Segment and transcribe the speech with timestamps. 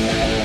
[0.00, 0.39] Yeah.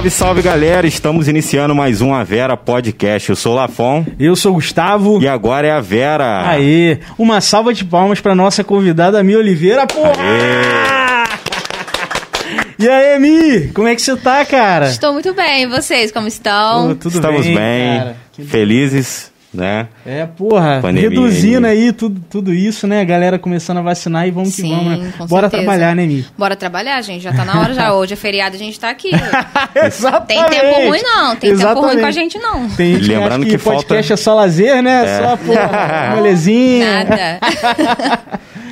[0.00, 0.86] Salve, salve galera!
[0.86, 3.28] Estamos iniciando mais um A Vera Podcast.
[3.28, 4.06] Eu sou o Lafon.
[4.18, 5.20] Eu sou o Gustavo.
[5.20, 6.48] E agora é a Vera.
[6.48, 7.00] Aê!
[7.18, 10.14] Uma salva de palmas para nossa convidada Mi Oliveira, porra!
[10.18, 11.20] Aê!
[12.78, 13.68] E aí, Mi?
[13.74, 14.88] Como é que você tá, cara?
[14.88, 15.64] Estou muito bem.
[15.64, 16.92] E vocês, como estão?
[16.92, 19.88] Oh, tudo Estamos bem, bem felizes né?
[20.06, 23.00] É, porra, Pandemia, reduzindo aí tudo, tudo isso, né?
[23.00, 25.12] A galera começando a vacinar e vamos Sim, que vamos, né?
[25.28, 25.62] Bora certeza.
[25.62, 26.24] trabalhar, né, Mi?
[26.38, 27.22] Bora trabalhar, gente.
[27.22, 27.92] Já tá na hora já.
[27.94, 29.10] Hoje é feriado, a gente tá aqui.
[29.74, 30.50] Exatamente.
[30.50, 31.36] Tem tempo ruim, não.
[31.36, 31.74] Tem Exatamente.
[31.74, 32.68] tempo ruim com a gente, não.
[32.70, 34.14] Tem gente Lembrando que, que, que podcast falta...
[34.14, 35.04] é só lazer, né?
[35.04, 35.18] É.
[35.18, 37.04] Só, porra, molezinha.
[37.04, 37.40] Nada.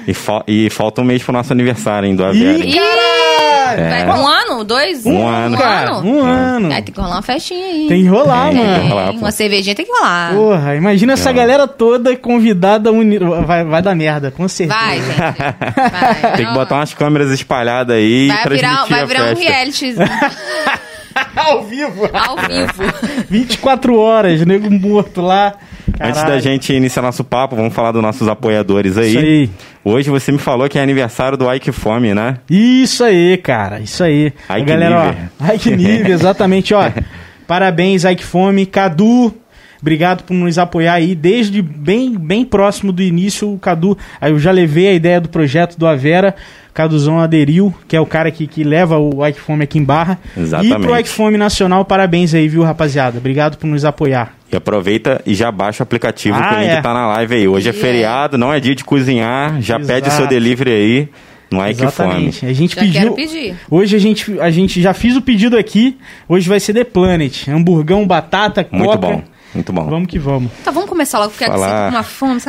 [0.08, 2.64] E, fa e falta um mês pro nosso aniversário, hein, do Aviário.
[2.64, 4.06] Ih, é.
[4.06, 4.64] Um ano?
[4.64, 5.04] Dois?
[5.04, 5.58] Um, um ano.
[5.58, 6.72] Cara, um ano.
[6.72, 7.86] Aí tem que rolar uma festinha aí.
[7.88, 8.74] Tem que rolar, mano.
[8.74, 10.32] Tem que rolar, uma cervejinha tem que rolar.
[10.32, 11.32] Porra, imagina essa é.
[11.34, 13.18] galera toda convidada uni...
[13.18, 14.80] vai, vai dar merda, com certeza.
[14.80, 15.18] Vai, gente.
[15.18, 16.36] Vai.
[16.36, 19.94] Tem que botar umas câmeras espalhadas aí vai virar, Vai virar um reality.
[21.36, 22.08] Ao vivo.
[22.12, 22.82] Ao vivo.
[23.28, 25.54] 24 horas, nego morto lá.
[25.92, 26.10] Caralho.
[26.10, 29.08] Antes da gente iniciar nosso papo, vamos falar dos nossos apoiadores aí.
[29.08, 29.50] Isso aí.
[29.84, 32.38] Hoje você me falou que é aniversário do Ike Fome, né?
[32.50, 33.80] Isso aí, cara.
[33.80, 34.32] Isso aí.
[34.50, 36.90] Ike galera, ó, Ike Nive, exatamente, ó.
[37.46, 38.66] Parabéns, Ike Fome.
[38.66, 39.34] Cadu,
[39.80, 43.52] Obrigado por nos apoiar aí desde bem, bem próximo do início.
[43.52, 46.34] O Cadu, aí eu já levei a ideia do projeto do Avera.
[46.74, 50.18] Caduzão aderiu, que é o cara que, que leva o Ike Fome aqui em Barra.
[50.36, 50.76] Exatamente.
[50.76, 53.18] E pro Ike Fome Nacional, parabéns aí, viu, rapaziada?
[53.18, 54.34] Obrigado por nos apoiar.
[54.52, 56.80] E aproveita e já baixa o aplicativo ah, que o link é.
[56.80, 57.48] tá na live aí.
[57.48, 59.86] Hoje é feriado, não é dia de cozinhar, já Exato.
[59.86, 61.08] pede o seu delivery aí.
[61.50, 62.32] Não é Exatamente.
[62.32, 62.52] que fome.
[62.52, 63.12] A gente já pediu.
[63.14, 63.56] Pedir.
[63.70, 65.96] Hoje a gente, a gente já fiz o pedido aqui.
[66.28, 67.48] Hoje vai ser The Planet.
[67.48, 68.76] Hamburgão, batata, coca.
[68.76, 69.22] Muito bom.
[69.54, 69.84] Muito bom.
[69.84, 70.50] Vamos que vamos.
[70.60, 71.90] Então vamos começar logo, porque Falar...
[71.90, 72.40] com uma fome.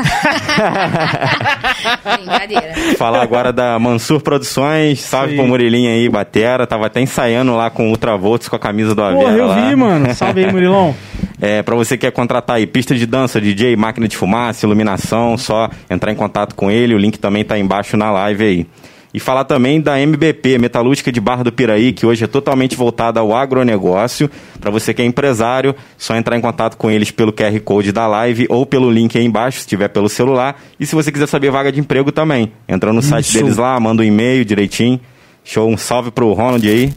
[2.18, 2.74] Brincadeira.
[2.98, 5.00] Falar agora da Mansur Produções.
[5.00, 5.38] Salve Sim.
[5.38, 6.68] pro Murilinho aí, Batera.
[6.68, 9.22] Tava até ensaiando lá com Ultravolts com a camisa do Avera.
[9.22, 9.56] Porra, eu lá.
[9.70, 10.14] vi, mano.
[10.14, 10.94] Salve aí, Murilão.
[11.42, 15.38] É, para você que quer contratar aí pista de dança, DJ, máquina de fumaça, iluminação,
[15.38, 16.94] só entrar em contato com ele.
[16.94, 18.68] O link também tá embaixo na live aí.
[19.14, 23.20] E falar também da MBP, Metalúrgica de Barra do Piraí, que hoje é totalmente voltada
[23.20, 24.30] ao agronegócio.
[24.60, 28.06] Para você que é empresário, só entrar em contato com eles pelo QR Code da
[28.06, 30.62] live ou pelo link aí embaixo, se tiver pelo celular.
[30.80, 33.10] E se você quiser saber vaga de emprego também, entra no Isso.
[33.10, 35.00] site deles lá, manda um e-mail direitinho.
[35.44, 36.94] Show, um salve pro Ronald aí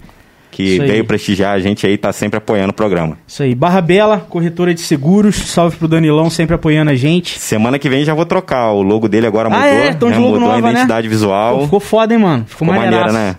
[0.52, 3.16] que veio prestigiar a gente aí, tá sempre apoiando o programa.
[3.26, 3.54] Isso aí.
[3.54, 5.34] Barra Bela, corretora de seguros.
[5.34, 7.40] Salve pro Danilão, sempre apoiando a gente.
[7.40, 8.70] Semana que vem já vou trocar.
[8.72, 9.64] O logo dele agora ah, mudou.
[9.64, 9.88] Ah, é?
[9.88, 10.18] Então né?
[10.18, 10.70] mudou nova, a né?
[10.70, 11.10] identidade né?
[11.10, 11.58] visual.
[11.58, 12.44] Pô, ficou foda, hein, mano?
[12.46, 13.36] Ficou, ficou maneiro, né?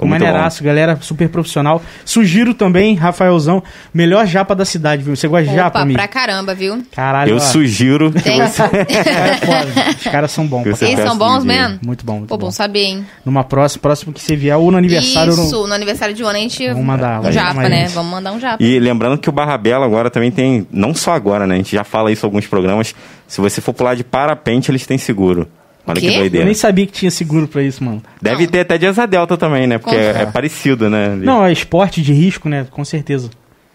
[0.00, 1.82] Ficou maneiraço, galera, super profissional.
[2.06, 3.62] Sugiro também, Rafaelzão,
[3.92, 5.14] melhor japa da cidade, viu?
[5.14, 5.98] Você gosta de japa, amigo?
[5.98, 6.82] pra caramba, viu?
[6.90, 7.40] Caralho, Eu ó.
[7.40, 8.62] sugiro que você...
[8.62, 9.90] é foda.
[9.98, 10.80] Os caras são bons.
[10.80, 11.80] Eles são bons mesmo?
[11.84, 12.46] Muito bom, muito Pô, bom.
[12.46, 13.06] bom saber, hein?
[13.26, 15.34] Numa próxima, próximo que você vier, ou no aniversário...
[15.34, 16.66] Isso, no, no aniversário de um ano a gente...
[16.68, 17.20] Vamos mandar.
[17.20, 17.88] Um japa, né?
[17.88, 18.62] Vamos mandar um japa.
[18.62, 21.56] E lembrando que o Barra Bela agora também tem, não só agora, né?
[21.56, 22.94] A gente já fala isso em alguns programas,
[23.28, 25.46] se você for pular de parapente, eles têm seguro.
[25.86, 26.38] Olha que doideira.
[26.38, 28.02] Eu nem sabia que tinha seguro pra isso, mano.
[28.20, 28.50] Deve não.
[28.50, 29.78] ter até de asa delta também, né?
[29.78, 31.16] Porque é, é, parecido, né?
[31.16, 32.66] Não, é esporte de risco, né?
[32.70, 33.30] Com certeza.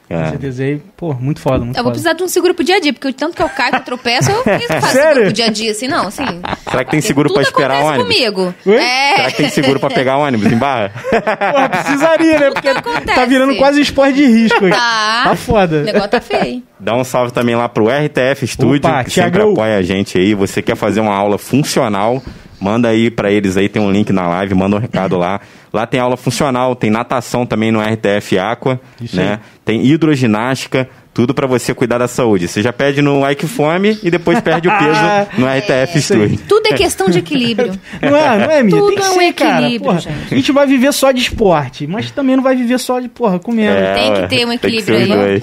[0.09, 0.23] É.
[0.23, 0.63] Com certeza.
[0.63, 2.93] Aí, pô, muito foda, muito Eu vou precisar de um seguro pro dia a dia,
[2.93, 5.49] porque tanto que eu caio, que eu tropeço, eu não faço seguro pro dia a
[5.49, 6.23] dia, assim, não, assim.
[6.69, 8.15] Será que tem seguro pra esperar o ônibus?
[8.15, 8.53] comigo.
[8.67, 9.15] É.
[9.15, 10.91] Será que tem seguro pra pegar ônibus em barra?
[11.11, 12.51] Pô, precisaria, né?
[12.51, 12.73] Porque
[13.13, 14.69] tá virando quase esporte de risco.
[14.69, 15.23] Tá.
[15.25, 15.77] Tá foda.
[15.81, 16.61] O negócio tá feio.
[16.79, 20.33] Dá um salve também lá pro RTF Studio, Opa, que sempre apoia a gente aí.
[20.33, 22.21] Você quer fazer uma aula funcional
[22.59, 25.41] Manda aí para eles aí, tem um link na live, manda um recado lá.
[25.75, 29.33] Lá tem aula funcional, tem natação também no RTF Aqua, Isso né?
[29.33, 29.39] Aí.
[29.65, 32.45] Tem hidroginástica, tudo para você cuidar da saúde.
[32.45, 34.99] Você já pede no Ike Fome e depois perde o peso
[35.39, 36.39] no RTF é, Studio.
[36.45, 37.71] Tudo é questão de equilíbrio.
[38.01, 38.75] Não é, não é, Mia?
[38.75, 40.33] Tudo é um ser, equilíbrio, porra, gente.
[40.33, 43.39] A gente vai viver só de esporte, mas também não vai viver só de, porra,
[43.39, 43.77] comendo.
[43.77, 45.41] É, tem que ter um equilíbrio aí.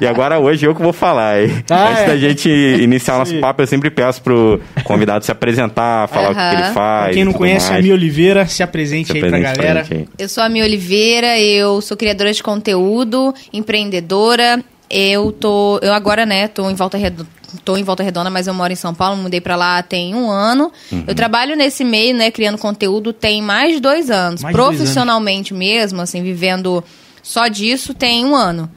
[0.00, 1.62] E agora hoje eu que vou falar, hein?
[1.68, 2.06] Ah, Antes é.
[2.06, 6.34] da gente iniciar o nosso papo, eu sempre peço pro convidado se apresentar, falar uh
[6.34, 6.46] -huh.
[6.46, 7.04] o que ele faz.
[7.04, 7.80] Pra quem não conhece, mais.
[7.80, 9.84] a Mia Oliveira, se apresente se aí apresente pra galera.
[9.84, 14.62] Pra eu sou a Mia Oliveira, eu sou criadora de conteúdo, empreendedora,
[14.92, 15.78] eu tô.
[15.82, 17.28] Eu agora, né, tô em volta redonda.
[17.66, 20.30] Tô em Volta Redonda, mas eu moro em São Paulo, mudei para lá tem um
[20.30, 20.72] ano.
[20.90, 21.04] Uhum.
[21.06, 24.42] Eu trabalho nesse meio, né, criando conteúdo tem mais de dois anos.
[24.42, 25.82] Mais Profissionalmente dois anos.
[25.82, 26.82] mesmo, assim, vivendo
[27.22, 28.70] só disso tem um ano.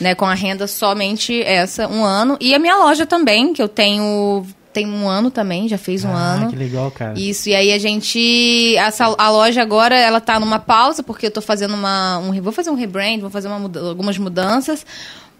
[0.00, 2.36] né, com a renda somente essa, um ano.
[2.40, 4.44] E a minha loja também, que eu tenho
[4.76, 6.50] tem um ano também, já fez um ah, ano.
[6.50, 7.18] que legal, cara.
[7.18, 8.76] Isso, e aí a gente.
[8.76, 12.18] Essa, a loja agora, ela tá numa pausa, porque eu tô fazendo uma.
[12.18, 14.84] Um, vou fazer um rebrand, vou fazer uma, algumas mudanças.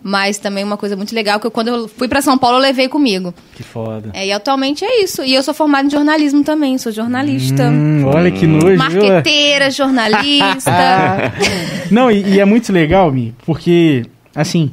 [0.08, 2.60] Mas também uma coisa muito legal que eu, quando eu fui para São Paulo eu
[2.60, 3.34] levei comigo.
[3.56, 4.10] Que foda.
[4.14, 5.24] É, e atualmente é isso.
[5.24, 7.64] E eu sou formada em jornalismo também, sou jornalista.
[7.64, 8.76] Hum, olha que nojo.
[8.76, 11.32] Marqueteira, jornalista.
[11.90, 14.70] Não, e, e, é muito legal, Mi, porque, assim,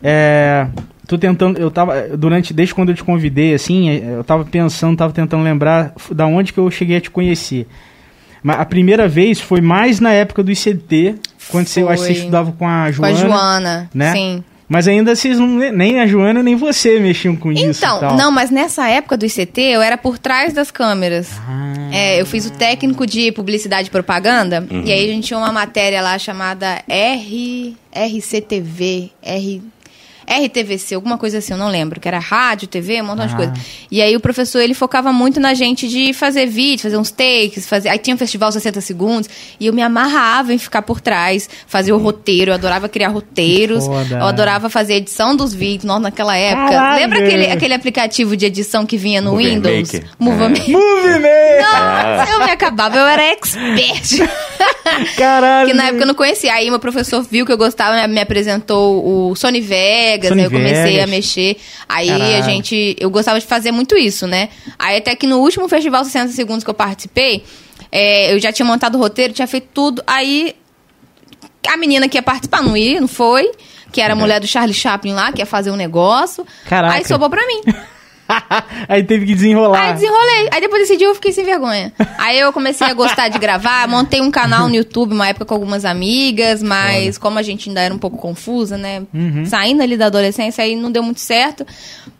[0.00, 0.68] é,
[1.04, 4.96] tô tentando, eu tava, durante, desde quando eu te convidei, assim, é, eu tava pensando,
[4.96, 7.66] tava tentando lembrar da onde que eu cheguei a te conhecer.
[8.40, 11.16] Mas a primeira vez foi mais na época do ICT,
[11.50, 11.72] quando foi.
[11.72, 13.18] você, eu acho que você estudava com a Joana.
[13.18, 14.12] Com a Joana, né?
[14.12, 14.44] sim.
[14.70, 17.84] Mas ainda vocês não, nem a Joana nem você mexiam com então, isso.
[17.84, 21.28] Então, não, mas nessa época do ICT eu era por trás das câmeras.
[21.40, 21.90] Ah.
[21.92, 24.64] É, eu fiz o técnico de publicidade e propaganda.
[24.70, 24.84] Uhum.
[24.86, 29.60] E aí a gente tinha uma matéria lá chamada R, RCTV, R.
[30.30, 33.28] RTVC, alguma coisa assim, eu não lembro, que era rádio, TV, um montão ah.
[33.28, 33.52] de coisa.
[33.90, 37.66] E aí o professor, ele focava muito na gente de fazer vídeo, fazer uns takes,
[37.66, 37.88] fazer...
[37.88, 39.28] Aí tinha um festival 60 segundos,
[39.58, 43.86] e eu me amarrava em ficar por trás, fazer o roteiro, eu adorava criar roteiros,
[43.86, 46.70] eu adorava fazer edição dos vídeos, nós naquela época.
[46.70, 47.00] Caralho.
[47.00, 49.92] Lembra aquele, aquele aplicativo de edição que vinha no Movie Windows?
[49.92, 50.10] Maker.
[50.18, 50.70] Movie Maker.
[50.70, 51.60] Movie Maker!
[51.60, 54.28] Nossa, eu me acabava, eu era expert.
[55.16, 55.68] Caralho!
[55.68, 56.52] que na época eu não conhecia.
[56.52, 59.60] Aí meu professor viu que eu gostava, me apresentou o Sony
[60.20, 61.04] Vegas, Sony aí eu comecei Vegas.
[61.04, 61.56] a mexer.
[61.88, 62.36] Aí Caralho.
[62.36, 62.96] a gente.
[62.98, 64.48] Eu gostava de fazer muito isso, né?
[64.78, 67.44] Aí até que no último festival 60 Segundos que eu participei,
[67.90, 70.02] é, eu já tinha montado o roteiro, tinha feito tudo.
[70.06, 70.54] Aí
[71.68, 73.50] a menina que ia participar não ia, não foi.
[73.92, 76.46] Que era a mulher do Charlie Chaplin lá, que ia fazer um negócio.
[76.68, 76.94] Caraca.
[76.94, 77.62] Aí sobrou pra mim.
[78.88, 79.88] Aí teve que desenrolar.
[79.88, 80.48] Aí desenrolei.
[80.50, 81.92] Aí depois desse dia eu fiquei sem vergonha.
[82.18, 85.54] Aí eu comecei a gostar de gravar, montei um canal no YouTube uma época com
[85.54, 87.20] algumas amigas, mas Olha.
[87.20, 89.02] como a gente ainda era um pouco confusa, né?
[89.12, 89.44] Uhum.
[89.46, 91.66] Saindo ali da adolescência, aí não deu muito certo.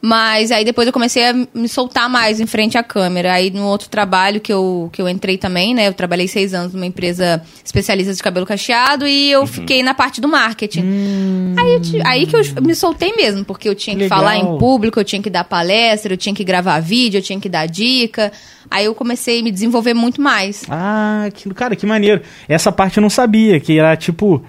[0.02, 3.34] Mas aí depois eu comecei a me soltar mais em frente à câmera.
[3.34, 5.88] Aí no outro trabalho que eu, que eu entrei também, né?
[5.88, 9.46] Eu trabalhei seis anos numa empresa especialista de cabelo cacheado e eu uhum.
[9.46, 10.82] fiquei na parte do marketing.
[10.82, 11.54] Hum.
[11.58, 14.18] Aí, aí que eu me soltei mesmo, porque eu tinha que Legal.
[14.18, 17.38] falar em público, eu tinha que dar palestra, eu tinha que gravar vídeo, eu tinha
[17.40, 18.32] que dar dica.
[18.70, 20.64] Aí eu comecei a me desenvolver muito mais.
[20.68, 22.22] Ah, aquilo, cara, que maneiro.
[22.48, 24.44] Essa parte eu não sabia, que era tipo.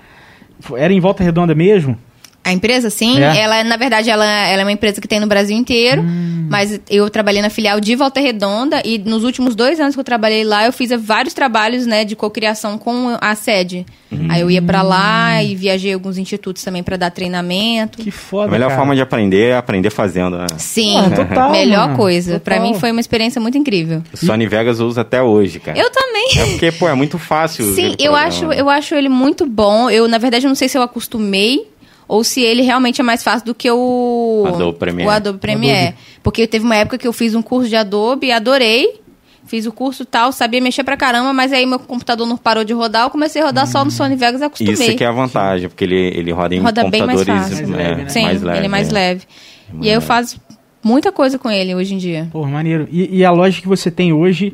[0.76, 1.98] Era em volta redonda mesmo?
[2.44, 3.22] A empresa, sim.
[3.22, 3.38] É.
[3.40, 6.02] Ela, na verdade, ela, ela é uma empresa que tem no Brasil inteiro.
[6.02, 6.48] Hum.
[6.50, 8.82] Mas eu trabalhei na filial de Volta Redonda.
[8.84, 12.16] E nos últimos dois anos que eu trabalhei lá, eu fiz vários trabalhos né, de
[12.16, 13.86] cocriação com a sede.
[14.12, 14.28] Hum.
[14.30, 18.00] Aí eu ia para lá e viajei alguns institutos também para dar treinamento.
[18.00, 18.80] Que foda, A melhor cara.
[18.80, 20.48] forma de aprender é aprender fazendo, né?
[20.58, 21.98] Sim, ah, total, melhor mano.
[21.98, 22.40] coisa.
[22.40, 24.04] Para mim foi uma experiência muito incrível.
[24.12, 25.78] O Sony Vegas eu uso até hoje, cara.
[25.78, 26.32] Eu também.
[26.38, 27.64] É porque, pô, é muito fácil.
[27.74, 29.90] Sim, eu acho, eu acho ele muito bom.
[29.90, 31.71] Eu, na verdade, não sei se eu acostumei
[32.12, 35.08] ou se ele realmente é mais fácil do que o Adobe Premiere.
[35.08, 35.88] O Adobe Premiere.
[35.88, 35.98] Adobe.
[36.22, 39.00] Porque teve uma época que eu fiz um curso de Adobe, adorei.
[39.46, 42.74] Fiz o curso tal, sabia mexer pra caramba, mas aí meu computador não parou de
[42.74, 43.68] rodar, eu comecei a rodar hum.
[43.68, 43.92] só no hum.
[43.92, 44.74] Sony Vegas e acostumei.
[44.74, 47.70] Isso que é a vantagem, porque ele, ele roda em roda computadores bem mais, fácil.
[47.70, 48.10] mais leve, né?
[48.10, 48.92] Sim, mais leve, ele é mais é.
[48.92, 49.22] leve.
[49.22, 49.78] É.
[49.82, 50.42] E aí eu faço
[50.84, 52.28] muita coisa com ele hoje em dia.
[52.30, 52.90] Pô, maneiro.
[52.92, 54.54] E, e a loja que você tem hoje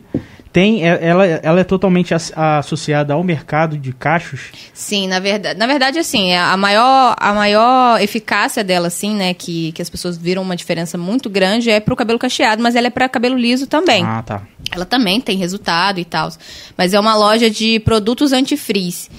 [0.57, 4.49] tem é, ela, ela é totalmente associada ao mercado de cachos?
[4.73, 9.35] Sim, na verdade, na verdade assim, é a maior, a maior eficácia dela, assim, né,
[9.35, 12.87] que, que as pessoas viram uma diferença muito grande é pro cabelo cacheado, mas ela
[12.87, 14.03] é para cabelo liso também.
[14.03, 14.41] Ah, tá.
[14.71, 16.29] Ela também tem resultado e tal,
[16.75, 19.09] mas é uma loja de produtos antifreeze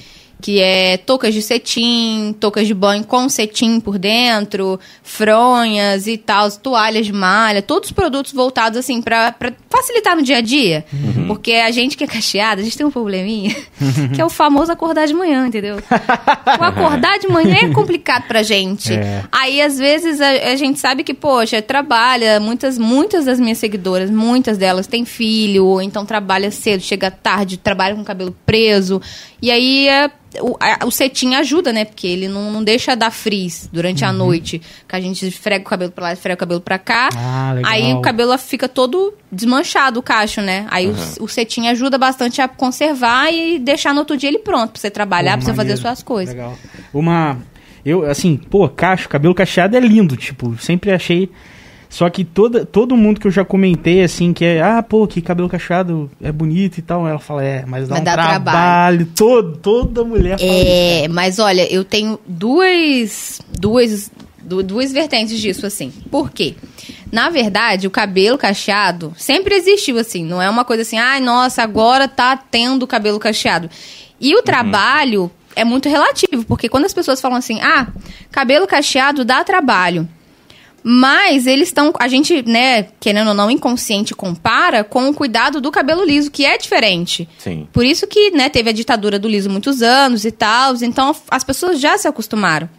[0.41, 6.51] que é toucas de cetim, toucas de banho com cetim por dentro, fronhas e tal,
[6.51, 9.35] toalhas de malha, todos os produtos voltados assim para
[9.69, 10.85] facilitar no dia a dia.
[10.93, 11.27] Uhum.
[11.27, 13.55] Porque a gente que é cacheada, a gente tem um probleminha,
[14.15, 15.77] que é o famoso acordar de manhã, entendeu?
[15.77, 18.93] o acordar de manhã é complicado pra gente.
[18.93, 19.25] É.
[19.33, 24.11] Aí às vezes a, a, gente sabe que, poxa, trabalha, muitas muitas das minhas seguidoras,
[24.11, 29.01] muitas delas têm filho, ou então trabalha cedo, chega tarde, trabalha com o cabelo preso.
[29.41, 31.85] E aí é o, a, o cetim ajuda, né?
[31.85, 34.11] Porque ele não, não deixa dar frizz durante uhum.
[34.11, 34.61] a noite.
[34.87, 37.09] Que a gente esfrega o cabelo pra lá, esfrega o cabelo pra cá.
[37.17, 40.67] Ah, aí o cabelo fica todo desmanchado, o cacho, né?
[40.71, 40.97] Aí uhum.
[41.21, 44.81] o, o cetim ajuda bastante a conservar e deixar no outro dia ele pronto pra
[44.81, 46.35] você trabalhar, pô, pra você fazer suas coisas.
[46.35, 46.57] Legal.
[46.93, 47.39] Uma.
[47.85, 51.31] Eu, assim, pô, cacho, cabelo cacheado é lindo, tipo, sempre achei
[51.89, 55.23] só que toda, todo mundo que eu já comentei, assim, que é, ah, pô, que
[55.23, 58.43] cabelo cacheado é bonito e tal, ela fala, é, mas dá mas um dá trabalho.
[58.43, 59.09] trabalho.
[59.17, 61.15] Todo, toda mulher fala É, isso.
[61.15, 65.91] mas olha, eu tenho duas, duas, duas vertentes disso, assim.
[66.11, 66.55] Por quê?
[67.11, 70.25] Na verdade, o cabelo cacheado sempre existiu, assim.
[70.25, 73.71] Não é uma coisa assim, ai, ah, nossa, agora tá tendo cabelo cacheado.
[74.21, 74.43] E o uhum.
[74.43, 77.87] trabalho é muito relativo, porque quando as pessoas falam assim, ah,
[78.31, 80.07] cabelo cacheado dá trabalho.
[80.91, 85.71] Mas eles estão, a gente, né, querendo ou não, inconsciente compara com o cuidado do
[85.71, 87.29] cabelo liso, que é diferente.
[87.37, 87.69] Sim.
[87.71, 91.45] Por isso que, né, teve a ditadura do liso muitos anos e tal, então as
[91.45, 92.71] pessoas já se acostumaram.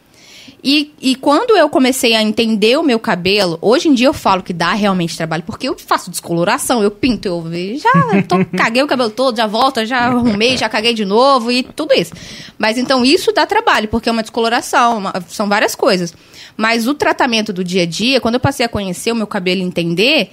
[0.64, 4.42] E, e quando eu comecei a entender o meu cabelo, hoje em dia eu falo
[4.44, 7.46] que dá realmente trabalho, porque eu faço descoloração, eu pinto, eu
[7.78, 7.92] já
[8.28, 11.94] tô, caguei o cabelo todo, já volta, já arrumei, já caguei de novo e tudo
[11.94, 12.12] isso.
[12.58, 16.14] Mas então isso dá trabalho, porque é uma descoloração, uma- são várias coisas.
[16.62, 19.62] Mas o tratamento do dia a dia, quando eu passei a conhecer o meu cabelo
[19.62, 20.30] e entender,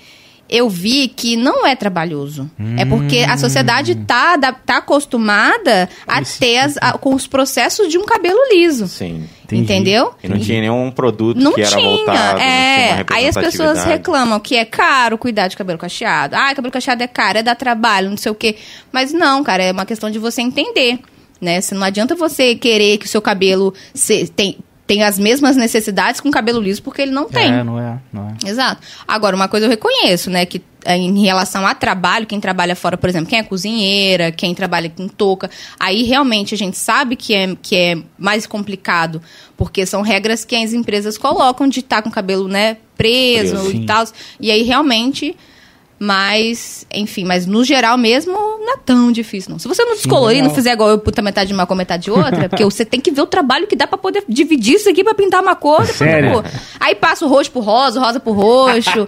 [0.48, 2.50] eu vi que não é trabalhoso.
[2.76, 7.88] É porque a sociedade tá, adap- tá acostumada a ter as- a- com os processos
[7.88, 8.88] de um cabelo liso.
[8.88, 9.28] Sim.
[9.44, 9.62] Entendi.
[9.62, 10.12] Entendeu?
[10.22, 12.42] E não tinha nenhum produto Não que era tinha, voltado, é.
[12.42, 16.34] não tinha uma Aí as pessoas reclamam que é caro cuidar de cabelo cacheado.
[16.34, 18.56] Ah, cabelo cacheado é caro, é dar trabalho, não sei o quê.
[18.90, 20.98] Mas não, cara, é uma questão de você entender,
[21.40, 21.60] né?
[21.72, 26.30] Não adianta você querer que o seu cabelo se, tem, tem as mesmas necessidades com
[26.30, 27.52] cabelo liso, porque ele não tem.
[27.52, 28.48] É, não é, não é.
[28.48, 28.82] Exato.
[29.06, 30.46] Agora, uma coisa eu reconheço, né?
[30.46, 34.54] Que é, em relação a trabalho, quem trabalha fora, por exemplo, quem é cozinheira, quem
[34.54, 35.50] trabalha com touca,
[35.80, 39.20] aí realmente a gente sabe que é, que é mais complicado,
[39.56, 43.76] porque são regras que as empresas colocam de estar com o cabelo, né, preso, Preso,
[43.76, 44.04] e tal.
[44.38, 45.36] E aí realmente.
[45.98, 49.58] Mas, enfim, mas no geral mesmo, não é tão difícil, não.
[49.58, 52.10] Se você não descolorir, não fizer igual eu, puta metade de uma cor, metade de
[52.10, 55.02] outra, porque você tem que ver o trabalho que dá pra poder dividir isso aqui
[55.02, 55.86] pra pintar uma cor.
[55.86, 56.34] Sério?
[56.34, 56.60] outra cor.
[56.78, 59.06] Aí passa o roxo pro rosa, o rosa pro roxo.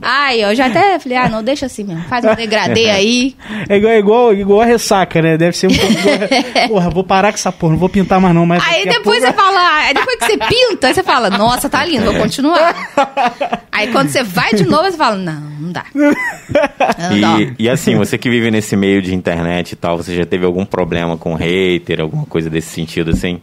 [0.00, 2.02] Ai, eu já até falei, ah, não, deixa assim mesmo.
[2.04, 3.36] Faz um degradê aí.
[3.68, 5.36] É igual, igual, igual a ressaca, né?
[5.36, 5.94] Deve ser um pouco.
[6.68, 8.46] Porra, vou parar com essa porra, não vou pintar mais não.
[8.46, 11.84] Mas Aí depois pouco- você fala, depois que você pinta, aí você fala, nossa, tá
[11.84, 12.74] lindo, vou continuar.
[13.70, 15.84] Aí quando você vai de novo, você fala, não, não dá.
[17.58, 20.44] E, e assim, você que vive nesse meio de internet e tal, você já teve
[20.44, 23.40] algum problema com hater, alguma coisa desse sentido assim?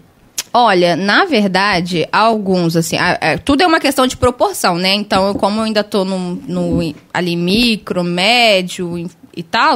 [0.53, 4.93] Olha, na verdade, alguns, assim, a- a- tudo é uma questão de proporção, né?
[4.93, 9.75] Então, eu, como eu ainda tô no, no- ali micro, médio e, e tal,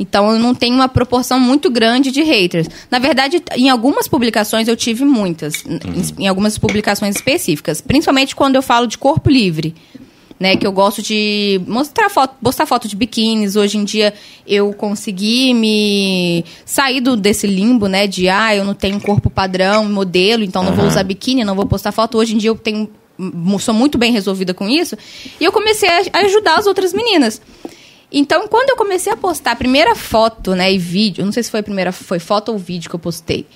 [0.00, 2.66] então eu não tenho uma proporção muito grande de haters.
[2.90, 8.56] Na verdade, em algumas publicações eu tive muitas, em, em algumas publicações específicas, principalmente quando
[8.56, 9.74] eu falo de corpo livre.
[10.38, 13.56] Né, que eu gosto de mostrar foto, postar foto de biquínis.
[13.56, 14.12] Hoje em dia
[14.46, 18.06] eu consegui me sair do, desse limbo, né?
[18.06, 21.54] De ah, eu não tenho um corpo padrão, modelo, então não vou usar biquíni, não
[21.54, 22.18] vou postar foto.
[22.18, 22.90] Hoje em dia eu tenho.
[23.58, 24.94] sou muito bem resolvida com isso.
[25.40, 27.40] E eu comecei a, ajudar as outras meninas.
[28.12, 31.50] Então, quando eu comecei a postar a primeira foto, né, e vídeo, não sei se
[31.50, 33.46] foi a primeira, foi foto ou vídeo que eu postei,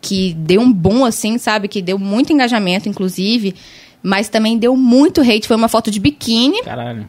[0.00, 3.54] que deu um boom assim, sabe, que deu muito engajamento, inclusive,
[4.02, 7.06] mas também deu muito hate, foi uma foto de biquíni, Caralho.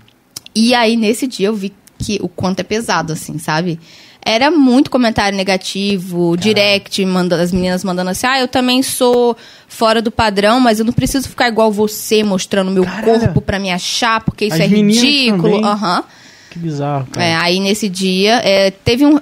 [0.55, 3.79] e aí nesse dia eu vi que o quanto é pesado, assim, sabe?
[4.23, 9.35] Era muito comentário negativo, direct, manda, as meninas mandando assim, ah, eu também sou
[9.67, 13.19] fora do padrão, mas eu não preciso ficar igual você, mostrando meu Caralho.
[13.19, 15.65] corpo pra me achar, porque isso As é ridículo.
[15.65, 16.03] Aham.
[16.51, 17.25] Que bizarro, cara.
[17.25, 19.19] É, aí nesse dia, é, teve um.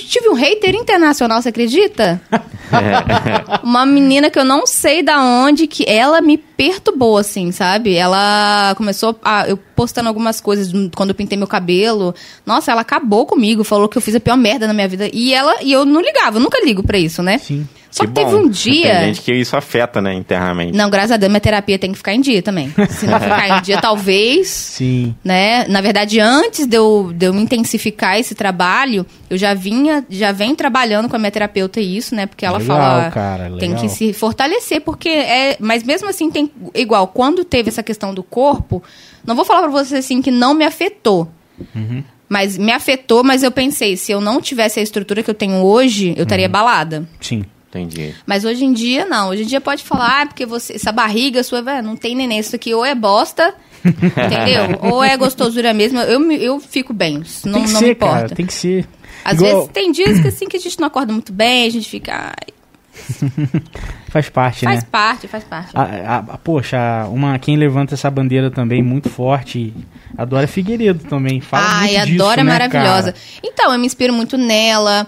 [0.00, 2.20] Tive um hater internacional, você acredita?
[3.62, 7.94] Uma menina que eu não sei da onde, que ela me perturbou, assim, sabe?
[7.94, 9.48] Ela começou a.
[9.48, 12.14] Eu postando algumas coisas quando eu pintei meu cabelo.
[12.46, 15.08] Nossa, ela acabou comigo, falou que eu fiz a pior merda na minha vida.
[15.12, 17.38] E ela e eu não ligava, eu nunca ligo pra isso, né?
[17.38, 17.66] Sim.
[17.92, 18.24] Só que, bom.
[18.24, 18.90] teve um dia.
[19.00, 20.74] Tem gente que isso afeta, né, internamente.
[20.76, 22.72] Não, graças a Deus, minha terapia tem que ficar em dia também.
[22.88, 25.14] Se não ficar em dia, talvez Sim.
[25.22, 25.66] né?
[25.68, 30.56] Na verdade, antes de eu, de eu intensificar esse trabalho, eu já vinha, já venho
[30.56, 32.24] trabalhando com a minha terapeuta isso, né?
[32.26, 33.76] Porque ela Legal, fala cara, tem legal.
[33.82, 38.22] que se fortalecer, porque é, mas mesmo assim tem igual quando teve essa questão do
[38.22, 38.82] corpo,
[39.26, 41.28] não vou falar pra você assim que não me afetou.
[41.74, 42.02] Uhum.
[42.26, 45.56] Mas me afetou, mas eu pensei, se eu não tivesse a estrutura que eu tenho
[45.62, 46.52] hoje, eu estaria Uhum.
[46.52, 47.06] balada.
[47.20, 47.44] Sim.
[47.74, 48.14] Entendi.
[48.26, 49.30] Mas hoje em dia, não.
[49.30, 52.38] Hoje em dia pode falar, ah, porque você, essa barriga sua, não tem neném.
[52.38, 54.78] Isso aqui ou é bosta, entendeu?
[54.82, 55.98] Ou é gostosura mesmo.
[56.00, 57.22] Eu, eu fico bem.
[57.44, 58.14] Não, tem que não ser, me importa.
[58.16, 58.28] cara.
[58.34, 58.86] Tem que ser.
[59.24, 61.70] Às Igual- vezes tem dias que assim que a gente não acorda muito bem, a
[61.70, 62.34] gente fica.
[64.08, 64.88] Faz parte, faz né?
[64.92, 65.70] parte, faz parte.
[65.74, 69.72] A, a- a- poxa, uma, quem levanta essa bandeira também muito forte,
[70.18, 71.40] a Dora Figueiredo também.
[71.40, 73.12] Fala Ai, muito a disso, Dora é né, maravilhosa.
[73.12, 73.24] cara?
[73.42, 75.06] Então, eu me inspiro muito nela.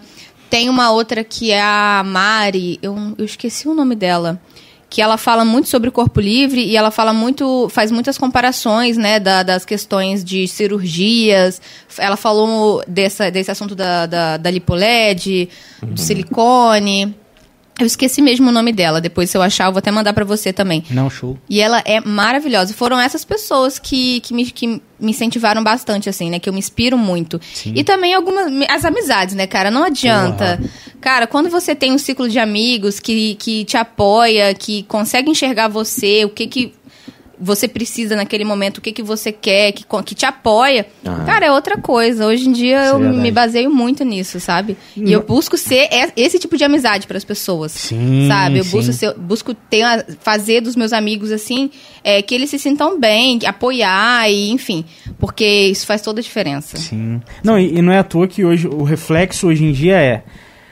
[0.55, 4.41] Tem uma outra que é a Mari, eu, eu esqueci o nome dela.
[4.89, 8.97] Que ela fala muito sobre o corpo livre e ela fala muito, faz muitas comparações,
[8.97, 11.61] né, da- das questões de cirurgias.
[11.99, 15.49] Ela falou dessa, desse assunto da, da, da lipoled,
[15.83, 17.13] do silicone.
[17.79, 19.01] Eu esqueci mesmo o nome dela.
[19.01, 20.85] Depois, se eu achar, eu vou até mandar pra você também.
[20.91, 21.37] Não, show.
[21.49, 22.73] E ela é maravilhosa.
[22.73, 26.39] Foram essas pessoas que, que, me, que me incentivaram bastante, assim, né?
[26.39, 27.41] Que eu me inspiro muito.
[27.67, 28.53] E também algumas.
[28.69, 29.73] As amizades, né, cara?
[29.73, 30.61] Não adianta.
[31.01, 35.69] Cara, quando você tem um ciclo de amigos que, que te apoia, que consegue enxergar
[35.69, 36.73] você, o que que
[37.41, 41.25] você precisa naquele momento, o que que você quer, que, que te apoia, Aham.
[41.25, 42.27] cara, é outra coisa.
[42.27, 43.19] Hoje em dia Isso é eu verdade.
[43.21, 44.77] me baseio muito nisso, sabe?
[44.97, 47.73] E eu busco ser e- esse tipo de amizade para as pessoas.
[47.73, 48.59] Sim, Sabe?
[48.59, 48.71] Eu sim.
[48.71, 49.85] busco, ser- busco ter,
[50.21, 51.71] fazer dos meus amigos assim,
[52.03, 54.85] é, que eles se sintam bem, apoiar e enfim,
[55.19, 56.77] porque isso faz toda a diferença.
[56.77, 57.21] Sim.
[57.43, 60.23] Não, e, e não é à toa que hoje o reflexo hoje em dia é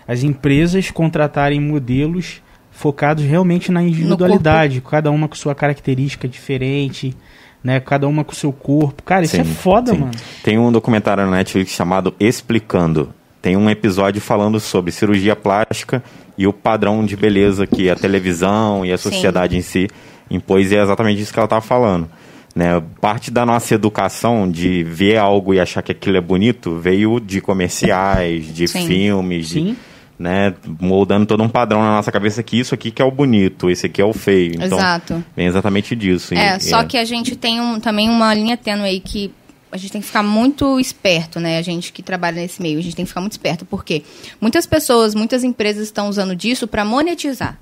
[0.07, 2.43] as empresas contratarem modelos
[2.83, 7.15] focados realmente na individualidade, cada uma com sua característica diferente,
[7.63, 7.79] né?
[7.79, 9.05] Cada uma com seu corpo.
[9.05, 9.99] Cara, isso é Sim, foda, sim.
[10.01, 10.13] mano.
[10.43, 13.11] Tem um documentário na Netflix chamado Explicando.
[13.41, 16.03] Tem um episódio falando sobre cirurgia plástica
[16.37, 19.11] e o padrão de beleza que a televisão e a Sim.
[19.11, 19.89] sociedade em si
[20.31, 22.09] impôs e é exatamente isso que ela estava falando.
[22.55, 22.83] Né?
[23.01, 27.41] Parte da nossa educação de ver algo e achar que aquilo é bonito veio de
[27.41, 28.87] comerciais, de Sim.
[28.87, 29.77] filmes, de- Sim.
[30.23, 30.55] Né?
[30.81, 33.87] moldando todo um padrão na nossa cabeça que isso aqui que é o bonito, esse
[33.87, 34.55] aqui é o feio.
[34.55, 35.25] Então, Exato.
[35.37, 36.33] vem exatamente disso.
[36.35, 39.33] É, e só que a gente tem um- também uma linha tênue aí que
[39.71, 41.59] a gente tem que ficar muito esperto, né?
[41.59, 44.03] A gente que trabalha nesse meio, a gente tem que ficar muito esperto, porque
[44.41, 47.59] muitas pessoas, muitas empresas estão usando disso para monetizar.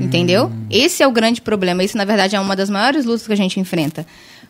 [0.00, 0.50] Entendeu?
[0.70, 1.82] Esse é o grande problema.
[1.84, 4.06] Isso, na verdade, é uma das maiores lutas que a gente enfrenta.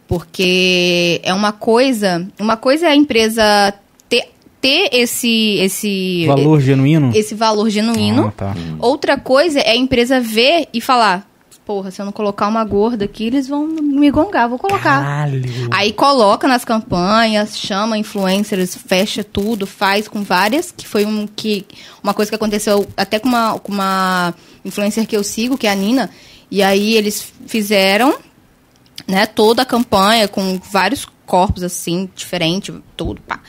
[0.06, 2.26] Porque é uma coisa.
[2.38, 3.74] Uma coisa é a empresa
[4.60, 6.26] ter, esse, esse.
[6.26, 7.12] Valor genuíno.
[7.14, 8.28] esse valor genuíno.
[8.28, 8.54] Ah, tá.
[8.78, 11.28] Outra coisa é a empresa ver e falar:
[11.68, 15.02] porra, se eu não colocar uma gorda aqui, eles vão me gongar, vou colocar.
[15.02, 15.42] Caralho.
[15.70, 21.66] Aí coloca nas campanhas, chama influencers, fecha tudo, faz com várias, que foi um que
[22.02, 24.32] uma coisa que aconteceu até com uma, com uma
[24.64, 26.08] influencer que eu sigo, que é a Nina,
[26.50, 28.16] e aí eles fizeram,
[29.08, 33.40] né, toda a campanha com vários corpos assim, diferente, tudo, pá.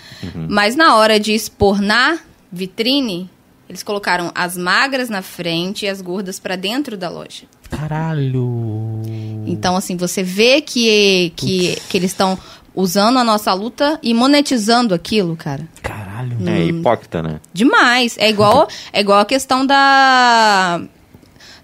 [0.48, 2.20] Mas na hora de expor na
[2.52, 3.30] vitrine,
[3.68, 7.44] eles colocaram as magras na frente e as gordas pra dentro da loja.
[7.70, 9.02] Caralho.
[9.46, 12.38] Então, assim, você vê que, que, que eles estão
[12.74, 15.68] usando a nossa luta e monetizando aquilo, cara.
[15.82, 16.38] Caralho.
[16.50, 17.40] É hipócrita, né?
[17.54, 18.18] Demais.
[18.18, 20.82] É igual, é igual a questão da.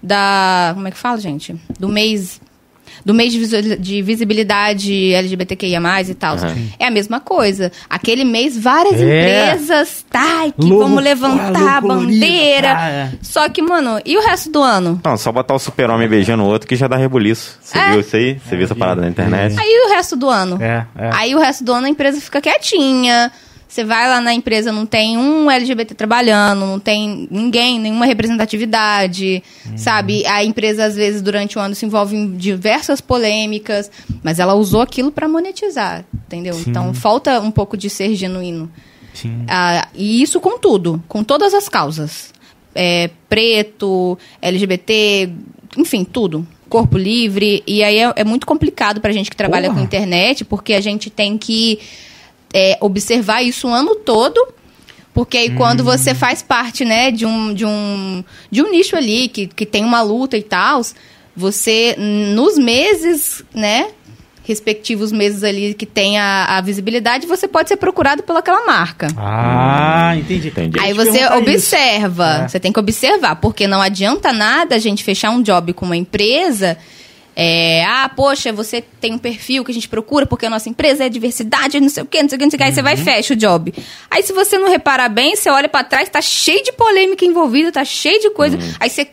[0.02, 0.72] Da.
[0.76, 1.56] Como é que fala, gente?
[1.80, 2.40] Do mês.
[3.06, 6.38] Do mês de, de visibilidade LGBTQIA e tal.
[6.38, 6.56] Aham.
[6.80, 7.72] É a mesma coisa.
[7.88, 9.04] Aquele mês, várias É.
[9.52, 12.74] empresas, tá, que Logo- vamos levantar a bandeira.
[12.76, 13.10] tá, é.
[13.22, 15.00] Só que, mano, e o resto do ano?
[15.04, 17.60] Não, só botar o super-homem beijando o outro que já dá rebuliço.
[17.62, 17.92] Você É.
[17.92, 18.40] viu isso aí?
[18.44, 19.56] Você viu essa parada na internet?
[19.60, 20.58] Aí o resto do ano?
[20.62, 21.10] É, é.
[21.14, 23.32] Aí o resto do ano a empresa fica quietinha.
[23.76, 29.44] Você vai lá na empresa, não tem um LGBT trabalhando, não tem ninguém, nenhuma representatividade,
[29.70, 29.78] Uhum.
[29.78, 30.26] sabe?
[30.26, 33.92] A empresa, às vezes, durante o ano se envolve em diversas polêmicas,
[34.24, 36.54] mas ela usou aquilo para monetizar, entendeu?
[36.54, 36.70] Sim.
[36.70, 38.72] Então falta um pouco de ser genuíno.
[39.14, 39.44] Sim.
[39.46, 42.34] Ah, e isso com tudo, com todas as causas.
[42.74, 45.30] É, preto, LGBT,
[45.76, 46.48] enfim, tudo.
[46.70, 47.62] Corpo livre.
[47.68, 49.80] E aí é, é muito complicado pra gente que trabalha Porra.
[49.80, 51.78] com internet, porque a gente tem que
[52.58, 54.48] é, observar isso o ano todo.
[55.14, 55.86] Porque aí quando Hum.
[55.86, 59.84] você faz parte, né, de um, de um, de um nicho ali, que, que tem
[59.84, 60.82] uma luta e tal,
[61.36, 63.88] você, nos meses, né,
[64.44, 69.08] respectivos meses ali que tem a, a visibilidade, você pode ser procurado pelaquela marca.
[69.18, 70.50] Ah, entendi.
[70.50, 70.80] Entendi.
[70.80, 72.48] Aí você observa, É.
[72.48, 75.98] você tem que observar, porque não adianta nada a gente fechar um job com uma
[75.98, 76.78] empresa.
[77.36, 81.04] É, ah, poxa, você tem um perfil que a gente procura porque a nossa empresa
[81.06, 82.64] é diversidade, não sei o quê, não sei o quê, não sei o quê.
[82.64, 83.04] Aí você vai e Uhum.
[83.04, 83.74] fecha o job.
[84.10, 87.72] Aí se você não reparar bem, você olha pra trás, tá cheio de polêmica envolvida,
[87.74, 88.56] tá cheio de coisa.
[88.58, 88.74] Uhum.
[88.80, 89.10] Aí você,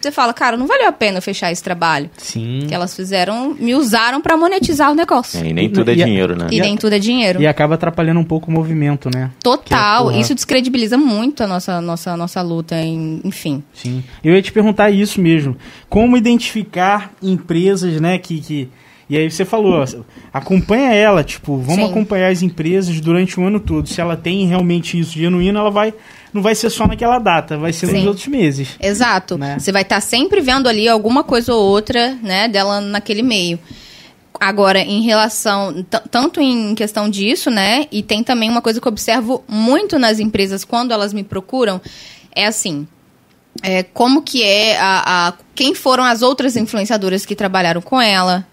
[0.00, 2.08] você fala, cara, não valeu a pena fechar esse trabalho.
[2.16, 2.64] Sim.
[2.68, 5.44] Que elas fizeram, me usaram pra monetizar o negócio.
[5.44, 6.46] É, e nem tudo é E dinheiro, né?
[6.50, 7.40] E nem tudo é dinheiro.
[7.40, 9.30] E acaba atrapalhando um pouco o movimento, né?
[9.42, 10.10] Total.
[10.10, 10.18] É.
[10.18, 13.62] Isso descredibiliza muito a nossa, nossa, nossa luta, em- enfim.
[13.74, 14.02] Sim.
[14.24, 15.56] Eu ia te perguntar isso mesmo.
[15.88, 18.40] Como identificar empresas, né, que...
[18.40, 18.68] que...
[19.08, 19.84] E aí você falou, ó,
[20.32, 21.90] acompanha ela, tipo, vamos Sim.
[21.90, 23.88] acompanhar as empresas durante o ano todo.
[23.88, 25.92] Se ela tem realmente isso genuíno, ela vai
[26.32, 28.06] não vai ser só naquela data, vai ser nos Sim.
[28.06, 28.68] outros meses.
[28.80, 29.36] Exato.
[29.38, 29.58] Né?
[29.58, 33.58] Você vai estar sempre vendo ali alguma coisa ou outra, né, dela naquele meio.
[34.38, 38.92] Agora, em relação, tanto em questão disso, né, e tem também uma coisa que eu
[38.92, 41.78] observo muito nas empresas quando elas me procuram,
[42.34, 42.86] é assim,
[43.62, 48.46] é, como que é a, a- quem foram as outras influenciadoras que trabalharam com ela.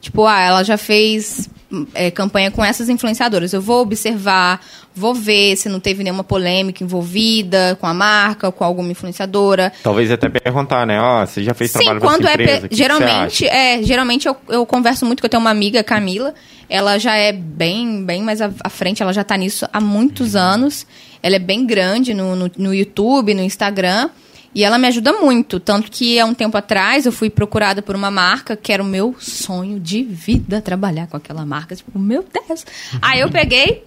[0.00, 1.48] Tipo, ah, ela já fez
[1.94, 3.52] é, campanha com essas influenciadoras.
[3.52, 4.60] Eu vou observar,
[4.94, 9.72] vou ver se não teve nenhuma polêmica envolvida com a marca, com alguma influenciadora.
[9.82, 11.00] Talvez até perguntar, né?
[11.00, 12.32] Ó, você já fez Sim, trabalho quando é.
[12.32, 13.56] empresa, que que geralmente, acha?
[13.56, 16.34] é, geralmente eu, eu converso muito, que eu tenho uma amiga, Camila.
[16.68, 20.86] Ela já é bem, bem mais à, frente, ela já tá nisso há muitos anos.
[21.22, 24.10] Ela é bem grande no, no, no YouTube, no Instagram.
[24.54, 25.58] E ela me ajuda muito.
[25.58, 28.86] Tanto que há um tempo atrás eu fui procurada por uma marca que era o
[28.86, 31.74] meu sonho de vida trabalhar com aquela marca.
[31.74, 32.64] Tipo, meu Deus.
[33.02, 33.82] Aí eu peguei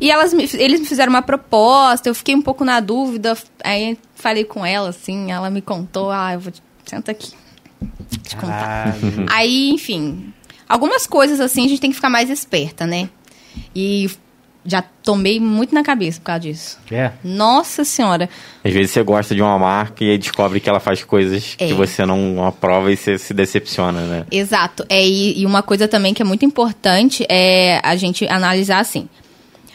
[0.00, 2.08] e elas me- eles me fizeram uma proposta.
[2.08, 3.36] Eu fiquei um pouco na dúvida.
[3.62, 5.30] Aí falei com ela, assim.
[5.30, 6.50] Ela me contou: ah, eu vou.
[6.52, 7.32] te- Senta aqui.
[8.22, 8.94] Te contar.
[9.30, 10.32] Aí, enfim,
[10.68, 13.08] algumas coisas assim a gente tem que ficar mais esperta, né?
[13.74, 14.10] E
[14.64, 16.78] já tomei muito na cabeça por causa disso.
[16.90, 17.10] É.
[17.24, 18.28] Nossa senhora.
[18.64, 21.66] Às vezes você gosta de uma marca e aí descobre que ela faz coisas É.
[21.66, 24.24] que você não aprova e você se decepciona, né?
[24.30, 24.84] Exato.
[24.88, 29.08] É, e, e uma coisa também que é muito importante é a gente analisar assim.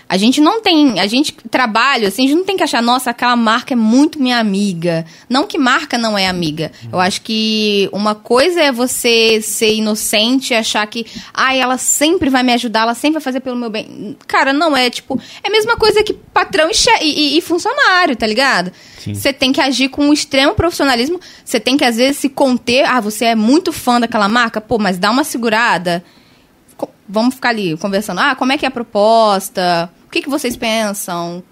[0.10, 3.10] A gente não tem, a gente trabalha assim, a gente não tem que achar, nossa,
[3.10, 5.06] aquela marca é muito minha amiga.
[5.30, 6.72] Não que marca não é amiga.
[6.93, 12.30] Eu acho que uma coisa é você ser inocente e achar que, ai, ela sempre
[12.30, 14.15] vai me ajudar, ela sempre vai fazer pelo meu bem.
[14.26, 18.26] Cara, não é tipo, é a mesma coisa que patrão e, e- e- funcionário, tá
[18.26, 18.72] ligado?
[19.13, 21.20] Você tem que agir com um extremo profissionalismo.
[21.43, 22.86] Você tem que, às vezes, se conter.
[22.86, 24.62] Ah, você é muito fã daquela marca?
[24.62, 26.02] Pô, mas dá uma segurada.
[27.10, 28.20] Vamos ficar ali conversando.
[28.20, 29.89] Ah, como é que é a proposta?
[30.08, 31.43] O que, que vocês pensam?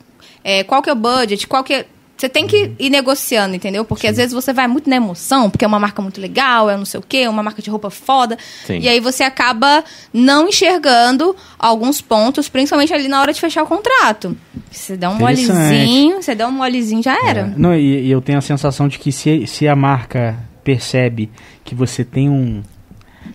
[0.43, 1.45] É, qual que é o budget?
[1.47, 1.85] Qual que é...
[2.17, 3.83] Você tem que ir negociando, entendeu?
[3.83, 6.77] Porque às vezes você vai muito na emoção, porque é uma marca muito legal, é
[6.77, 8.37] não sei o quê, uma marca de roupa foda.
[8.65, 8.79] Sim.
[8.79, 13.67] E aí você acaba não enxergando alguns pontos, principalmente ali na hora de fechar o
[13.67, 14.37] contrato.
[14.71, 17.41] Você dá um molezinho, você dá um molezinho, já era.
[17.41, 17.53] É.
[17.57, 21.29] Não, e, e eu tenho a sensação de que se, se a marca percebe
[21.65, 22.63] que você tem um.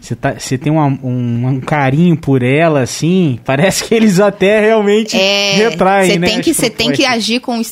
[0.01, 4.61] Você, tá, você tem uma- um, um carinho por ela, assim, parece que eles até
[4.61, 6.27] realmente retraem, você né?
[6.27, 7.17] É, tem que as você tem que propostas.
[7.17, 7.63] agir com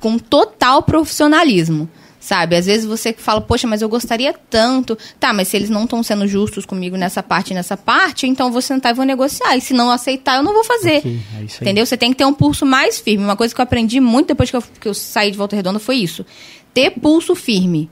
[0.00, 1.88] com total profissionalismo.
[2.20, 4.98] Sabe, às vezes você fala, poxa, mas eu gostaria tanto.
[5.18, 8.48] Tá, mas se eles não estão sendo justos comigo nessa parte e nessa parte, então
[8.48, 9.56] eu vou sentar e vou negociar.
[9.56, 10.98] E se não aceitar, eu não vou fazer.
[10.98, 11.44] Ok, é.
[11.62, 11.86] Entendeu?
[11.86, 13.24] Você tem que ter um pulso mais firme.
[13.24, 15.78] Uma coisa que eu aprendi muito depois que eu, que eu saí de Volta Redonda
[15.78, 16.26] foi isso.
[16.74, 17.88] Ter pulso firme.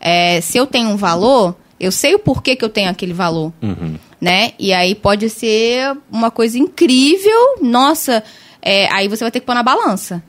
[0.00, 3.52] É, se eu tenho um valor, eu sei o porquê que eu tenho aquele valor
[3.62, 3.96] Uhum.
[4.20, 4.52] né?
[4.58, 8.22] E aí pode ser uma coisa incrível, nossa,
[8.62, 10.22] é, aí você vai ter que pôr na balança.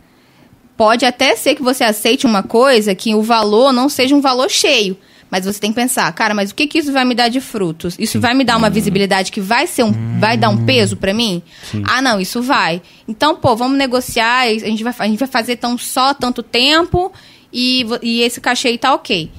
[0.75, 4.49] Pode até ser que você aceite uma coisa que o valor não seja um valor
[4.49, 4.95] cheio.
[5.29, 7.41] Mas você tem que pensar, cara, mas o que, que isso vai me dar de
[7.41, 7.97] frutos?
[7.99, 11.13] Isso vai me dar uma visibilidade que vai ser um, vai dar um peso pra
[11.13, 11.43] mim?
[11.83, 12.81] Ah, não, isso vai.
[13.07, 17.11] Então, pô, vamos negociar, a gente vai, a gente vai fazer tão só tanto tempo
[17.51, 19.29] e, e esse cachê aí tá ok.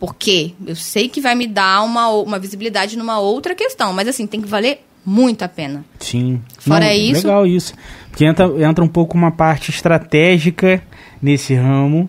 [0.00, 4.26] Porque eu sei que vai me dar uma, uma visibilidade numa outra questão, mas assim,
[4.26, 5.84] tem que valer muito a pena.
[6.00, 6.40] Sim.
[6.58, 7.74] Fora Não, isso- Legal isso.
[8.10, 10.82] Porque entra, entra um pouco uma parte estratégica
[11.22, 12.08] nesse ramo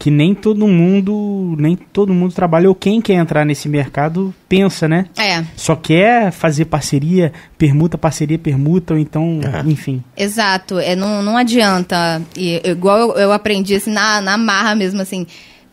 [0.00, 4.86] que nem todo mundo, nem todo mundo trabalha ou quem quer entrar nesse mercado pensa,
[4.86, 5.06] né?
[5.18, 10.02] É, Só quer fazer parceria, permuta, parceria, permuta, ou então, enfim.
[10.16, 10.78] exato.
[10.78, 12.22] É, não, não adianta.
[12.36, 15.26] E, igual eu, eu aprendi assim, na, na marra mesmo, assim,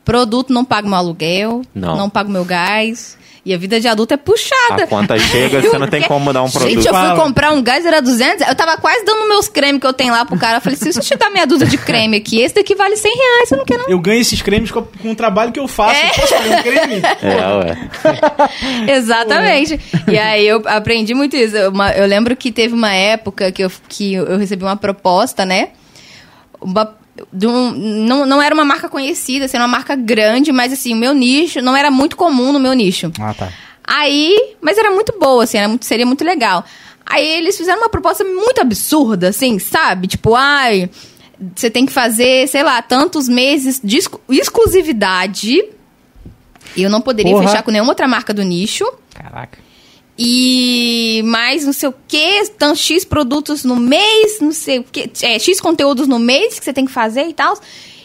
[0.05, 1.97] produto não paga meu aluguel, Não.
[1.97, 3.17] não paga meu gás.
[3.47, 4.85] E a vida de adulto é puxada.
[4.85, 6.67] A conta chega, você não tem como dar um produto.
[6.73, 8.47] Gente, eu fui comprar um gás, era 200.
[8.47, 10.57] Eu tava quase dando meus cremes que eu tenho lá pro cara.
[10.57, 13.13] Eu falei, se você te dar meia dúzia de creme aqui, esse daqui vale 100
[13.15, 13.85] reais, você não quer não?
[13.87, 15.93] Eu ganho esses cremes com, com o trabalho que eu faço.
[15.95, 16.09] É.
[16.09, 17.01] Eu posso fazer um creme?
[17.21, 17.47] É,
[18.89, 18.95] ué.
[18.95, 19.79] Exatamente.
[20.07, 21.55] E aí eu aprendi muito isso.
[21.69, 25.69] Uma- eu lembro que teve uma época que eu, que eu recebi uma proposta, né?
[26.59, 26.95] Uma-
[27.43, 30.97] um- não, não era uma marca conhecida, assim, era uma marca grande, mas assim, o
[30.97, 33.11] meu nicho não era muito comum no meu nicho.
[33.19, 33.51] Ah, tá.
[33.83, 36.65] Aí, mas era muito boa, assim, era muito, seria muito legal.
[37.05, 40.07] Aí eles fizeram uma proposta muito absurda, assim, sabe?
[40.07, 40.89] Tipo, ai,
[41.55, 45.63] você tem que fazer, sei lá, tantos meses de exclu- exclusividade.
[46.75, 47.47] E eu não poderia Porra.
[47.47, 48.85] fechar com nenhuma outra marca do nicho.
[49.13, 49.59] Caraca.
[50.17, 55.09] E mais não sei o que, tanto X produtos no mês, não sei o que,
[55.21, 57.59] é, X conteúdos no mês que você tem que fazer e tal.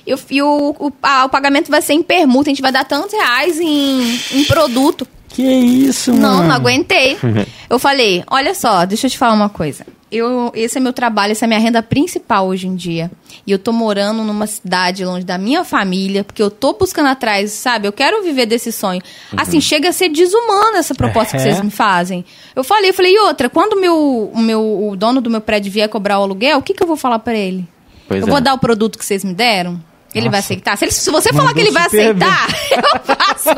[0.06, 2.84] E, e o, o, a- o pagamento vai ser em permuta, a gente vai dar
[2.84, 5.06] tantos reais em, em produto.
[5.30, 6.22] Que isso, mano?
[6.22, 7.16] Não, não aguentei.
[7.70, 9.86] Eu falei, olha só, deixa eu te falar uma coisa.
[10.10, 13.08] Eu, esse é meu trabalho, essa é a minha renda principal hoje em dia.
[13.46, 17.52] E eu tô morando numa cidade longe da minha família, porque eu tô buscando atrás,
[17.52, 17.86] sabe?
[17.86, 19.00] Eu quero viver desse sonho.
[19.36, 21.52] Assim, chega a ser desumana essa proposta que É.
[21.52, 22.24] vocês me fazem.
[22.56, 25.40] Eu falei, eu falei, e outra, quando o meu, o meu, o dono do meu
[25.40, 27.64] prédio vier cobrar o aluguel, o que, que eu vou falar pra ele?
[28.08, 28.30] Pois eu é.
[28.32, 29.80] vou dar o produto que vocês me deram?
[30.14, 30.46] Ele vai Nossa.
[30.52, 30.76] aceitar?
[30.76, 33.50] Se, ele- se você falar que ele vai aceitar, eu faço.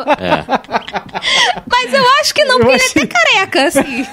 [1.71, 4.07] Mas eu acho que não, porque Eu ele é até careca, assim.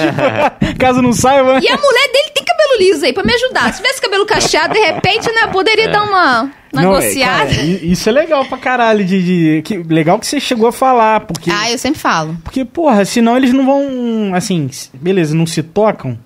[0.78, 1.58] Caso não saiba.
[1.62, 3.72] E a mulher dele tem cabelo liso aí pra me ajudar.
[3.72, 7.46] Se tivesse cabelo cacheado, de repente, né, poderia dar uma Não, é, negociada.
[7.54, 9.04] cara, isso é legal pra caralho.
[9.04, 11.50] De, de- que, legal que você chegou a falar, porque.
[11.50, 12.36] Ah, eu sempre falo.
[12.44, 14.34] Porque, porra, senão eles não vão.
[14.34, 16.18] Assim, beleza, não se tocam.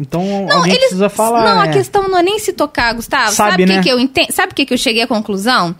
[0.00, 0.80] Então Não, alguém eles.
[0.86, 1.44] precisa falar.
[1.54, 1.72] não, a é.
[1.72, 3.32] questão não é nem se tocar, Gustavo.
[3.32, 3.74] Sabe, Sabe o né?
[3.76, 4.32] que, que eu entendo?
[4.32, 5.74] Sabe o que, que eu cheguei à conclusão?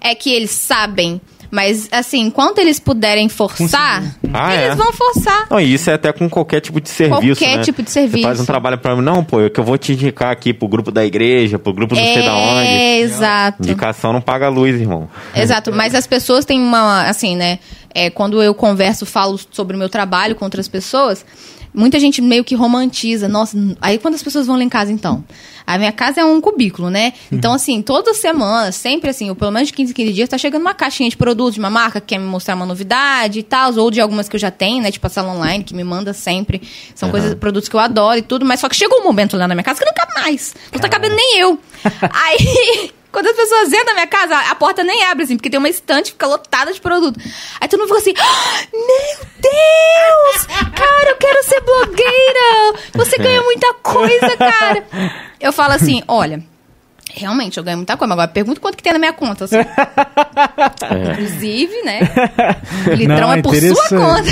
[0.00, 1.20] É que eles sabem.
[1.48, 4.02] Mas, assim, enquanto eles puderem forçar,
[4.34, 4.74] Ah, eles é?
[4.74, 5.46] vão forçar.
[5.48, 7.62] Não, e isso é até com qualquer tipo de serviço, Qualquer né?
[7.62, 8.26] tipo de Você serviço.
[8.26, 10.66] faz um trabalho pra mim, não, pô, é que eu vou te indicar aqui pro
[10.66, 12.66] grupo da igreja, pro grupo não sei da onde.
[12.68, 13.62] É, exato.
[13.62, 15.08] Indicação não paga luz, irmão.
[15.36, 17.60] Exato, mas as pessoas têm uma, assim, né?
[17.94, 21.24] é, quando eu converso, falo sobre o meu trabalho com outras pessoas,
[21.76, 23.28] muita gente meio que romantiza.
[23.28, 25.22] Nossa, aí quando as pessoas vão lá em casa, então?
[25.66, 27.12] A minha casa é um cubículo, né?
[27.30, 30.38] Então, assim, toda semana, sempre assim, ou pelo menos de 15 em 15 dias, tá
[30.38, 33.42] chegando uma caixinha de produtos de uma marca que quer me mostrar uma novidade e
[33.42, 34.90] tal, ou de algumas que eu já tenho, né?
[34.90, 36.62] Tipo a sala online, que me manda sempre.
[36.94, 39.46] São coisas, produtos que eu adoro e tudo, mas só que chegou um momento lá
[39.46, 40.54] na minha casa que não cabe mais.
[40.72, 41.58] Não tá cabendo nem eu.
[42.10, 42.90] Aí.
[43.16, 45.70] Quando as pessoas entram na minha casa, a porta nem abre, assim, porque tem uma
[45.70, 47.18] estante que fica lotada de produto.
[47.58, 50.46] Aí todo mundo fica assim, "Ah, meu Deus!
[50.76, 52.74] Cara, eu quero ser blogueira!
[52.92, 54.86] Você ganha muita coisa, cara!
[55.40, 56.44] Eu falo assim, olha,
[57.16, 59.44] realmente, eu ganho muita coisa, mas agora pergunta quanto que tem na minha conta.
[59.44, 59.56] assim.
[61.12, 62.00] Inclusive, né?
[62.86, 64.30] O litrão Não, é por sua conta.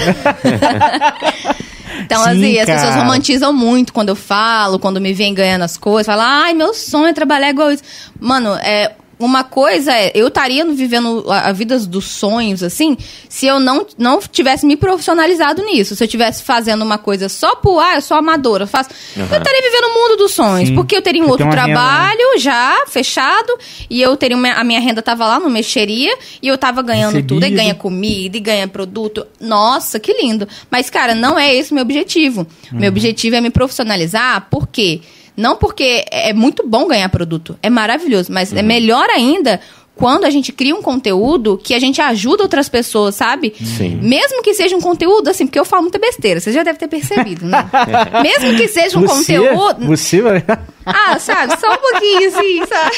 [1.97, 3.03] Então, Sim, assim, as pessoas cara.
[3.03, 6.07] romantizam muito quando eu falo, quando me vem ganhando as coisas.
[6.07, 7.85] Falam, ai, meu sonho é trabalhar igual isso.
[8.21, 8.93] Mano, é.
[9.25, 12.97] Uma coisa é, eu estaria vivendo a, a vida dos sonhos, assim,
[13.29, 15.97] se eu não, não tivesse me profissionalizado nisso.
[15.97, 18.91] Se eu estivesse fazendo uma coisa só por, ah, eu sou amadora, eu faço.
[19.17, 20.75] Eu estaria vivendo o mundo dos sonhos, Sim.
[20.75, 21.75] porque eu teria um Você outro uma renda, né?
[21.75, 23.57] trabalho já fechado,
[23.89, 27.15] e eu teria uma- a minha renda tava lá no mexeria, e eu tava ganhando
[27.23, 27.57] tudo, e Recebido.
[27.57, 29.27] ganha comida, e ganha produto.
[29.41, 30.47] Nossa, que lindo.
[30.71, 32.47] Mas, cara, não é esse o meu objetivo.
[32.73, 32.79] Uhum.
[32.81, 35.01] Meu objetivo é me profissionalizar, por quê?
[35.37, 38.59] Não porque é muito bom ganhar produto, é maravilhoso, mas Uhum.
[38.59, 39.61] é melhor ainda
[39.97, 43.55] quando a gente cria um conteúdo que a gente ajuda outras pessoas, sabe?
[43.65, 43.97] Sim.
[44.03, 46.89] Mesmo que seja um conteúdo, assim, porque eu falo muita besteira, você já deve ter
[46.89, 47.65] percebido, né?
[48.23, 49.87] Mesmo que seja um você, conteúdo.
[49.87, 50.21] Você.
[50.87, 52.97] Ah, sabe, só um pouquinho, assim, sabe?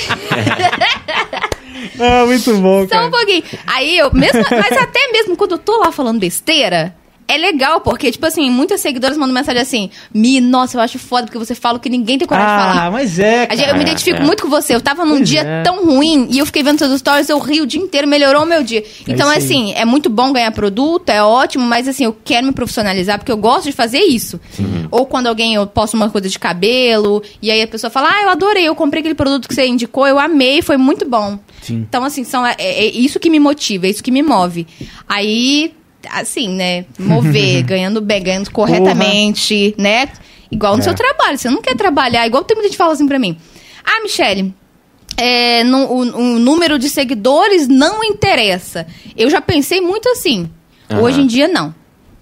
[2.01, 3.07] ah, muito bom, Só cara.
[3.07, 3.43] um pouquinho.
[3.67, 6.95] Aí eu, mesmo, mas até mesmo quando eu tô lá falando besteira,
[7.29, 11.25] é legal, porque, tipo assim, muitas seguidoras mandam mensagem assim: Mi, nossa, eu acho foda
[11.27, 12.91] porque você fala o que ninguém tem coragem de Ah, falar.
[12.91, 13.71] mas é, cara.
[13.71, 14.25] Eu me identifico é.
[14.25, 14.75] muito com você.
[14.75, 15.63] Eu tava num Pois dia é.
[15.63, 18.47] tão ruim e eu fiquei vendo seus stories, eu ri o dia inteiro, melhorou o
[18.47, 18.85] meu dia.
[19.09, 19.39] Então, isso aí.
[19.39, 23.33] assim, é muito bom ganhar produto, é ótimo, mas assim, eu quero me profissionalizar porque
[23.33, 24.41] eu gosto de fazer isso.
[24.91, 28.23] Ou quando alguém eu posto uma coisa de cabelo e aí a pessoa fala: Ah,
[28.23, 31.39] eu adorei, eu comprei aquele produto que você indicou, eu amei, foi muito bom.
[31.63, 31.85] Sim.
[31.89, 34.67] Então, assim, são, é, é isso que me motiva, é isso que me move.
[35.09, 35.75] Aí,
[36.11, 40.09] assim, né, mover, ganhando bem, ganhando corretamente, né?
[40.51, 40.85] Igual no É.
[40.85, 41.37] seu trabalho.
[41.39, 43.37] Você não quer trabalhar, igual tem muita gente que fala assim pra mim.
[43.85, 44.55] Ah, Michele,
[45.17, 48.87] é, no- o, o número de seguidores não interessa.
[49.17, 50.49] Eu já pensei muito assim.
[50.91, 51.01] Aham.
[51.03, 51.75] Hoje em dia, não.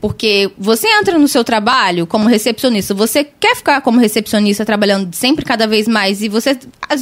[0.04, 5.46] Porque você entra no seu trabalho como recepcionista, você quer ficar como recepcionista trabalhando sempre
[5.46, 6.58] cada vez mais e você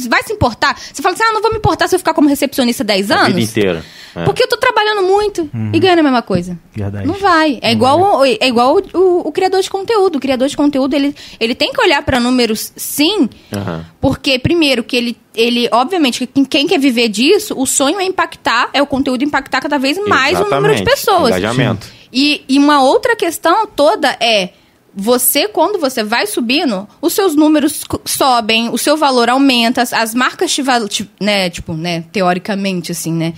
[0.07, 0.79] vai se importar?
[0.79, 3.15] Você fala assim, ah, não vou me importar se eu ficar como recepcionista 10 A
[3.25, 3.43] vida anos?
[3.49, 3.83] inteira.
[4.15, 4.23] É.
[4.23, 6.57] Porque eu tô trabalhando muito e ganhando a mesma coisa.
[6.73, 7.05] Verdade.
[7.05, 7.59] Não vai.
[7.61, 10.15] É igual, o, é igual o, o- o criador de conteúdo.
[10.15, 13.85] O criador de conteúdo, ele, ele tem que olhar para números, sim, Aham.
[13.99, 18.69] porque, primeiro, que ele, ele obviamente, que quem- quer viver disso, o sonho é impactar,
[18.71, 20.85] é o conteúdo impactar cada vez mais o número de Exatamente.
[20.85, 21.29] pessoas.
[21.37, 22.02] Engajamento.
[22.13, 24.49] E, e uma outra questão toda é.
[24.95, 30.13] Você, quando você vai subindo, os seus números sobem, o seu valor aumenta, as, as
[30.13, 30.87] marcas te valem,
[31.19, 33.33] né, tipo, né, teoricamente, assim, né?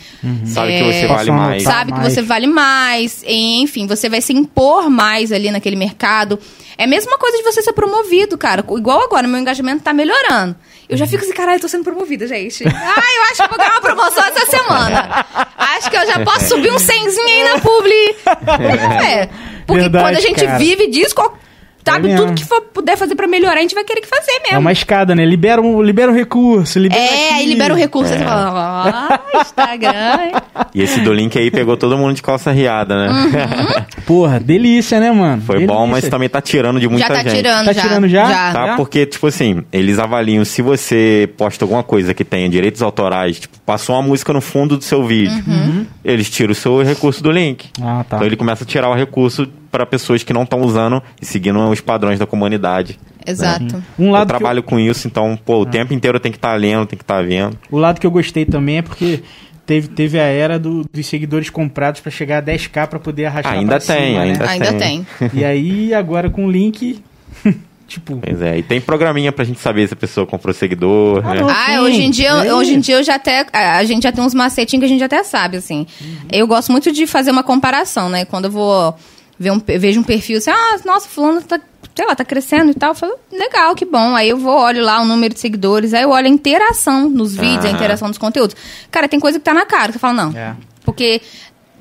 [0.46, 1.64] Sabe É, que você vale mais.
[1.64, 2.14] sabe que mais.
[2.14, 6.38] você vale mais, enfim, você vai se impor mais ali naquele mercado.
[6.78, 8.60] É a mesma coisa de você ser promovido, cara.
[8.78, 10.58] Igual agora, meu engajamento tá melhorando.
[10.88, 12.64] Eu já fico assim, caralho, eu tô sendo promovida, gente.
[12.68, 15.26] Ah, eu acho que eu vou ganhar uma promoção essa semana.
[15.58, 18.16] Acho que eu já posso subir um cenzinho aí na publi.
[19.06, 19.30] É.
[19.66, 20.58] Porque Verdade, quando a gente cara.
[20.60, 21.38] vive disso, qual-
[21.86, 24.32] sabe, É tudo que for, puder fazer pra melhorar, a gente vai querer que fazer
[24.44, 24.56] mesmo.
[24.56, 25.24] É uma escada, né?
[25.26, 27.34] Libera um, libera um recurso, libera É, aqui.
[27.36, 28.12] aí libera o recurso.
[28.14, 30.20] Você fala, ah, Instagram.
[30.24, 30.32] hein?
[30.74, 33.10] E esse do link aí pegou todo mundo de calça riada, né?
[33.12, 33.86] Uhum.
[34.06, 35.42] Porra, delícia, né, mano?
[35.42, 35.76] Foi Delícia.
[35.76, 37.36] bom, mas também tá tirando de muita já tá gente.
[37.36, 37.82] tirando, Tá já.
[37.82, 38.26] tirando já?
[38.26, 38.54] Já.
[38.54, 38.68] Tá?
[38.68, 38.76] Já?
[38.76, 43.58] Porque, tipo assim, eles avaliam se você posta alguma coisa que tenha direitos autorais, tipo,
[43.66, 45.86] passou uma música no fundo do seu vídeo, Uhum.
[46.04, 47.70] eles tiram o seu recurso do link.
[47.82, 48.18] Ah, tá.
[48.18, 51.60] Então ele começa a tirar o recurso para pessoas que não estão usando e seguindo
[51.70, 52.98] os padrões da comunidade.
[53.28, 53.84] Exato.
[54.00, 56.54] Um Eu lado, eu, trabalho com isso, então, pô, o tempo inteiro tem que estar
[56.56, 57.58] lendo, tem que estar vendo.
[57.70, 59.22] o lado que eu gostei também é porque
[59.66, 63.54] teve, teve a era do- dos seguidores comprados pra chegar a 10k pra poder arrastar
[63.54, 64.32] Ainda pra tem, cima, né?
[64.32, 65.06] ainda Ainda tem.
[65.20, 65.30] tem.
[65.34, 67.04] E aí, agora com o link,
[67.88, 68.18] tipo...
[68.18, 71.42] Pois é, e tem programinha pra gente saber se a pessoa comprou seguidor, Ah, né?
[71.42, 71.50] não.
[71.50, 72.54] Ah, Sim, hoje em dia, é.
[72.54, 74.90] hoje em dia eu já até a a gente já tem uns macetinhos que a
[74.90, 75.86] gente até sabe assim.
[76.32, 78.24] Eu gosto muito de fazer uma comparação, né?
[78.24, 78.96] Quando eu vou
[79.38, 81.60] ver um, vejo um perfil assim, ah, nossa, fulano tá,
[81.94, 84.16] sei lá, tá crescendo e tal, eu falo, legal, que bom.
[84.16, 87.36] Aí eu vou olho lá o número de seguidores, aí eu olho a interação nos
[87.36, 88.56] vídeos, a interação dos conteúdos.
[88.92, 90.38] Cara, tem coisa que tá na cara, que você fala, não.
[90.38, 90.56] É.
[90.84, 91.22] Porque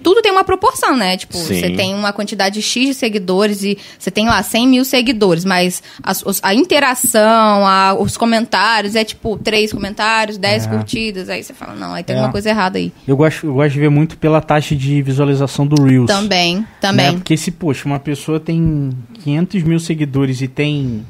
[0.05, 1.17] tudo tem uma proporção, né?
[1.17, 1.59] Tipo, Sim.
[1.59, 5.83] você tem uma quantidade X de seguidores e você tem lá 100 mil seguidores, mas
[6.03, 10.69] as- os- a, interação, a- os comentários é tipo três comentários, 10 É.
[10.69, 11.29] curtidas.
[11.29, 12.19] Aí você fala, não, aí tem É.
[12.19, 12.93] alguma coisa errada aí.
[13.09, 16.07] Eu gosto, eu gosto de ver muito pela taxa de visualização do Reels.
[16.07, 16.67] Também, Né?
[16.81, 17.13] também.
[17.15, 18.91] Porque se, poxa, uma pessoa tem
[19.23, 21.05] 500 mil seguidores e tem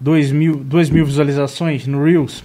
[0.00, 2.42] 2 mil, 2 mil visualizações no Reels,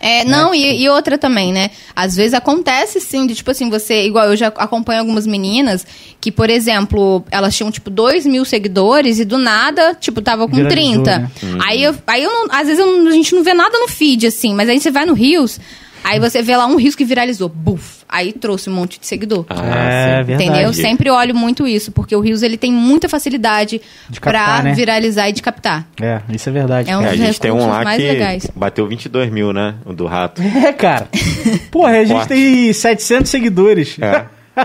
[0.00, 1.70] É, não, e, e outra também, né?
[1.94, 5.86] Às vezes acontece sim, de tipo assim, você, igual eu já acompanho algumas meninas
[6.20, 10.56] que, por exemplo, elas tinham tipo 2 mil seguidores e do nada, tipo, tava com
[10.56, 11.18] Viralizou, 30.
[11.18, 11.30] né?
[11.64, 14.26] Aí, eu, aí eu não, às vezes eu a gente não vê nada no feed,
[14.26, 15.60] assim, mas aí você vai no Rios,
[16.04, 19.44] aí você vê lá um Rios que viralizou, buf, aí trouxe um monte de seguidor.
[19.48, 20.24] Ah, É, sim.
[20.26, 20.32] verdade.
[20.44, 20.62] Entendeu?
[20.68, 23.80] Eu sempre olho muito isso, porque o Rios ele tem muita facilidade
[24.20, 24.72] pra né?
[24.74, 25.86] viralizar e de captar.
[26.00, 26.90] é, isso é verdade.
[26.90, 28.46] É um É, a dos gente tem um lá mais que legais.
[28.54, 29.74] bateu 22 mil, né?
[29.84, 30.40] O do rato.
[30.42, 31.08] É, cara.
[31.70, 33.96] Porra, a gente tem 700 seguidores.
[34.00, 34.24] É,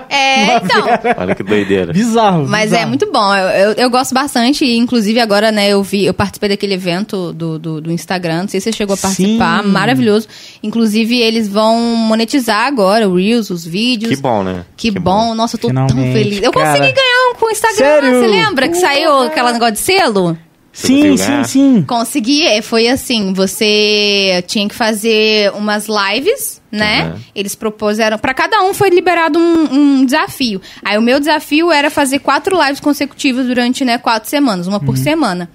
[0.10, 0.86] É, então.
[1.18, 1.94] olha que doideira.
[1.94, 2.48] Bizarro.
[2.48, 2.84] Mas bizarro.
[2.84, 3.36] é muito bom.
[3.36, 4.66] Eu, eu, eu gosto bastante.
[4.66, 8.42] E, inclusive, agora, né, eu vi, eu participei daquele evento do, do, do Instagram.
[8.42, 9.64] Não sei se você chegou a participar.
[9.64, 9.70] Sim.
[9.70, 10.28] Maravilhoso.
[10.62, 14.16] Inclusive, eles vão monetizar agora o Reels, os vídeos.
[14.16, 14.66] Que bom, né?
[14.76, 15.34] Que, bom.
[15.34, 16.44] Nossa, eu tô tão Finalmente, feliz.
[16.44, 16.66] Eu cara.
[16.66, 17.78] consegui ganhar um com o Instagram.
[17.78, 18.20] Sério?
[18.20, 20.38] Você lembra que saiu aquele negócio de selo?
[20.78, 21.84] Sim, sim, sim.
[21.88, 27.06] Consegui, é, foi assim, você tinha que fazer umas lives, né?
[27.16, 27.20] Uhum.
[27.34, 30.62] Eles propuseram, pra cada um foi liberado um, um desafio.
[30.86, 34.96] Aí o meu desafio era fazer quatro lives consecutivas durante, né, quatro semanas, uma por
[34.96, 35.04] Uhum.
[35.04, 35.50] semana.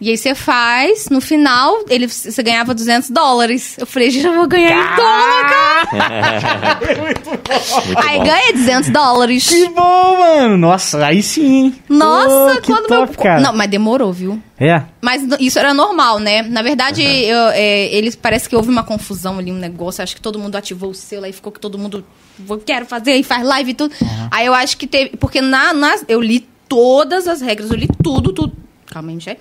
[0.00, 3.76] E aí você faz, no final, ele, você ganhava 200 dólares.
[3.78, 6.80] Eu falei, já vou ganhar em dólar, cara.
[7.00, 8.24] Muito Aí bom.
[8.24, 9.48] ganhei 200 dólares.
[9.48, 10.56] Que bom, mano.
[10.58, 11.74] Nossa, aí sim.
[11.88, 13.22] Nossa, que quando top, meu...
[13.22, 13.40] cara.
[13.40, 14.42] Não, mas demorou, viu?
[14.58, 14.82] É.
[15.00, 16.42] Mas isso era normal, né?
[16.42, 20.02] Na verdade, eu, é, eles parece que houve uma confusão ali, um negócio.
[20.02, 22.04] Acho que todo mundo ativou o selo, aí ficou que todo mundo
[22.38, 23.94] "Vou- quero fazer e faz live e tudo.
[24.30, 25.16] Aí eu acho que teve.
[25.16, 28.52] Porque na, nas- eu li todas as regras, eu li tudo, tudo.
[28.94, 29.36] Calma aí, Michel.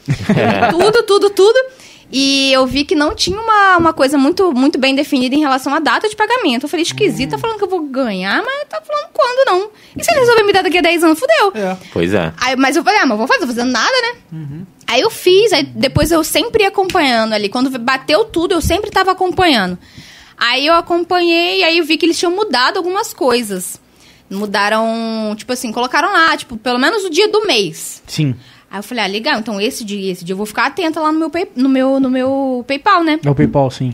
[0.71, 1.59] tudo, tudo, tudo.
[2.11, 5.71] E eu vi que não tinha uma, uma coisa muito, muito bem definida em relação
[5.73, 6.63] à data de pagamento.
[6.63, 9.69] Eu falei, esquisito, tá falando que eu vou ganhar, mas tá falando quando não.
[9.95, 11.51] E se ele resolver me dar daqui a 10 anos, fudeu.
[11.55, 11.77] É.
[11.91, 12.33] Pois é.
[12.37, 14.19] Aí, mas eu falei, ah, mas vou fazer, tô fazendo nada, né?
[14.87, 17.47] Aí eu fiz, aí depois eu sempre ia acompanhando ali.
[17.47, 19.77] Quando bateu tudo, eu sempre tava acompanhando.
[20.35, 23.79] Aí eu acompanhei, aí eu vi que eles tinham mudado algumas coisas.
[24.29, 28.01] Mudaram, tipo assim, colocaram lá, tipo, pelo menos o dia do mês.
[28.07, 28.35] Sim.
[28.73, 31.12] Aí eu falei, ah, legal, então esse dia, esse dia eu vou ficar atenta lá
[31.12, 33.19] no meu, pay- no meu, no meu PayPal, né?
[33.23, 33.93] É o PayPal, sim.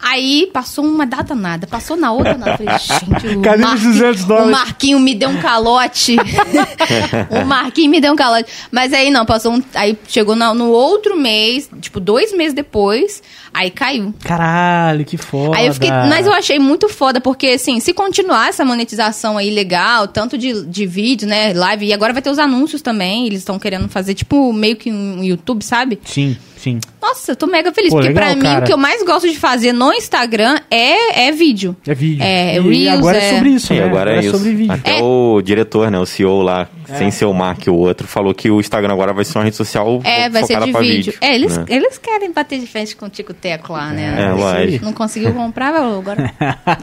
[0.00, 2.56] Aí passou uma data nada, passou na outra nada.
[2.56, 4.48] Falei, gente, o, Cadê os Marquinho, 200 dólares?
[4.48, 6.16] o Marquinho me deu um calote.
[7.30, 8.50] o Marquinho me deu um calote.
[8.70, 9.62] Mas aí não, passou um.
[9.74, 14.14] Aí chegou na- no outro mês, tipo, dois meses depois, aí caiu.
[14.22, 15.56] Caralho, que foda.
[15.56, 15.90] Aí eu fiquei.
[15.90, 20.64] Mas eu achei muito foda, porque assim, se continuar essa monetização aí legal, tanto de,
[20.66, 24.14] de vídeo, né, live, e agora vai ter os anúncios também, eles estão querendo fazer,
[24.14, 25.98] tipo, meio que um YouTube, sabe?
[26.04, 26.78] Sim, sim.
[27.00, 28.64] Nossa, eu tô mega feliz, Pô, porque legal, pra mim cara.
[28.64, 31.76] o que eu mais gosto de fazer no Instagram é, é vídeo.
[31.86, 32.22] É vídeo.
[32.22, 33.84] É, e Reels, agora é, é- sobre isso, E né?
[33.84, 34.36] agora é isso.
[34.36, 34.72] sobre vídeo.
[34.72, 35.02] Até É.
[35.02, 36.68] o diretor, né, o CEO lá,
[36.98, 39.56] sem ser o Mark o outro, falou que o Instagram agora vai ser uma rede
[39.56, 41.14] social É, vai ser focada de pra vídeo.
[41.20, 41.64] É, eles, né?
[41.68, 44.14] eles querem bater de frente com o Tico Teco lá, né?
[44.18, 44.84] É, isso lógico.
[44.84, 46.32] Não conseguiu comprar, agora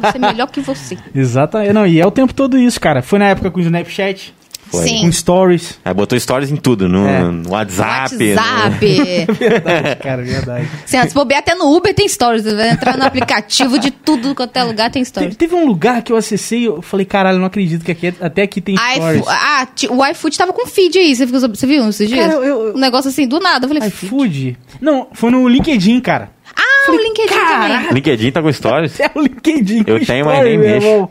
[0.02, 0.98] vou ser melhor que você.
[1.14, 1.74] Exatamente.
[1.74, 3.02] Não, e é o tempo todo isso, cara.
[3.02, 4.34] Foi na época com o Snapchat,
[4.72, 4.88] Foi.
[4.88, 5.02] Sim.
[5.02, 5.80] com stories.
[5.86, 7.24] Aí botou stories em tudo, no, É.
[7.24, 8.16] no WhatsApp.
[8.34, 9.26] WhatsApp.
[9.40, 10.70] Verdade, cara, verdade.
[10.86, 12.44] Se antes bobear até no Uber tem stories.
[12.44, 15.36] Você vai entrar no aplicativo de tudo quanto é lugar tem Te- stories.
[15.36, 18.60] Teve um lugar que eu acessei, eu falei, caralho, não acredito que aqui, até aqui
[18.62, 19.24] tem stories.
[19.28, 21.16] ah, o iFood tava com feed aí.
[21.16, 22.20] Você, ficou, você viu esses dias?
[22.28, 23.66] Cara, eu- eu- Um negócio assim, do nada.
[23.66, 24.58] Eu falei, iFood?
[24.82, 26.32] Não, foi no LinkedIn, cara.
[26.56, 27.94] Ah, o LinkedIn também.
[27.94, 28.98] LinkedIn tá com stories?
[29.02, 29.84] É o LinkedIn.
[29.88, 31.10] Eu tenho, mas story, irmão.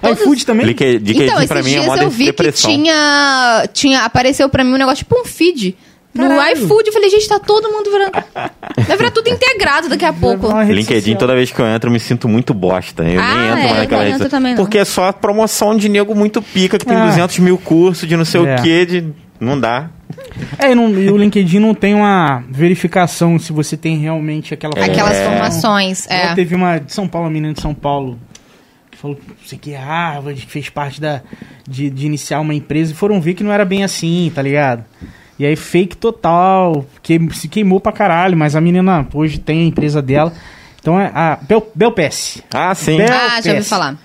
[0.00, 0.66] Todos- iFood também?
[0.66, 2.70] LinkedIn, LinkedIn então, pra esses mim é dias moda eu de vi que depressão.
[2.70, 4.00] tinha, tinha.
[4.04, 5.76] Apareceu pra mim um negócio tipo um feed.
[6.14, 6.56] No Caralho.
[6.64, 8.12] iFood, eu falei, gente, tá todo mundo virando.
[8.88, 10.46] Vai virar tudo integrado daqui a pouco.
[10.62, 11.18] LinkedIn, social.
[11.18, 13.02] toda vez que eu entro, eu me sinto muito bosta.
[13.02, 14.62] Eu Ah, nem entro é, mais eu naquela rede entro também não.
[14.64, 17.06] Porque é só promoção de nego muito pica, que tem Ah.
[17.08, 18.54] 200 mil cursos de não sei É.
[18.56, 19.04] o quê, de...
[19.38, 19.90] não dá.
[20.58, 24.72] É, e, não- e o LinkedIn não tem uma verificação se você tem realmente aquela
[24.74, 25.24] Aquelas É.
[25.28, 26.06] formações.
[26.08, 26.34] Ela É.
[26.34, 28.35] Teve uma de São Paulo, uma menina de São Paulo, que
[29.00, 31.20] falou que sei que é Harvard, que fez parte da,
[31.68, 34.84] de, de iniciar uma empresa e foram ver que não era bem assim, tá ligado?
[35.38, 39.66] E aí, fake total, que, se queimou pra caralho, mas a menina hoje tem a
[39.66, 40.32] empresa dela.
[40.80, 42.42] Então é a Bel, Belpass.
[42.54, 42.96] Ah, sim.
[42.96, 43.96] Bel- Ah, já ouvi falar.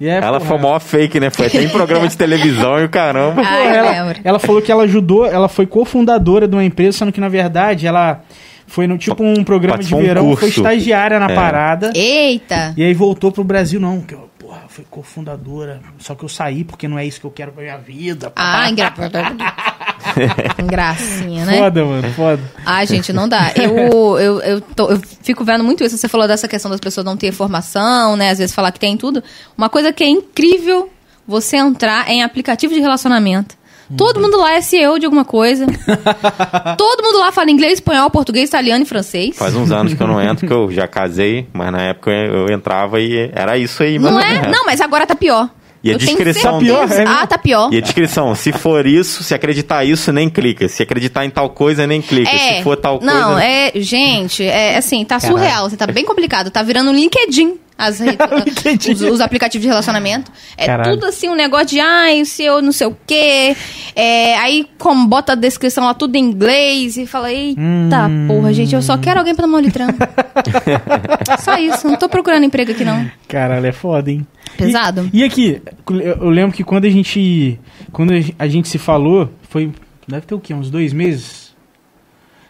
[0.00, 1.30] E é, Ela porra, foi maior fake, né?
[1.30, 3.40] Foi até em programa de televisão e o caramba.
[3.40, 6.98] Ah, Pô, eu ela, ela falou que ela ajudou, ela foi cofundadora de uma empresa,
[6.98, 8.20] sendo que na verdade ela
[8.66, 10.60] foi no tipo um programa de Participou um verão, foi curso.
[10.60, 11.34] estagiária na É.
[11.34, 11.92] parada.
[11.94, 12.74] Eita!
[12.76, 16.64] E aí voltou pro Brasil, não, que eu, porra, fui cofundadora, só que eu saí
[16.64, 18.32] porque não é isso que eu quero pra minha vida.
[18.36, 18.92] Ah, engra...
[20.66, 21.58] Gracinha, né?
[21.58, 22.42] Foda, mano, foda.
[22.64, 23.52] Ah, gente, não dá.
[23.56, 25.96] Eu, eu, eu, tô- eu fico vendo muito isso.
[25.96, 28.30] Você falou dessa questão das pessoas não ter formação, né?
[28.30, 29.22] Às vezes falar que tem tudo.
[29.56, 30.90] Uma coisa que é incrível
[31.26, 33.56] você entrar em aplicativo de relacionamento.
[33.96, 35.66] Todo mundo lá é CEO de alguma coisa.
[36.76, 39.36] Todo mundo lá fala inglês, espanhol, português, italiano e francês.
[39.36, 42.46] Faz uns anos que eu não entro, que eu já casei, mas na época eu
[42.52, 43.98] entrava e era isso aí.
[43.98, 44.40] Não mais ou é?
[44.40, 44.56] menos.
[44.56, 45.50] Não, mas agora tá pior.
[45.84, 46.52] E a Eu tenho descrição.
[46.52, 47.04] Tá pior, é?
[47.06, 47.70] Ah, tá pior.
[47.70, 50.66] E a descrição, se for isso, se acreditar isso, nem clica.
[50.66, 52.30] Se acreditar em tal coisa, nem clica.
[52.30, 52.56] É.
[52.56, 53.44] Se for tal não, coisa.
[53.44, 55.38] é, gente, é assim, tá Caralho.
[55.38, 57.58] surreal, você tá bem complicado, tá virando um LinkedIn.
[57.76, 58.18] As redes,
[58.64, 58.92] LinkedIn.
[58.92, 60.30] os, os aplicativos de relacionamento.
[60.56, 60.92] É Caralho.
[60.92, 63.56] tudo assim, um negócio de, ai, o seu não sei o quê.
[63.96, 68.26] É, aí, como bota a descrição lá tudo em inglês e fala, eita Hum.
[68.28, 69.88] porra, gente, eu só quero alguém pra litrão.
[71.40, 73.10] só isso, não tô procurando emprego aqui não.
[73.28, 74.26] Caralho, é foda, hein?
[74.56, 75.10] Pesado.
[75.12, 75.60] E, e aqui,
[75.90, 77.58] eu eu lembro que quando a gente.
[77.92, 79.72] Quando a gente se falou, foi.
[80.06, 80.54] Deve ter o quê?
[80.54, 81.54] Uns dois meses?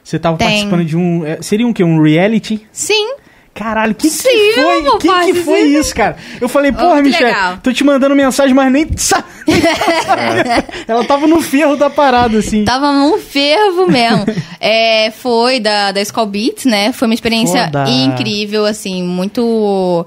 [0.02, 0.46] Você tava Tem.
[0.48, 1.24] participando de um.
[1.24, 1.82] é, Seria um quê?
[1.82, 2.66] Um reality?
[2.70, 3.14] Sim,
[3.54, 4.98] Caralho, que Sim, que foi?
[4.98, 6.16] Que que foi isso, cara?
[6.40, 7.58] Eu falei, porra, que Michelle, legal.
[7.62, 9.22] tô te mandando mensagem, mas nem sa-
[10.88, 12.64] Ela tava no ferro da parada, assim.
[12.64, 14.24] Tava num fervo mesmo.
[14.60, 16.92] É, foi da, da Skull Beats, né?
[16.92, 17.84] Foi uma experiência Foda.
[17.88, 20.04] incrível, assim, muito.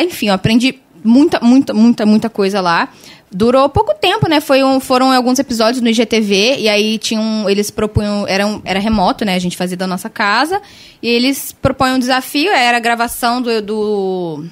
[0.00, 2.88] Enfim, eu aprendi muita, muita, muita, muita coisa lá.
[3.34, 4.40] Durou pouco tempo, né?
[4.40, 7.48] Foi um, foram alguns episódios no IGTV, e aí tinham.
[7.48, 8.26] Eles propunham.
[8.28, 9.34] Era, um- era remoto, né?
[9.34, 10.60] A gente fazia da nossa casa.
[11.02, 14.44] E eles propõem um desafio, era a gravação do- do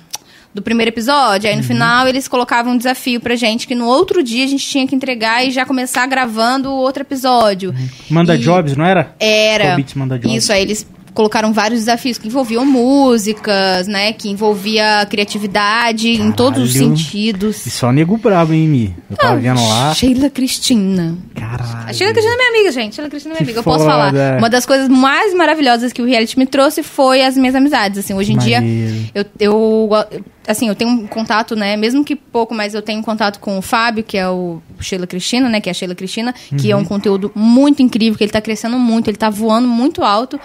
[0.53, 1.47] do primeiro episódio.
[1.49, 1.55] Uhum.
[1.55, 4.67] Aí no final eles colocavam um desafio pra gente que no outro dia a gente
[4.67, 7.73] tinha que entregar e já começar gravando o outro episódio.
[8.11, 9.15] Manda E jobs, não era?
[9.21, 9.77] Era.
[9.95, 10.37] Manda Jobs.
[10.37, 14.13] Isso, aí eles colocaram vários desafios que envolviam músicas, né?
[14.13, 16.97] Que envolvia criatividade em todos os Caralho.
[16.97, 17.67] sentidos.
[17.67, 18.97] E só nego brabo, hein, Mi?
[19.11, 19.95] Eu tava vendo lá.
[19.95, 21.17] Sheila Cristina.
[21.35, 21.89] Caralho.
[21.89, 22.95] A Sheila Cristina é minha amiga, gente.
[22.95, 23.59] Sheila Cristina é minha Que amiga.
[23.61, 23.91] Eu posso foda.
[23.91, 24.39] falar.
[24.39, 27.99] Uma das coisas mais maravilhosas que o reality me trouxe foi as minhas amizades.
[27.99, 29.11] Assim, hoje em dia, Maneiro.
[29.15, 29.91] eu, eu,
[30.51, 31.77] assim, eu tenho um contato, né?
[31.77, 35.07] Mesmo que pouco, mas eu tenho um contato com o Fábio, que é o Sheila
[35.07, 35.61] Cristina, né?
[35.61, 36.83] Que é a Sheila Cristina, que é Uhum.
[36.83, 40.39] um conteúdo muito incrível, que ele tá crescendo muito, ele tá voando muito alto.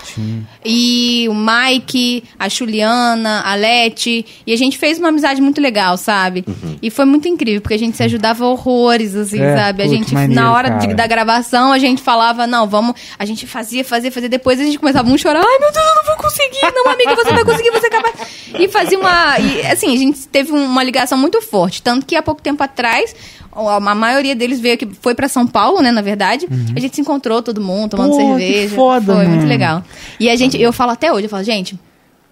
[0.63, 4.25] E o Mike, a Juliana, a Leti.
[4.45, 6.45] E a gente fez uma amizade muito legal, sabe?
[6.81, 9.83] E foi muito incrível, porque a gente se ajudava horrores, assim, É, sabe?
[9.83, 12.95] A gente, maneiro, na hora de- da gravação, a gente falava, não, vamos.
[13.17, 14.29] A gente fazia, fazia, fazia.
[14.29, 15.39] Depois a gente começava um chorar.
[15.45, 16.61] Ai, meu Deus, eu não vou conseguir.
[16.73, 18.15] Não, amiga, você vai conseguir, você é capaz.
[18.59, 19.39] E fazia uma.
[19.39, 21.81] E, assim, a gente teve uma ligação muito forte.
[21.81, 23.15] Tanto que há pouco tempo atrás.
[23.51, 26.45] A maioria deles veio aqui, foi pra São Paulo, né, na verdade.
[26.75, 28.75] A gente se encontrou todo mundo, tomando Pô, que cerveja.
[28.75, 29.47] foda, Foi muito mano.
[29.47, 29.83] legal.
[30.19, 31.79] E a gente, eu falo até hoje, eu falo, gente,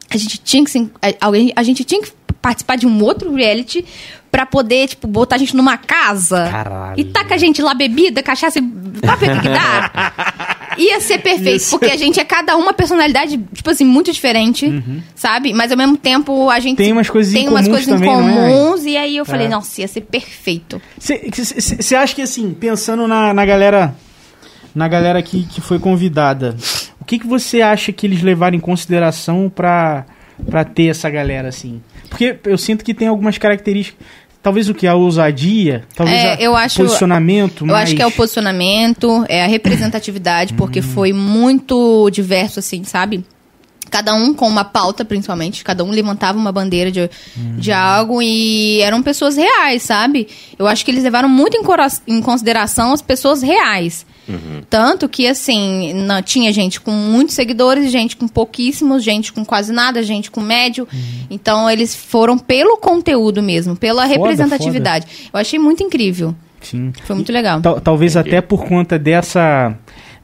[0.09, 2.11] a gente tinha que se, a, alguém, a gente tinha que
[2.41, 3.85] participar de um outro reality
[4.29, 6.99] pra poder, tipo, botar a gente numa casa Caralho.
[6.99, 10.11] e taca a gente lá bebida, cachaça e pra ver o que que dá.
[10.77, 11.69] Ia ser perfeito, Isso.
[11.71, 14.71] porque a gente é cada uma personalidade, tipo assim, muito diferente,
[15.15, 15.53] sabe?
[15.53, 16.85] Mas ao mesmo tempo a gente Uhum.
[16.85, 18.13] Tem umas coisas em tem umas coisas também, é?
[18.13, 19.49] comuns e aí eu falei, É.
[19.49, 20.81] nossa, ia ser perfeito.
[20.97, 23.95] Você acha que, assim, pensando na, na galera
[24.73, 26.55] na galera que, que foi convidada,
[26.99, 30.03] o que, que você acha que eles levaram em consideração pra
[30.73, 31.79] ter essa galera, assim?
[32.09, 34.03] Porque eu sinto que tem algumas características,
[34.43, 34.85] talvez o que?
[34.85, 37.85] A ousadia, talvez É, a- eu acho- posicionamento, Eu mais...
[37.85, 40.83] acho que é o posicionamento, é a representatividade, porque Hum.
[40.83, 43.25] foi muito diverso, assim, sabe?
[43.89, 45.63] Cada um com uma pauta, principalmente.
[45.63, 47.09] Cada um levantava uma bandeira de,
[47.59, 47.75] de Hum.
[47.75, 50.27] algo e eram pessoas reais, sabe?
[50.57, 51.63] Eu acho que eles levaram muito em,
[52.15, 54.05] em consideração as pessoas reais.
[54.69, 59.71] Tanto que, assim, na- tinha gente com muitos seguidores, gente com pouquíssimos, gente com quase
[59.73, 60.87] nada, gente com médio.
[61.29, 65.05] Então, eles foram pelo conteúdo mesmo, pela Foda, representatividade.
[65.33, 66.33] Eu achei muito incrível.
[66.61, 66.93] Sim.
[67.03, 67.59] Foi muito legal.
[67.61, 69.75] Tal- talvez até por conta dessa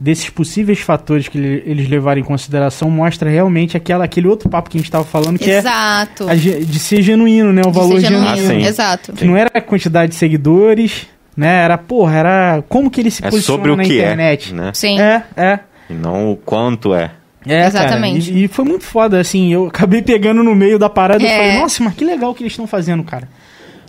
[0.02, 4.70] desses possíveis fatores que ele- eles levaram em consideração mostra realmente aquela, aquele outro papo
[4.70, 6.30] que a gente estava falando que Exato.
[6.30, 7.62] é a de ser genuíno, né?
[7.66, 8.30] O De valor ser genuíno.
[8.30, 8.64] Ah, sim.
[8.66, 9.12] Exato.
[9.12, 11.06] Que não era a quantidade de seguidores,
[11.40, 11.64] né?
[11.64, 14.52] Era, porra, era como que ele se É posiciona sobre o na que internet.
[14.52, 14.72] é, né?
[14.74, 15.00] Sim.
[15.00, 15.60] É, é.
[15.90, 17.12] E não o quanto é.
[17.48, 18.28] É, Exatamente.
[18.28, 21.26] cara, E, e foi muito foda, assim, eu acabei pegando no meio da parada e
[21.26, 21.38] É.
[21.38, 23.28] falei, nossa, mas que legal que eles estão fazendo, cara.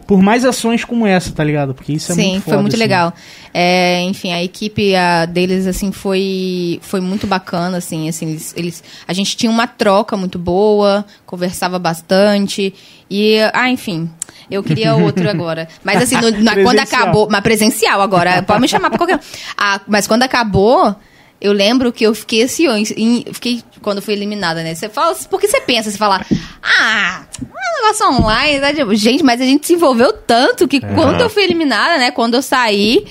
[0.06, 1.72] Por mais ações como essa, tá ligado?
[1.72, 2.54] Porque isso é Sim, muito foda.
[2.56, 2.82] foi muito assim.
[2.82, 3.12] legal.
[3.54, 8.84] É, enfim, a equipe a, deles, assim, foi, foi muito bacana, assim, assim, eles, eles-
[9.06, 12.74] a gente tinha uma troca muito boa, conversava bastante,
[13.08, 14.10] e, ah, enfim,
[14.50, 15.68] eu queria outro agora.
[15.84, 19.20] Mas, assim, no- na- quando acabou, mas presencial agora, pode me chamar pra qualquer um.
[19.56, 20.94] Ah, mas quando acabou...
[21.42, 24.74] Eu lembro que eu fiquei assim, em- em- fiquei quando eu fui eliminada, né?
[24.74, 26.20] Você fala, porque você pensa, você fala,
[26.62, 28.74] ah, um negócio online, né?
[28.94, 32.10] Gente, mas a gente se envolveu tanto que quando eu fui eliminada, né?
[32.10, 33.06] Quando eu saí,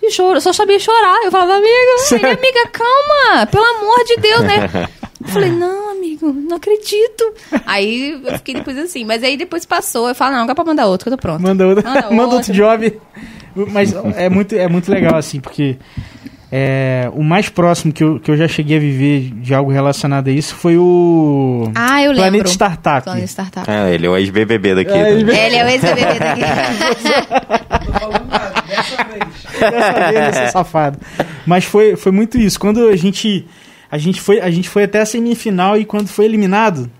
[0.00, 1.24] eu, choro, eu só sabia chorar.
[1.24, 1.98] Eu falava, amiga,
[2.38, 4.88] amiga, calma, pelo amor de Deus, né?
[5.24, 7.32] Eu falei, não, amigo, não acredito.
[7.66, 10.86] Aí eu fiquei depois assim, mas aí depois passou, eu falo, não, dá pra mandar
[10.86, 11.42] outro, que eu tô pronto.
[11.42, 12.52] Manda, outro, Manda manda outro outro.
[12.52, 12.98] job.
[13.70, 15.76] Mas é muito, é muito legal, assim, porque
[16.50, 20.28] é, o mais próximo que eu, que eu já cheguei a viver de algo relacionado
[20.28, 22.22] a isso foi o Ah, eu lembro.
[22.30, 23.04] Planeta Startup.
[23.04, 23.70] Planeta Startup.
[23.70, 24.90] É, ele é o ex-BBB daqui.
[24.90, 25.10] É, né?
[25.12, 26.40] ele- Ele é o ex-BBB daqui.
[27.86, 29.70] Tô falando nada, dessa vez.
[29.70, 30.98] Dessa vez, esse safado.
[31.46, 32.58] Mas foi, foi muito isso.
[32.58, 33.46] Quando a gente,
[33.92, 36.90] a, gente foi, a gente foi até a semifinal e quando foi eliminado.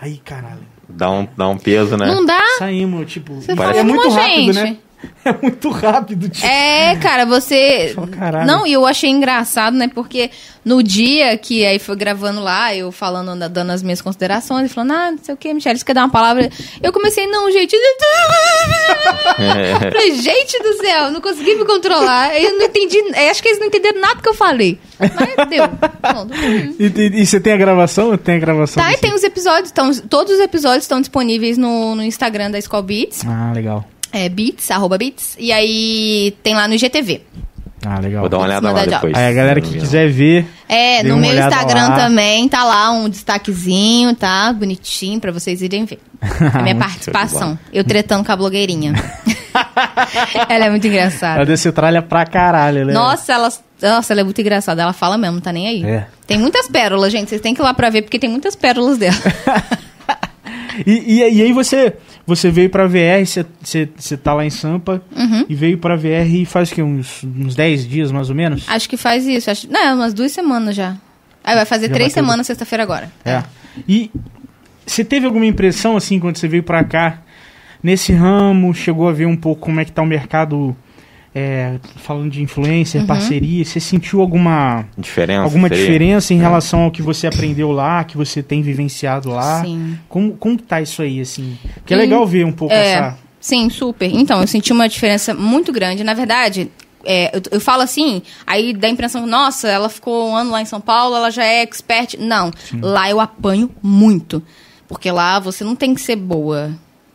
[0.00, 0.66] Aí, caralho.
[0.88, 2.06] Dá, um, dá um peso, né?
[2.06, 2.40] Não dá?
[2.58, 3.34] Saímos, tipo.
[3.36, 4.76] Você é muito "Não, rápido, gente." né?
[5.24, 6.44] É muito rápido, tipo.
[6.44, 7.92] É, cara, você.
[7.94, 8.46] Fala, caralho.
[8.46, 9.88] Não, e eu achei engraçado, né?
[9.94, 10.32] Porque
[10.64, 14.90] no dia que aí foi gravando lá, eu falando, dando as minhas considerações, e falando,
[14.92, 16.50] ah, não sei o que, Michelle, você quer dar uma palavra?
[16.82, 17.76] Eu comecei, não, gente.
[19.92, 22.34] Falei, gente do céu, não consegui me controlar.
[22.40, 22.98] Eu não entendi.
[22.98, 24.78] eu Acho que eles não entenderam nada que eu falei.
[24.98, 25.68] Mas deu.
[26.00, 26.34] Pronto.
[26.78, 28.16] E, e- e você tem a gravação?
[28.16, 28.82] Tem a gravação?
[28.82, 32.58] Tá, e tem os episódios, tão, todos os episódios estão disponíveis no, no Instagram da
[32.58, 33.24] Skull Beats.
[33.26, 33.84] Ah, legal.
[34.12, 35.36] É Beats, arroba Beats.
[35.38, 37.22] E aí tem lá no IGTV.
[37.84, 38.20] Ah, legal.
[38.20, 39.14] Vou dar uma olhada lá depois.
[39.14, 40.46] Aí a galera que quiser ver.
[40.68, 41.96] É, no meu Instagram lá.
[41.96, 44.52] também tá lá um destaquezinho, tá?
[44.52, 45.98] Bonitinho pra vocês irem ver.
[46.20, 47.58] A minha Muito participação.
[47.72, 48.92] Eu tretando com a blogueirinha.
[50.48, 51.44] ela é muito Ela engraçada.
[51.44, 52.92] desceu tralha pra caralho, né?
[52.92, 53.52] Nossa, ela,
[53.82, 54.82] nossa, ela é muito engraçada.
[54.82, 55.84] Ela fala mesmo, não tá nem aí.
[55.84, 56.06] É.
[56.24, 57.30] Tem muitas pérolas, gente.
[57.30, 59.16] Vocês têm que ir lá pra ver, porque tem muitas pérolas dela.
[60.86, 61.94] E, e, e aí você,
[62.26, 65.44] você veio pra VR, você, tá lá em Sampa Uhum.
[65.48, 66.82] e veio pra VR e faz o quê?
[66.82, 68.64] Uns, uns 10 dias mais ou menos?
[68.68, 69.50] Acho que faz isso.
[69.50, 70.96] Acho, não, umas duas semanas já.
[71.44, 73.10] Aí vai fazer Já três bateu- semanas sexta-feira agora.
[73.24, 73.42] É.
[73.88, 74.10] E
[74.86, 77.18] você teve alguma impressão, assim, quando você veio pra cá,
[77.82, 80.76] nesse ramo, chegou a ver um pouco como é que tá o mercado,
[81.34, 83.06] é, falando de influencer, Uhum.
[83.06, 85.42] parceria, você sentiu alguma, Diferença?
[85.42, 85.84] alguma seria?
[85.84, 89.62] diferença em relação ao que você aprendeu lá, que você tem vivenciado lá?
[89.64, 89.98] Sim.
[90.08, 91.56] Como, como que tá isso aí, assim?
[91.74, 92.02] Porque é Sim.
[92.02, 93.18] legal ver um pouco É, essa...
[93.40, 94.10] sim, super.
[94.12, 96.04] Então, eu senti uma diferença muito grande.
[96.04, 96.70] Na verdade,
[97.04, 100.60] é, eu, eu falo assim, aí dá a impressão, nossa, ela ficou um ano lá
[100.60, 102.16] em São Paulo, ela já é expert.
[102.18, 104.42] Não, lá eu apanho muito.
[104.86, 106.70] Porque lá você não tem que ser boa.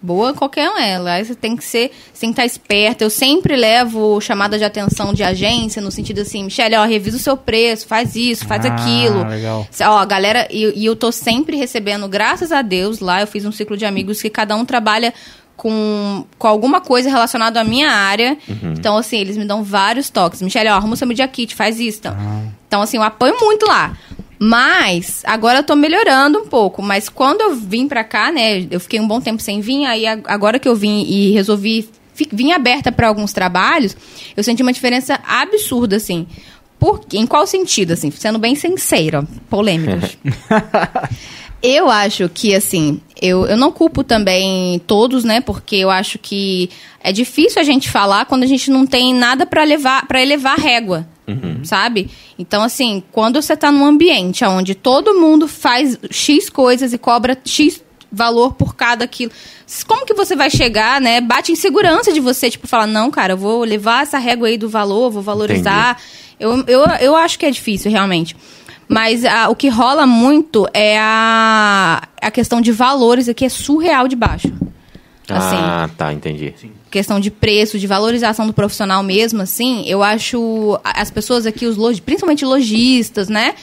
[0.08, 0.98] Boa qualquer um é.
[0.98, 3.04] Lá você tem que ser, você tem que estar esperta.
[3.04, 7.20] Eu sempre levo chamada de atenção de agência, no sentido assim, Michelle, ó, revisa o
[7.20, 9.28] seu preço, faz isso, faz Ah, aquilo.
[9.28, 9.68] legal.
[9.82, 13.44] Ó, a galera, e, e eu tô sempre recebendo, graças a Deus, lá eu fiz
[13.46, 15.14] um ciclo de amigos que cada um trabalha
[15.58, 18.38] com, com alguma coisa relacionada à minha área.
[18.64, 20.42] Então, assim, eles me dão vários toques.
[20.42, 21.98] Michelle, ó, arruma seu Media Kit, faz isso.
[22.00, 22.16] Então,
[22.68, 23.98] então assim, eu apoio muito lá.
[24.40, 26.82] Mas, agora eu tô melhorando um pouco.
[26.82, 30.06] Mas quando eu vim pra cá, né, eu fiquei um bom tempo sem vir, aí
[30.06, 31.90] agora que eu vim e resolvi
[32.32, 33.96] vim aberta pra alguns trabalhos,
[34.36, 36.26] eu senti uma diferença absurda, assim.
[36.80, 38.12] Por, em qual sentido, assim?
[38.12, 40.18] Sendo bem sincera, polêmicos.
[41.62, 45.42] Eu acho que, assim, eu, eu não culpo também todos, né?
[45.42, 46.70] Porque eu acho que
[47.04, 50.56] é difícil a gente falar quando a gente não tem nada pra levar para elevar
[50.58, 50.62] a
[51.28, 52.10] régua, sabe?
[52.40, 57.38] Então, assim, quando você tá num ambiente onde todo mundo faz X coisas e cobra
[57.44, 59.32] X valor por cada aquilo,
[59.86, 61.20] como que você vai chegar, né?
[61.20, 64.70] Bate insegurança de você, tipo, falar, não, cara, eu vou levar essa régua aí do
[64.70, 66.00] valor, vou valorizar.
[66.40, 68.36] Eu, eu, eu acho que é difícil, realmente.
[68.88, 74.08] Mas ah, o que rola muito é a, a questão de valores aqui é surreal
[74.08, 74.48] de baixo.
[75.30, 76.54] Assim, Ah, tá, entendi.
[76.98, 81.78] Questão de preço, de valorização do profissional mesmo, assim, eu acho as pessoas aqui, os
[81.78, 83.54] logi, principalmente lojistas, né?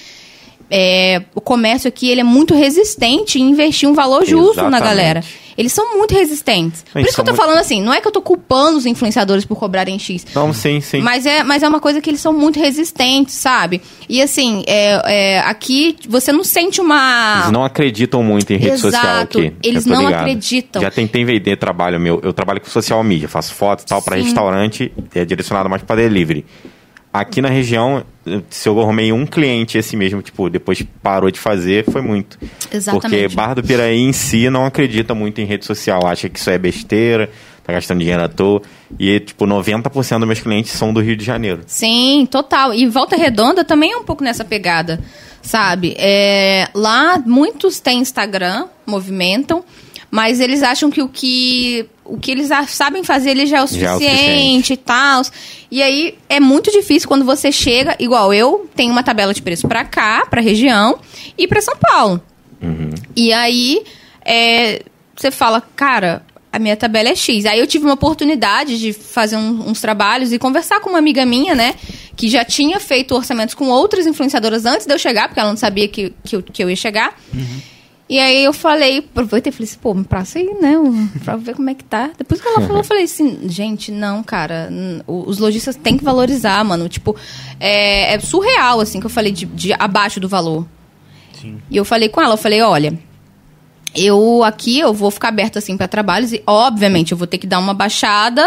[0.70, 4.82] É, o comércio aqui ele é muito resistente em investir um valor justo na Exatamente.
[4.84, 5.24] galera.
[5.56, 6.84] Eles são muito resistentes.
[6.92, 8.76] Por Eles isso que eu tô muito- falando assim, não é que eu tô culpando
[8.76, 10.26] os influenciadores por cobrarem X.
[10.34, 11.00] Não, sim, sim.
[11.00, 13.80] Mas é, mas é uma coisa que eles são muito resistentes, sabe?
[14.08, 15.00] E assim, é,
[15.36, 17.38] é, aqui você não sente uma.
[17.42, 19.38] Eles não acreditam muito em rede social Exato.
[19.38, 19.52] aqui.
[19.62, 20.22] Eles não ligado.
[20.22, 20.82] acreditam.
[20.82, 22.20] Já tentei vender trabalho meu.
[22.24, 25.96] Eu trabalho com social media, faço fotos e tal para restaurante, é direcionado mais para
[26.02, 26.44] delivery.
[27.14, 28.04] Aqui na região,
[28.50, 32.36] se eu arrumei um cliente esse mesmo, tipo, depois parou de fazer, foi muito.
[32.72, 33.20] Exatamente.
[33.22, 36.50] Porque Barra do Piraí em si não acredita muito em rede social, acha que isso
[36.50, 37.30] é besteira,
[37.62, 38.62] tá gastando dinheiro à toa.
[38.98, 41.62] E, tipo, 90% dos meus clientes são do Rio de Janeiro.
[41.68, 42.74] Sim, total.
[42.74, 44.98] E Volta Redonda também é um pouco nessa pegada,
[45.40, 45.94] sabe?
[45.96, 49.64] É, lá muitos têm Instagram, movimentam,
[50.10, 53.64] mas eles acham que o que o que eles sabem fazer ele já é o
[53.64, 55.22] é suficiente, e tal.
[55.70, 59.66] E aí é muito difícil quando você chega, igual eu, tenho uma tabela de preço
[59.66, 60.98] pra cá, pra região
[61.36, 62.20] e pra São Paulo.
[63.16, 63.82] E aí,
[64.24, 64.82] é,
[65.16, 67.44] você fala, cara, a minha tabela é X.
[67.46, 71.26] Aí eu tive uma oportunidade de fazer um- uns trabalhos e conversar com uma amiga
[71.26, 71.74] minha, né?
[72.16, 75.56] Que já tinha feito orçamentos com outras influenciadoras antes de eu chegar, porque ela não
[75.56, 77.18] sabia que, que, eu, que eu ia chegar.
[78.14, 80.74] E aí eu falei, aproveitei e falei assim, pô, me passa aí, né?
[81.24, 82.12] Pra ver como é que tá.
[82.16, 84.70] Depois que ela falou, eu falei assim, gente, não, cara,
[85.04, 86.88] os lojistas têm que valorizar, mano.
[86.88, 87.16] Tipo,
[87.58, 90.64] é, é surreal, assim, que eu falei de, de abaixo do valor.
[91.68, 92.96] E eu falei com ela, eu falei, olha,
[93.96, 97.48] eu aqui eu vou ficar aberta assim para trabalhos e obviamente eu vou ter que
[97.48, 98.46] dar uma baixada,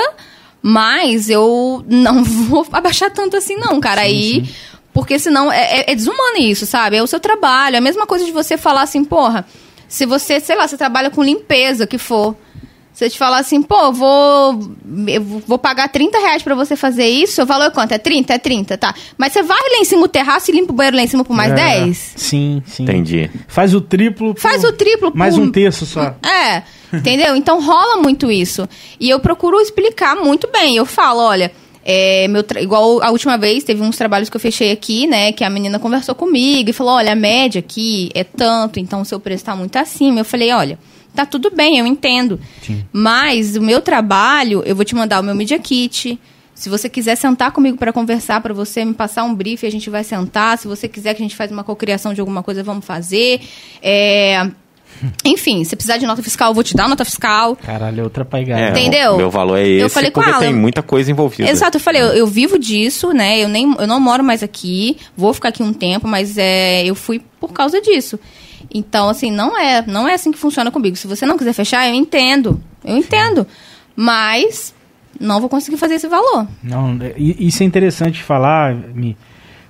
[0.62, 4.00] mas eu não vou abaixar tanto assim não, cara.
[4.00, 4.50] Aí
[4.98, 6.98] porque senão é, é, é desumano isso, sabe?
[6.98, 9.46] É o seu trabalho, é a mesma coisa de você falar assim, porra,
[9.88, 12.36] se você, sei lá, você trabalha com limpeza, que for,
[12.92, 14.60] você te falar assim, pô, vou,
[15.08, 17.92] eu vou pagar 30 reais pra você fazer isso, o valor é quanto?
[17.92, 18.34] É 30?
[18.34, 18.96] É 30, tá.
[19.18, 21.24] Mas você vai lá em cima do terraço e limpa o banheiro lá em cima
[21.24, 22.14] por mais É, 10?
[22.16, 22.84] Sim, sim.
[22.84, 23.30] Entendi.
[23.48, 24.34] Faz o triplo.
[24.34, 26.16] por- Faz o triplo Mais por- um terço só.
[26.26, 27.36] É, entendeu?
[27.36, 28.68] Então rola muito isso.
[29.00, 30.76] E eu procuro explicar muito bem.
[30.76, 31.52] Eu falo, olha,
[31.90, 35.32] é, meu tra- igual a última vez, teve uns trabalhos que eu fechei aqui, né?
[35.32, 39.06] Que a menina conversou comigo e falou: olha, a média aqui é tanto, então o
[39.06, 40.20] seu preço tá muito acima.
[40.20, 40.78] Eu falei, olha.
[41.16, 42.40] Tá tudo bem, eu entendo.
[42.94, 46.20] Mas o meu trabalho, eu vou te mandar o meu Media Kit.
[46.54, 49.90] Se você quiser sentar comigo para conversar, para você me passar um brief, a gente
[49.90, 50.60] vai sentar.
[50.60, 53.42] Se você quiser que a gente faça uma cocriação de alguma coisa, vamos fazer.
[53.82, 54.48] É,
[55.24, 57.56] enfim, se precisar de nota fiscal, eu vou te dar nota fiscal.
[57.56, 58.62] Caralho, é outra paigada.
[58.62, 59.18] É, Entendeu?
[59.18, 61.50] Meu valor é esse Eu falei com porque tem muita coisa envolvida.
[61.50, 63.40] Exato, eu falei, eu, eu vivo disso, né?
[63.44, 66.96] Eu, nem, eu não moro mais aqui, vou ficar aqui um tempo, mas é, eu
[66.96, 68.20] fui por causa disso.
[68.74, 70.96] Então, assim, não é, não é assim que funciona comigo.
[70.96, 72.62] Se você não quiser fechar, eu entendo.
[72.84, 73.46] Eu entendo.
[73.96, 74.74] Mas
[75.20, 76.48] não vou conseguir fazer esse valor.
[76.64, 79.18] Não, i- isso é interessante falar, Mi,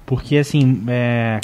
[0.06, 1.40] porque assim, é,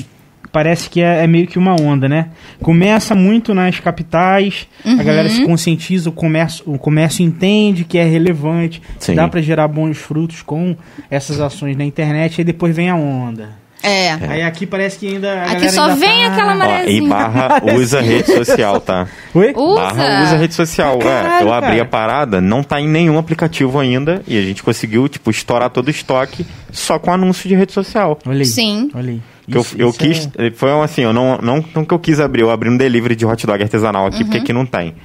[0.54, 2.28] parece que é, é meio que uma onda, né?
[2.62, 5.00] Começa muito nas capitais, Uhum.
[5.00, 9.16] a galera se conscientiza, o comércio, o comércio entende que é relevante, Sim.
[9.16, 10.78] dá pra gerar bons frutos com
[11.10, 13.62] essas ações na internet, e depois vem a onda.
[13.86, 14.12] É.
[14.30, 15.42] Aí aqui parece que ainda.
[15.42, 17.06] a Aqui só ainda vem tá- aquela Ó, marezinha.
[17.06, 19.08] e Barra usa rede social, tá?
[19.34, 19.52] Oi?
[19.54, 19.76] Usa.
[19.82, 21.00] Barra usa rede social.
[21.00, 21.82] Caralho, é, eu abri cara.
[21.82, 25.88] a parada, não tá em nenhum aplicativo ainda e a gente conseguiu, tipo, estourar todo
[25.88, 28.18] o estoque só com anúncio de rede social.
[28.26, 28.46] Olha aí.
[28.46, 28.90] Sim.
[28.96, 29.22] Olha aí.
[29.50, 31.94] Que Isso- eu, eu isso quis, é- foi um assim, eu não, não, não que
[31.94, 34.24] eu quis abrir, eu abri um delivery de hot dog artesanal aqui, Uhum.
[34.26, 34.96] porque aqui não tem.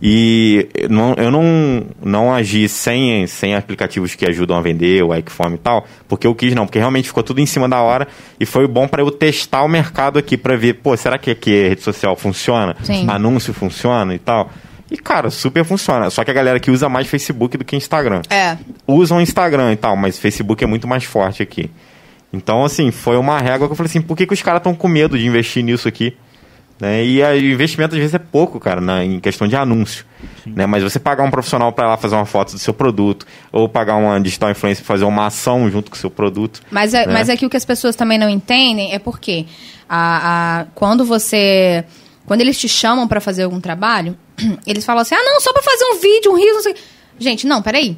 [0.00, 5.14] E eu não, eu não, não agi sem, sem aplicativos que ajudam a vender, o
[5.14, 8.06] Ecfome e tal, porque eu quis não, porque realmente ficou tudo em cima da hora
[8.38, 11.64] e foi bom para eu testar o mercado aqui para ver, pô, será que aqui
[11.64, 12.76] a rede social funciona?
[12.82, 13.06] Sim.
[13.08, 14.50] Anúncio funciona e tal?
[14.90, 16.10] E cara, super funciona.
[16.10, 18.56] Só que a galera que usa mais Facebook do que Instagram É.
[18.86, 21.70] usam Instagram e tal, mas Facebook é muito mais forte aqui.
[22.32, 24.74] Então, assim, foi uma régua que eu falei assim, por que, que os caras estão
[24.74, 26.16] com medo de investir nisso aqui?
[26.78, 27.02] Né?
[27.06, 30.04] E o investimento às vezes é pouco, cara, na, em questão de anúncio.
[30.44, 30.66] Né?
[30.66, 33.96] Mas você pagar um profissional para lá fazer uma foto do seu produto, ou pagar
[33.96, 36.60] uma digital influencer pra fazer uma ação junto com o seu produto.
[36.70, 37.12] Mas, é, né?
[37.14, 39.46] mas aqui o que as pessoas também não entendem é porque
[39.88, 41.84] a, a- quando você.
[42.26, 44.18] Quando eles te chamam pra fazer algum trabalho,
[44.66, 46.72] eles falam assim: ah, não, só pra fazer um vídeo, um riso, não sei.
[46.72, 46.80] o quê."
[47.18, 47.96] Gente, não, peraí.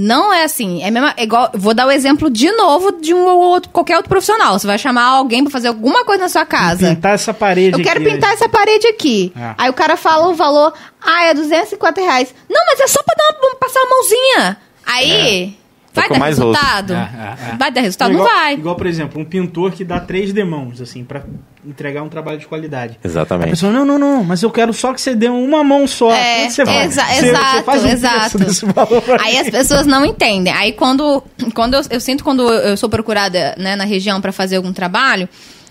[0.00, 0.80] Não é assim.
[0.84, 1.50] É, mesmo, é igual.
[1.54, 4.56] Vou dar o exemplo de novo de um ou outro, qualquer outro profissional.
[4.56, 6.90] Você vai chamar alguém pra fazer alguma coisa na sua casa.
[6.94, 8.14] Pintar essa parede Eu quero aqui, né?
[8.14, 9.32] pintar essa parede aqui.
[9.36, 9.54] É.
[9.58, 10.72] Aí o cara fala o valor,
[11.02, 12.32] ah, é 250 reais.
[12.48, 14.56] Não, mas é só pra dar uma, passar a mãozinha.
[14.86, 15.67] Aí, É
[15.98, 16.92] vai dar resultado?
[16.92, 17.56] É, é, é.
[17.56, 18.12] Vai dar resultado?
[18.12, 18.54] igual, não vai.
[18.54, 21.22] Igual, por exemplo, um pintor que dá três demãos, assim, pra
[21.66, 22.98] entregar um trabalho de qualidade.
[23.02, 23.50] A Exatamente.
[23.50, 26.10] pessoa, não, não, não, mas eu quero só que você dê uma mão só.
[26.12, 26.84] É, Quando você vai?
[26.84, 28.38] exa- Você- você exato, faz um terço exato.
[28.38, 30.52] desse valor pra Aí as pessoas não entendem.
[30.52, 31.22] Aí quando,
[31.54, 35.28] quando eu, eu sinto quando eu sou procurada né, na região pra fazer algum trabalho,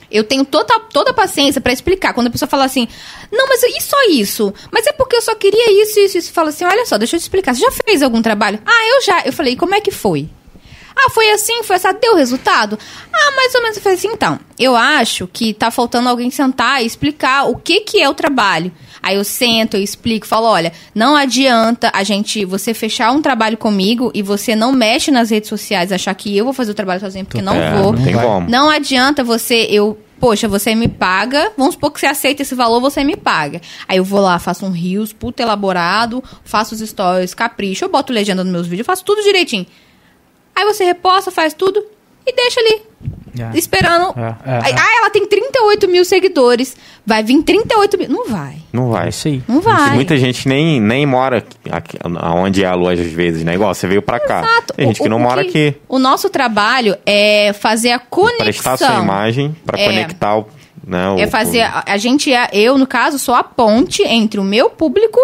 [0.09, 2.13] Eu tenho toda, toda a paciência pra explicar.
[2.13, 2.87] Quando a pessoa fala assim,
[3.31, 4.53] não, mas e só isso?
[4.71, 6.33] Mas é porque eu só queria isso, isso, isso.
[6.33, 7.53] Fala assim, olha só, deixa eu te explicar.
[7.53, 8.59] Você já fez algum trabalho?
[8.65, 9.21] Ah, eu já.
[9.25, 10.29] Eu falei, como é que foi?
[10.95, 12.79] Ah, foi assim, foi assim, deu resultado?
[13.13, 13.77] Ah, mais ou menos.
[13.77, 17.81] Eu falei assim, então, eu acho que tá faltando alguém sentar e explicar o que
[17.81, 18.71] que é o trabalho.
[19.07, 23.57] Aí eu sento, eu explico, falo, olha, não adianta a gente, você fechar um trabalho
[23.57, 26.99] comigo e você não mexe nas redes sociais, achar que eu vou fazer o trabalho
[26.99, 27.93] sozinho, porque não É, vou.
[27.93, 28.49] Não tem como.
[28.49, 32.81] Não adianta você, eu, poxa, você me paga, vamos supor que você aceita esse valor,
[32.81, 33.61] você me paga.
[33.87, 38.11] Aí eu vou lá, faço um rios, puto elaborado, faço os stories, capricho, eu boto
[38.11, 39.65] legenda nos meus vídeos, faço tudo direitinho.
[40.53, 41.81] Aí você reposta, faz tudo
[42.27, 42.81] e deixa ali,
[43.39, 43.57] É.
[43.57, 44.13] esperando.
[44.17, 44.75] É, é.
[44.75, 46.75] Ah, ela tem 38 mil seguidores,
[47.05, 48.09] vai vir 38 mil.
[48.09, 49.09] Não vai, Não vai.
[49.09, 49.41] Isso aí.
[49.47, 49.93] não vai.
[49.95, 51.97] Muita gente nem, nem mora aqui,
[52.35, 53.53] onde é a loja às vezes, né?
[53.53, 54.39] Igual você veio pra cá.
[54.41, 54.73] Exato.
[54.73, 55.75] Tem gente O- que não mora aqui.
[55.87, 58.37] O nosso trabalho é fazer a conexão.
[58.45, 59.85] Prestar sua imagem pra É.
[59.85, 60.47] conectar o.
[60.85, 61.61] Né, o- É fazer.
[61.61, 62.49] A, a gente é.
[62.53, 65.19] Eu, no caso, sou a ponte entre o meu público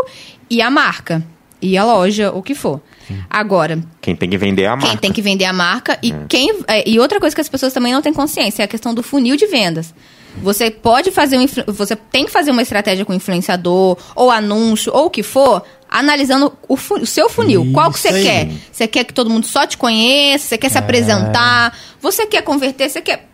[0.50, 1.24] e a marca.
[1.62, 2.82] E a loja, o que for.
[3.30, 5.02] Agora, Quem tem que vender é a quem marca.
[5.02, 6.54] tem que vender a marca e quem.
[6.68, 9.04] é, e outra coisa que as pessoas também não têm consciência é a questão do
[9.04, 9.94] funil de vendas.
[10.42, 11.46] Você pode fazer um.
[11.68, 16.52] Você tem que fazer uma estratégia com influenciador, ou anúncio, ou o que for, analisando
[16.68, 17.70] o, fu- o seu funil.
[17.72, 18.24] Qual que você Isso aí.
[18.24, 18.50] quer?
[18.72, 20.48] Você quer que todo mundo só te conheça?
[20.48, 21.78] Você quer se apresentar?
[22.02, 22.90] Você quer converter?
[22.90, 23.30] Você quer.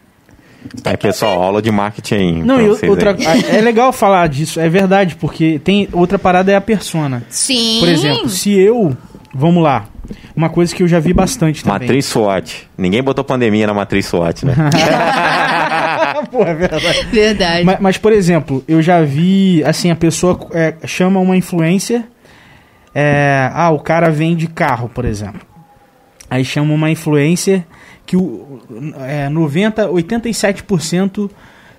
[0.83, 2.41] Aí, pessoal, aula de marketing.
[2.43, 3.45] Não, e outra, aí.
[3.47, 7.25] é legal falar disso, é verdade, porque tem outra parada é a persona.
[7.29, 7.77] Sim.
[7.79, 8.95] Por exemplo, se eu,
[9.33, 9.85] vamos lá,
[10.35, 11.79] uma coisa que eu já vi bastante também.
[11.87, 12.69] Matriz SWOT.
[12.77, 14.55] Ninguém botou pandemia na matriz SWOT, né?
[16.31, 17.07] Pô, é verdade.
[17.11, 17.63] Verdade.
[17.63, 22.03] Mas, mas, por exemplo, eu já vi, assim, a pessoa é, chama uma influencer,
[22.93, 25.41] é, ah, o cara vende carro, por exemplo.
[26.29, 27.63] Aí chama uma influencer
[28.05, 28.59] que o
[29.01, 31.29] é, 90, 87%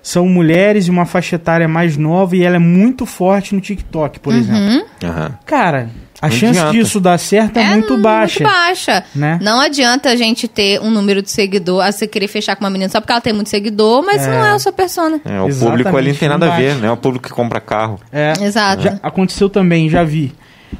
[0.01, 4.19] são mulheres e uma faixa etária mais nova e ela é muito forte no TikTok,
[4.19, 4.85] por exemplo.
[5.03, 5.37] Aham.
[5.45, 5.89] Cara,
[6.21, 6.71] a Não chance adianta.
[6.77, 8.43] disso dar certo é, muito baixa.
[8.43, 9.03] Muito baixa.
[9.15, 9.39] né?
[9.41, 12.69] Não adianta a gente ter um número de seguidor, ah, você querer fechar com uma
[12.69, 14.27] menina só porque ela tem muito seguidor, mas É.
[14.31, 15.19] não é a sua persona.
[15.25, 16.87] É, o Exatamente, público ali não tem nada a ver, né?
[16.87, 17.99] É o público que compra carro.
[18.11, 18.33] É.
[18.41, 18.83] Exato.
[18.83, 20.31] Já aconteceu também, já vi.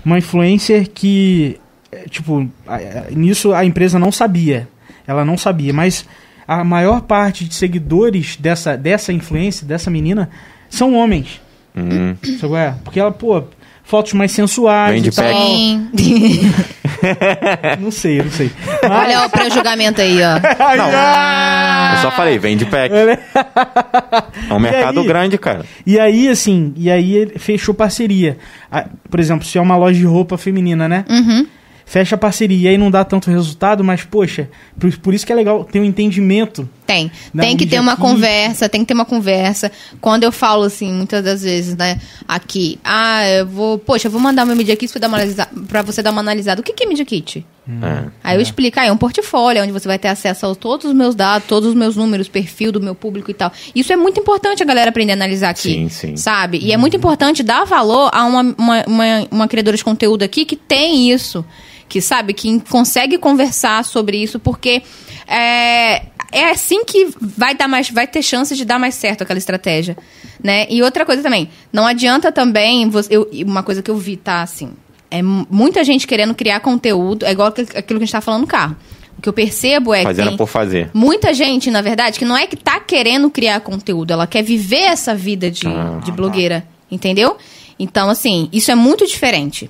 [0.05, 1.59] Uma influencer que,
[1.91, 4.67] é, tipo, a- a- nisso a empresa não sabia.
[5.07, 6.05] Ela não sabia, mas
[6.47, 10.29] a maior parte de seguidores dessa, dessa influência, dessa menina,
[10.69, 11.41] são homens.
[11.75, 12.15] Hum.
[12.23, 12.75] Sabe qual é?
[12.83, 13.43] Porque ela, pô,
[13.91, 15.25] fotos mais sensuais Vende e tal.
[17.81, 18.51] Não sei, não sei.
[18.83, 20.39] Olha o pré-julgamento aí, ó.
[20.77, 22.93] Não, eu só falei, vende pack.
[22.93, 25.07] É um mercado aí?
[25.07, 25.65] grande, cara.
[25.85, 28.37] E aí, assim, e aí ele fechou parceria.
[28.71, 31.03] Ah, Por exemplo, se é uma loja de roupa feminina, né?
[31.09, 31.47] Uhum.
[31.85, 34.47] Fecha parceria e aí não dá tanto resultado, mas, poxa,
[34.79, 36.69] por, por isso que é legal ter um entendimento.
[36.93, 37.11] Tem.
[37.33, 38.01] Dá tem um que ter uma aqui.
[38.01, 39.71] conversa, tem que ter uma conversa.
[39.99, 44.19] Quando eu falo assim, muitas das vezes, né, aqui, ah, eu vou, poxa, eu vou
[44.19, 46.61] mandar meu Media Kit pra, dar uma analisa- pra você dar uma analisada.
[46.61, 47.45] O que, que é Media Kit?
[47.69, 48.09] É.
[48.23, 50.93] Aí eu explico, ah, é um portfólio onde você vai ter acesso a todos os
[50.93, 53.51] meus dados, todos os meus números, perfil do meu público e tal.
[53.75, 55.61] Isso é muito importante a galera aprender a analisar aqui.
[55.73, 56.17] Sim, sim.
[56.17, 56.57] Sabe?
[56.61, 60.43] E é muito importante dar valor a uma, uma, uma, uma criadora de conteúdo aqui
[60.43, 61.45] que tem isso.
[61.91, 64.81] Que sabe, que consegue conversar sobre isso, porque
[65.27, 69.37] é, é assim que vai dar mais, vai ter chance de dar mais certo aquela
[69.37, 69.97] estratégia,
[70.41, 70.65] né?
[70.69, 74.41] E outra coisa também, não adianta também, você, eu, uma coisa que eu vi, tá,
[74.41, 74.71] assim,
[75.11, 78.47] é muita gente querendo criar conteúdo, é igual aquilo que a gente tá falando no
[78.47, 78.77] carro.
[79.17, 80.89] O que eu percebo é que Fazendo tem por fazer.
[80.93, 84.83] muita gente, na verdade, que não é que tá querendo criar conteúdo, ela quer viver
[84.83, 87.35] essa vida de, Ah, de blogueira, entendeu?
[87.77, 89.69] Então, assim, isso é muito diferente.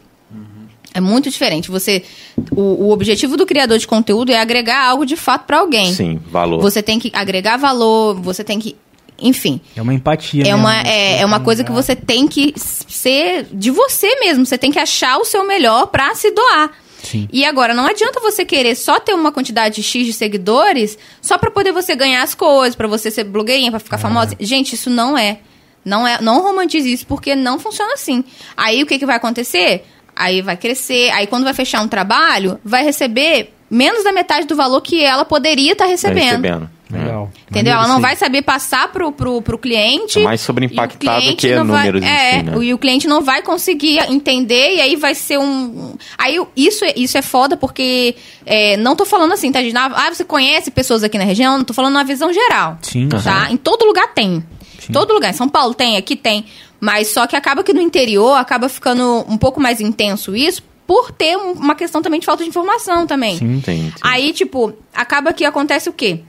[0.93, 1.71] É muito diferente.
[1.71, 2.03] Você,
[2.51, 5.93] o, o objetivo do criador de conteúdo é agregar algo de fato pra alguém.
[5.93, 6.61] Sim, valor.
[6.61, 8.75] Você tem que agregar valor, você tem que,
[9.19, 10.41] enfim, É uma empatia.
[10.41, 10.89] é mesmo, uma, né?
[10.89, 14.45] é, é uma coisa que você tem que ser de você mesmo.
[14.45, 16.71] Você tem que achar o seu melhor pra se doar.
[17.03, 17.27] Sim.
[17.33, 21.49] E agora, não adianta você querer só ter uma quantidade X de seguidores só pra
[21.49, 24.35] poder você ganhar as coisas, pra você ser blogueirinha, pra ficar famosa.
[24.39, 25.39] Gente, isso não é.
[25.83, 28.23] Não é, não romantize isso porque não funciona assim.
[28.55, 29.83] Aí o que, que vai acontecer?
[30.15, 34.55] Aí vai crescer, aí quando vai fechar um trabalho, vai receber menos da metade do
[34.55, 36.23] valor que ela poderia estar Tá recebendo.
[36.43, 36.69] recebendo.
[36.93, 36.97] É.
[36.97, 37.31] Legal.
[37.49, 37.71] Entendeu?
[37.73, 40.19] Ela não isso vai saber passar pro, pro, pro cliente.
[40.19, 42.63] É mais sobre o impactar do cliente que não vai- números em é, si, né?
[42.65, 45.95] E o cliente não vai conseguir entender, e aí vai ser um.
[46.17, 48.13] Aí isso, é- isso é foda, porque
[48.45, 49.59] é, não tô falando assim, tá?
[49.95, 51.57] Ah, você conhece pessoas aqui na região?
[51.57, 52.77] Não tô falando uma visão geral.
[52.81, 53.07] Sim.
[53.07, 53.47] Tá?
[53.49, 54.43] Em todo lugar tem.
[54.89, 55.29] Em todo lugar.
[55.29, 56.43] Em São Paulo tem, aqui tem.
[56.81, 61.11] Mas só que acaba que no interior acaba ficando um pouco mais intenso isso, por
[61.11, 63.37] ter um- uma questão também de falta de informação também.
[63.37, 63.61] Sim.
[63.63, 63.93] Sim.
[64.01, 66.21] Aí, tipo, acaba que acontece o quê?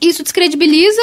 [0.00, 1.00] Isso descredibiliza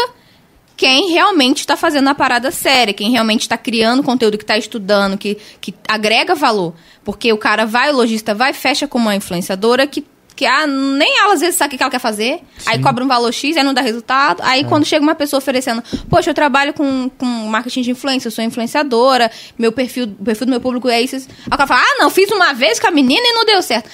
[0.78, 5.18] quem realmente tá fazendo a parada séria, quem realmente tá criando conteúdo, que tá estudando,
[5.18, 6.74] que, que agrega valor.
[7.04, 10.06] Porque o cara vai, o lojista vai, fecha com uma influenciadora que
[10.36, 13.08] que ah, nem ela às vezes sabe o que ela quer fazer, aí cobra um
[13.08, 14.42] valor X, aí não dá resultado.
[14.44, 18.32] Aí quando chega uma pessoa oferecendo, poxa, eu trabalho com, com marketing de influência, eu
[18.32, 21.16] sou influenciadora, meu perfil, o perfil do meu público é isso.
[21.16, 23.62] Aí o cara fala, ah, não, fiz uma vez com a menina e não deu
[23.62, 23.90] certo.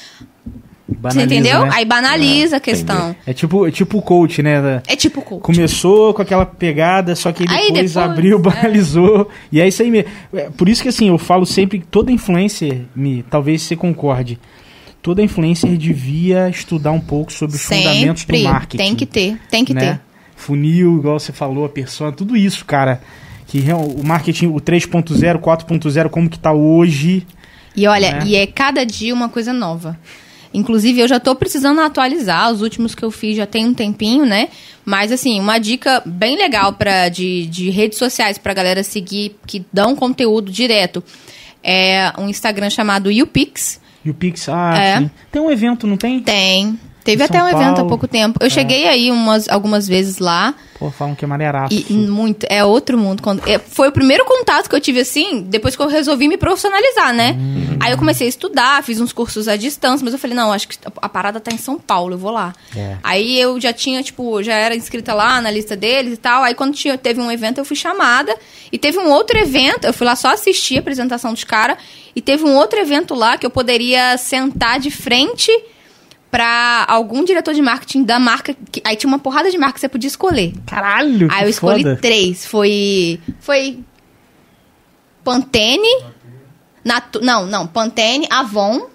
[0.87, 1.61] Você Banaliza, entendeu?
[1.65, 1.69] né?
[1.73, 3.15] Aí banaliza a questão.
[3.25, 4.81] É tipo, é tipo o coach, né?
[4.87, 5.41] É tipo coach.
[5.41, 8.41] Começou com aquela pegada, só que depois, depois, abriu, é.
[8.41, 9.29] banalizou.
[9.51, 10.09] E é isso aí mesmo.
[10.33, 14.39] É, Por isso que assim, eu falo sempre que toda influencer, me, talvez você concorde,
[15.01, 18.43] toda influencer devia estudar um pouco sobre os fundamentos do Sempre.
[18.43, 18.83] marketing.
[18.83, 19.93] Tem que ter, tem que né?
[19.95, 20.01] ter.
[20.35, 23.01] Funil, igual você falou, a persona, tudo isso, cara.
[23.47, 27.27] Que o marketing, o 3.0, 4.0, como que tá hoje.
[27.75, 28.23] E olha, Né?
[28.25, 29.99] e é cada dia uma coisa nova.
[30.53, 32.51] Inclusive, eu já tô precisando atualizar.
[32.51, 34.49] Os últimos que eu fiz já tem um tempinho, né?
[34.85, 39.65] Mas, assim, uma dica bem legal pra, de, de redes sociais pra galera seguir, que
[39.71, 41.03] dão conteúdo direto,
[41.63, 43.80] é um Instagram chamado YouPix.
[44.03, 45.09] E o Pix, ah, É.
[45.31, 46.19] Tem um evento, não tem?
[46.21, 46.79] Tem.
[47.03, 47.89] Teve até um evento há Paulo.
[47.89, 48.39] pouco tempo.
[48.41, 50.53] Eu cheguei aí umas, algumas vezes lá.
[50.77, 51.73] Pô, falam que é maneiraço.
[51.73, 53.21] E muito, é outro mundo.
[53.23, 56.37] Quando, é, foi o primeiro contato que eu tive assim, depois que eu resolvi me
[56.37, 57.35] profissionalizar, né?
[57.39, 57.77] Hum.
[57.79, 60.67] Aí eu comecei a estudar, fiz uns cursos à distância, mas eu falei, não, acho
[60.67, 62.53] que a parada tá em São Paulo, eu vou lá.
[62.75, 62.97] É.
[63.03, 66.43] Aí eu já tinha, tipo, já era inscrita lá na lista deles e tal.
[66.43, 68.35] Aí quando tinha, teve um evento, eu fui chamada.
[68.71, 71.77] E teve um outro evento, eu fui lá só assistir a apresentação dos caras.
[72.15, 75.51] E teve um outro evento lá que eu poderia sentar de frente
[76.31, 78.55] pra algum diretor de marketing da marca.
[78.71, 80.53] que- aí tinha uma porrada de marca que você podia escolher.
[80.65, 81.97] Caralho, Aí eu escolhi foda.
[81.97, 82.45] três.
[82.45, 83.19] Foi.
[83.39, 83.79] Foi.
[85.23, 85.87] Pantene.
[86.83, 87.67] Natu não, não.
[87.67, 88.87] Pantene, Avon.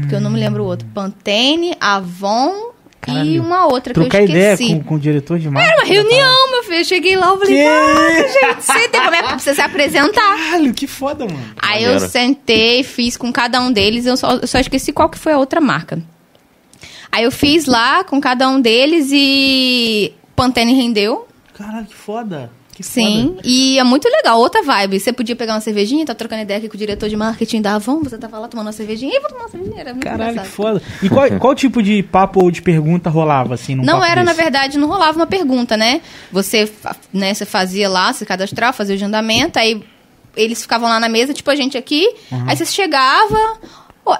[0.00, 0.86] Porque eu não me lembro o outro.
[0.94, 2.72] Pantene, Avon
[3.04, 3.42] e Caralho.
[3.42, 4.74] uma outra Trocar que eu ideia esqueci.
[4.74, 5.72] com, com o diretor de marketing.
[5.74, 6.78] Era uma reunião, meu filho.
[6.80, 7.62] Eu cheguei lá, eu falei, Que?
[7.64, 10.36] caraca, gente, você tem como é pra você se apresentar.
[10.36, 11.54] Caralho, que foda, mano.
[11.60, 15.18] Aí eu sentei, fiz com cada um deles, eu só, eu só esqueci qual que
[15.18, 16.02] foi a outra marca.
[17.12, 21.28] Aí eu fiz lá com cada um deles e Pantene rendeu.
[21.56, 22.50] Caralho, que foda.
[22.74, 24.98] Que Sim, e é muito legal, outra vibe.
[24.98, 27.76] Você podia pegar uma cervejinha, tá trocando ideia aqui com o diretor de marketing da
[27.76, 30.24] Avon, você tava lá tomando uma cervejinha, e vou tomar uma cervejinha, era muito Caralho,
[30.24, 30.52] que engraçado.
[30.52, 30.82] foda.
[31.00, 34.42] E qual, qual tipo de papo ou de pergunta rolava, assim, Não era, na desse?
[34.42, 36.00] verdade, não rolava uma pergunta, né?
[36.32, 36.68] Você,
[37.12, 39.80] né, você fazia lá, se cadastrava, fazia o agendamento, aí
[40.36, 42.44] eles ficavam lá na mesa, tipo a gente aqui, Uhum.
[42.48, 43.38] aí você chegava,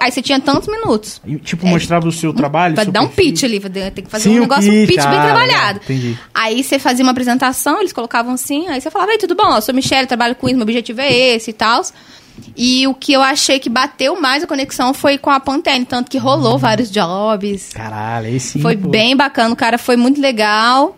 [0.01, 1.21] aí você tinha tantos minutos.
[1.25, 3.33] E, Tipo, mostrava o seu trabalho, Pra dar um perfil?
[3.33, 3.59] pitch ali,
[3.91, 5.79] tem que fazer Sim, um negócio, um pitch, pitch bem ah, trabalhado.
[5.83, 6.17] entendi.
[6.33, 9.61] Aí você fazia uma apresentação, eles colocavam assim, aí você falava, ei, tudo bom, eu
[9.61, 11.81] sou Michelle, trabalho com isso, meu objetivo é esse e tal.
[12.57, 16.11] E o que eu achei que bateu mais a conexão foi com a Pantene, tanto
[16.11, 17.69] que rolou vários jobs.
[17.73, 18.59] Caralho, aí sim.
[18.61, 18.89] Foi pô.
[18.89, 20.97] bem bacana, o cara foi muito legal.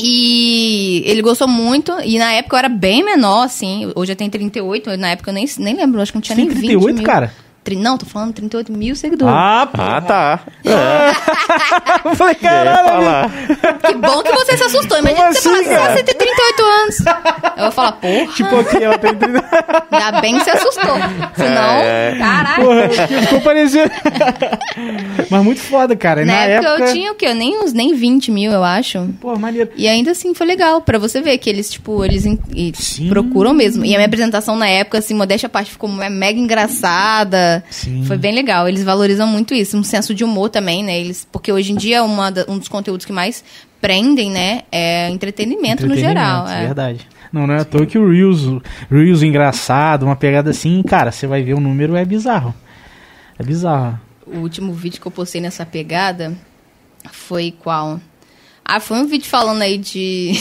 [0.00, 1.92] E ele gostou muito.
[2.04, 3.90] E na época eu era bem menor, assim.
[3.94, 6.46] Hoje eu tenho 38, na época eu nem, nem lembro, acho que não tinha nem
[6.46, 7.04] tem 20 38, mil.
[7.04, 7.32] cara?
[7.64, 9.32] Tri- Não, tô falando 38 mil seguidores.
[9.34, 9.68] Ah.
[9.74, 10.40] Ah, tá.
[10.64, 11.12] É,
[12.08, 13.30] Eu falei, é, caralho.
[13.86, 14.98] Que bom que você se assustou.
[14.98, 15.96] Imagina Como você falar assim, assim, ah, cara?
[15.96, 16.96] você tem 38 anos.
[17.56, 19.44] Eu vou falar, porra, Tipo aqui, ela tem 30.
[19.92, 20.94] ainda bem que você assustou.
[21.36, 22.16] Senão, É.
[22.18, 22.64] caralho.
[22.64, 22.88] Porra,
[23.22, 23.90] ficou parecendo.
[25.30, 26.24] Mas muito foda, cara.
[26.24, 27.32] Na, Na, época, eu tinha o quê?
[27.32, 29.08] Nem uns nem 20 mil, eu acho.
[29.20, 29.70] Pô, maneiro.
[29.76, 33.08] E ainda assim foi legal, pra você ver que eles, tipo, eles in- e Sim.
[33.08, 33.84] procuram mesmo.
[33.84, 37.51] E a minha apresentação na época, assim, modéstia à parte, ficou me- mega engraçada.
[37.70, 38.04] Sim.
[38.06, 38.68] Foi bem legal.
[38.68, 39.76] Eles valorizam muito isso.
[39.76, 40.98] Um senso de humor também, né?
[40.98, 43.44] Eles, porque hoje em dia uma da- um dos conteúdos que mais
[43.80, 44.62] prendem, né?
[44.70, 46.46] É entretenimento, no geral.
[46.48, 46.66] é É.
[46.66, 47.06] verdade.
[47.32, 51.10] Não, não é à toa que o Reels, o Reels engraçado, uma pegada assim, cara,
[51.10, 52.54] você vai ver o número, é bizarro.
[53.38, 53.98] É bizarro.
[54.26, 56.32] O último vídeo que eu postei nessa pegada
[57.10, 57.98] foi qual?
[58.64, 60.32] Ah, foi um vídeo falando aí de,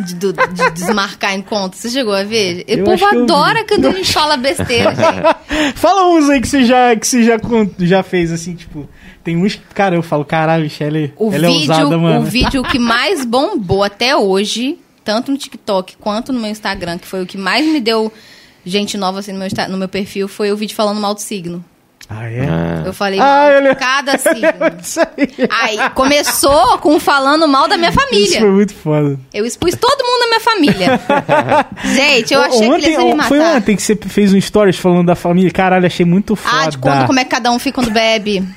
[0.00, 1.78] de, do- de desmarcar encontro.
[1.78, 2.64] Você chegou a ver?
[2.68, 5.72] Eu o povo adora quando a gente fala besteira, gente.
[5.76, 7.36] Fala uns aí que você já, que você já,
[7.80, 8.88] já fez, assim, tipo.
[9.24, 12.20] Tem uns cara, eu falo, caralho, Michelle, O ela vídeo, é ousada, mano.
[12.20, 17.06] o vídeo que mais bombou até hoje, tanto no TikTok quanto no meu Instagram, que
[17.08, 18.12] foi o que mais me deu
[18.64, 21.64] gente nova assim no meu, no meu perfil, foi o vídeo falando mal do signo.
[22.08, 22.46] Ah, é?
[22.86, 24.80] Eu falei Ah, mal ele- de cada signo.
[24.80, 25.00] Isso
[25.50, 25.90] aí.
[25.94, 28.40] Começou com falando mal da minha Isso família.
[28.40, 29.18] foi muito foda.
[29.34, 31.00] Eu expus todo mundo da minha família.
[31.96, 33.28] Gente, eu achei que ontem, eles iam me matar.
[33.28, 35.50] Foi ontem que você fez um stories falando da família.
[35.50, 36.64] Caralho, achei muito foda.
[36.64, 38.42] Ah, de quando, como é que cada um fica quando bebe.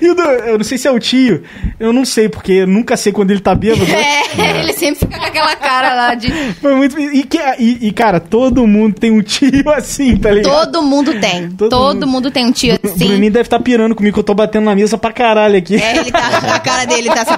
[0.00, 1.42] E o do, eu não sei se é o tio,
[1.80, 3.84] eu não sei, porque eu nunca sei quando ele tá bêbado.
[3.86, 4.00] né?
[4.38, 6.30] É, ele sempre fica com aquela cara lá de.
[6.60, 6.98] Foi muito.
[7.00, 10.52] E, que- e- e, cara, todo mundo tem um tio assim, tá ligado?
[10.52, 11.50] Todo mundo tem.
[11.50, 12.06] Todo Todo, mundo.
[12.06, 12.30] mundo.
[12.30, 13.06] tem um tio O assim.
[13.06, 15.76] Bruninho deve estar pirando comigo, que eu tô batendo na mesa pra caralho aqui.
[15.76, 16.54] É, ele tá.
[16.54, 17.34] A cara dele tá assim.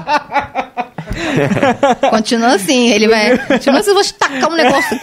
[2.10, 3.38] Continua assim, ele vai.
[3.38, 5.00] Continua assim, eu vou te tacar um negócio.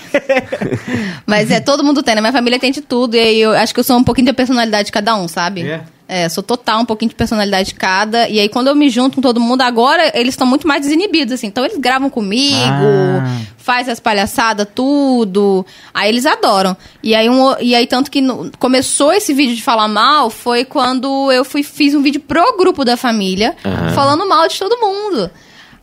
[1.26, 2.22] Mas é, todo mundo tem, né?
[2.22, 3.16] Minha família tem de tudo.
[3.16, 5.68] E aí eu acho que eu sou um pouquinho da personalidade de cada um, sabe?
[5.68, 5.82] É?
[6.08, 8.30] É, sou total um pouquinho de personalidade de cada.
[8.30, 11.34] E aí, quando eu me junto com todo mundo, agora eles estão muito mais desinibidos,
[11.34, 11.48] assim.
[11.48, 13.42] Então, eles gravam comigo, Ah.
[13.58, 15.66] faz as palhaçadas, tudo.
[15.94, 16.78] Aí eles adoram.
[17.02, 20.64] E aí, um, e aí tanto que no- começou esse vídeo de falar mal foi
[20.64, 23.56] quando eu fui, fiz um vídeo pro grupo da família,
[23.96, 25.30] falando mal de todo mundo.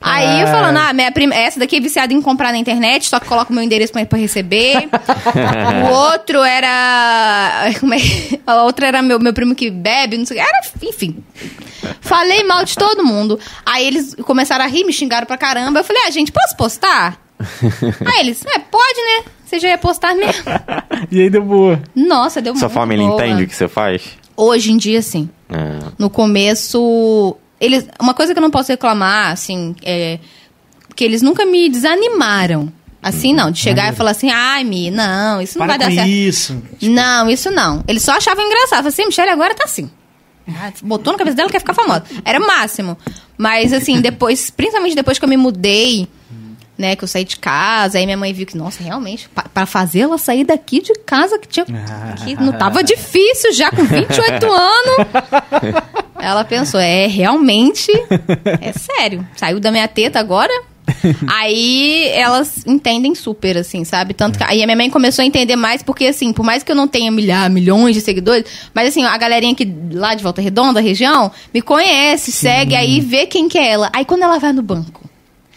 [0.03, 0.50] Aí eu Ah.
[0.50, 3.50] falando, ah, minha prima, essa daqui é viciada em comprar na internet, só que coloca
[3.50, 4.88] o meu endereço pra, pra receber.
[5.88, 7.70] o outro era.
[7.80, 7.98] Como é?
[8.46, 10.46] A outra era meu, meu primo que bebe, não sei o que.
[10.46, 11.16] Era, enfim.
[12.00, 13.38] Falei mal de todo mundo.
[13.64, 15.80] Aí eles começaram a rir, me xingaram pra caramba.
[15.80, 17.16] Eu falei, ah, gente, posso postar?
[18.07, 19.24] Aí eles, é, pode, né?
[19.44, 20.44] Você já ia postar mesmo.
[21.11, 21.82] E aí deu boa.
[21.94, 23.22] Nossa, deu Sua muito família boa.
[23.26, 24.03] entende o que você faz?
[24.34, 25.28] Hoje em dia, sim.
[25.50, 25.90] É.
[25.98, 30.19] No começo, eles, uma coisa que eu não posso reclamar, assim, é
[30.95, 32.71] que eles nunca me desanimaram.
[33.03, 35.95] Assim, não, de chegar e falar assim, ai, Mi, não, isso não Para vai com
[35.95, 36.09] dar certo.
[36.11, 36.63] isso.
[36.83, 37.83] Não, isso não.
[37.89, 38.87] Eles só achavam engraçado.
[38.87, 39.91] Assim, Michelle agora tá assim.
[40.49, 42.05] Ah, Botou na cabeça dela que quer ficar famosa.
[42.25, 42.97] Era o máximo.
[43.37, 46.09] Mas, assim, depois, principalmente depois que eu me mudei,
[46.79, 49.66] né, que eu saí de casa, aí minha mãe viu que, nossa, realmente, pa- pra
[49.66, 51.66] fazer ela sair daqui de casa, que tinha.
[52.25, 55.07] Que não tava difícil já, com 28 anos.
[56.20, 57.91] Ela pensou, é, realmente,
[58.61, 59.27] é sério.
[59.37, 60.53] Saiu da minha teta agora.
[61.29, 64.14] Aí elas entendem super, assim, sabe?
[64.14, 66.70] Tanto que aí a minha mãe começou a entender mais, porque assim, por mais que
[66.73, 68.45] eu não tenha milhar, milhões de seguidores,
[68.75, 73.27] mas assim, a galerinha que lá de Volta Redonda, região, me conhece, segue aí, vê
[73.27, 73.91] quem que é ela.
[73.93, 75.01] Aí quando ela vai no banco.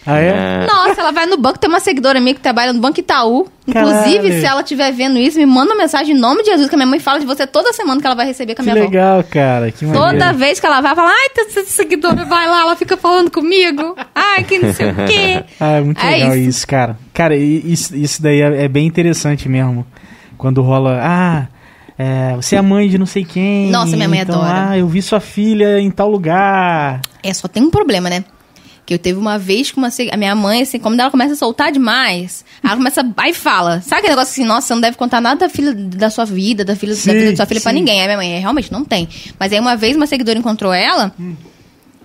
[0.07, 0.27] Ah, é?
[0.27, 0.67] É.
[0.67, 3.47] Nossa, ela vai no banco, tem uma seguidora minha que trabalha no Banco Itaú.
[3.67, 4.39] Inclusive, Caralho.
[4.39, 6.77] se ela estiver vendo isso, me manda uma mensagem em nome de Jesus, que a
[6.77, 8.83] minha mãe fala de você toda semana que ela vai receber com a Que minha
[8.83, 8.91] avó.
[8.91, 9.71] legal, cara.
[9.71, 10.07] Que maneiro.
[10.11, 13.95] Toda vez que ela vai, fala, ai, essa seguidora vai lá, ela fica falando comigo.
[14.13, 15.43] Ai, que não sei o quê.
[15.59, 16.49] Ah, é muito É legal isso.
[16.49, 16.67] isso.
[16.67, 16.97] cara.
[17.11, 19.85] Cara, e isso, isso daí é, é bem interessante mesmo.
[20.37, 21.47] Quando rola, ah,
[21.97, 23.71] é, você é a mãe de não sei quem.
[23.71, 24.69] Nossa, minha mãe então, adora.
[24.69, 27.01] Ah, eu vi sua filha em tal lugar.
[27.23, 28.23] É, só tem um problema, né?
[28.85, 31.35] Que eu teve uma vez que uma, a minha mãe, assim, como ela começa a
[31.35, 33.05] soltar demais, ela começa a.
[33.17, 33.81] Aí fala.
[33.81, 36.63] Sabe aquele negócio assim, nossa, você não deve contar nada da filha da sua vida,
[36.63, 37.79] da, filha, Sim, da vida da sua filha pra sim.
[37.79, 38.01] ninguém.
[38.01, 39.09] Aí minha mãe, é, realmente não tem.
[39.39, 41.13] Mas aí uma vez uma seguidora encontrou ela.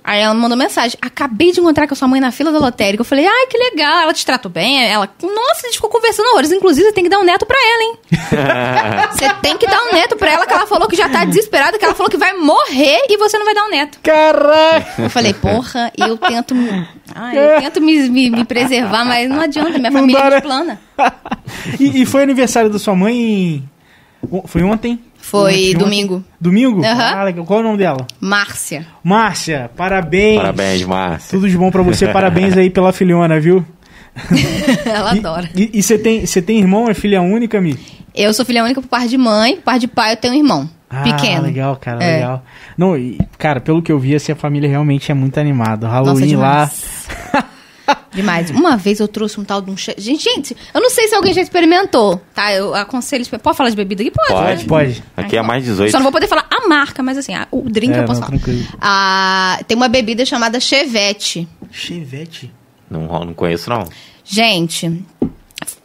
[0.03, 0.99] Aí ela me mandou mensagem.
[1.03, 3.01] Acabei de encontrar com a sua mãe na fila da lotérica.
[3.03, 4.83] Eu falei, ai, que legal, ela te tratou bem.
[4.91, 6.51] Ela, nossa, a gente ficou conversando horrores.
[6.51, 7.99] Inclusive, você tem que dar um neto pra ela, hein?
[9.13, 11.79] Você tem que dar um neto pra ela, que ela falou que já tá desesperada,
[11.79, 13.99] que ela falou que vai morrer e você não vai dar um neto.
[14.03, 15.03] Caraca!
[15.03, 16.55] Eu falei, porra, eu tento.
[16.55, 20.31] me- Ai, eu tento me, me- me preservar, mas não adianta, minha Não família é
[20.31, 20.41] né?
[20.41, 20.81] plana.
[21.79, 23.69] e, e foi aniversário da sua mãe em-
[24.47, 24.99] Foi ontem?
[25.23, 26.15] Foi Ontem, domingo.
[26.17, 26.25] ontem?
[26.41, 26.85] Domingo?
[26.85, 27.29] Aham.
[27.29, 27.33] Ah.
[27.47, 28.07] Qual é o nome dela?
[28.21, 28.87] Márcia.
[29.05, 30.37] Márcia, parabéns.
[30.37, 31.31] Parabéns, Márcia.
[31.31, 33.65] Tudo de bom pra você, parabéns aí pela filhona, viu?
[34.85, 35.49] Ela E- adora.
[35.55, 37.79] E você tem, você tem irmão, é filha única, Mi?
[38.15, 40.37] Eu sou filha única por parte de mãe, por parte de pai eu tenho um
[40.37, 40.69] irmão.
[40.93, 41.43] Ah, pequeno.
[41.43, 42.15] legal, cara, É.
[42.17, 42.45] legal.
[42.77, 45.87] Não, e, cara, pelo que eu vi, assim, a família realmente é muito animada.
[45.89, 46.69] Halloween lá.
[48.13, 48.51] demais.
[48.51, 49.77] Uma vez eu trouxe um tal de um...
[49.77, 52.53] che- Gente, gente, eu não sei se alguém já experimentou, tá?
[52.53, 53.25] Eu aconselho...
[53.43, 54.11] Pode falar de bebida aqui?
[54.11, 54.31] Pode.
[54.33, 54.63] Pode.
[54.63, 54.65] né?
[54.69, 55.05] Pode.
[55.17, 55.93] Aqui é Ai, mais Só 18.
[55.95, 58.27] não vou poder falar a marca, mas assim, a- o drink É, eu posso não,
[58.29, 58.39] falar.
[58.41, 58.67] tranquilo.
[58.81, 61.49] Ah, tem uma bebida chamada Chevette.
[61.71, 62.53] Chevette.
[62.91, 63.85] Não, não conheço, não.
[64.25, 65.03] Gente,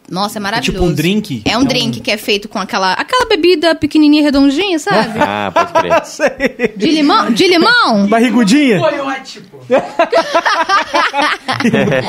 [0.09, 0.71] nossa, é maravilhoso.
[0.79, 1.41] tipo um drink?
[1.45, 5.19] É um É um- drink que é feito com aquela, aquela bebida pequenininha, redondinha, sabe?
[5.19, 6.73] Ah, pode crer.
[6.77, 7.31] De limão?
[7.31, 8.07] De limão?
[8.07, 8.79] Barrigudinha?
[8.79, 9.57] Coiote, pô.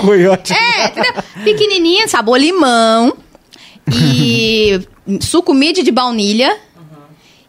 [0.00, 0.52] Coiote.
[0.52, 1.12] É, entendeu?
[1.44, 3.16] Pequenininha, sabor limão.
[3.92, 4.80] E
[5.20, 6.56] suco mid de baunilha.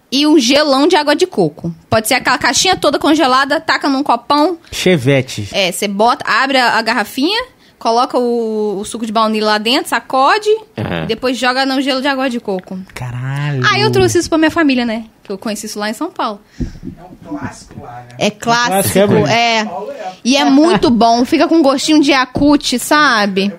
[0.09, 1.75] E um gelão de água de coco.
[1.89, 4.57] Pode ser aquela caixinha toda congelada, taca num copão.
[4.71, 5.49] Chevette.
[5.51, 7.43] É, você bota, abre a, a garrafinha,
[7.77, 10.49] coloca o, o suco de baunilha lá dentro, sacode.
[10.49, 11.03] Uhum.
[11.03, 12.79] E depois joga no gelo de água de coco.
[12.93, 13.61] Caralho.
[13.65, 15.05] Ah, eu trouxe isso pra minha família, né?
[15.27, 16.39] Que eu conheci isso lá em São Paulo.
[16.57, 16.63] É
[17.03, 18.15] um clássico lá, né?
[18.17, 19.59] É clássico, clássico, é é.
[19.59, 20.11] É.
[20.23, 23.53] E é muito bom, fica com gostinho de Yakut, sabe?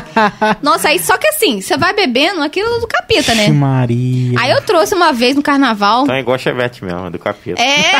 [0.60, 3.48] Nossa, aí só que assim, você vai bebendo aquilo do capeta, né?
[3.48, 4.38] Maria.
[4.38, 6.02] Aí eu trouxe uma vez no carnaval.
[6.02, 7.62] Então é igual Chevette mesmo, é do capeta.
[7.62, 7.92] É!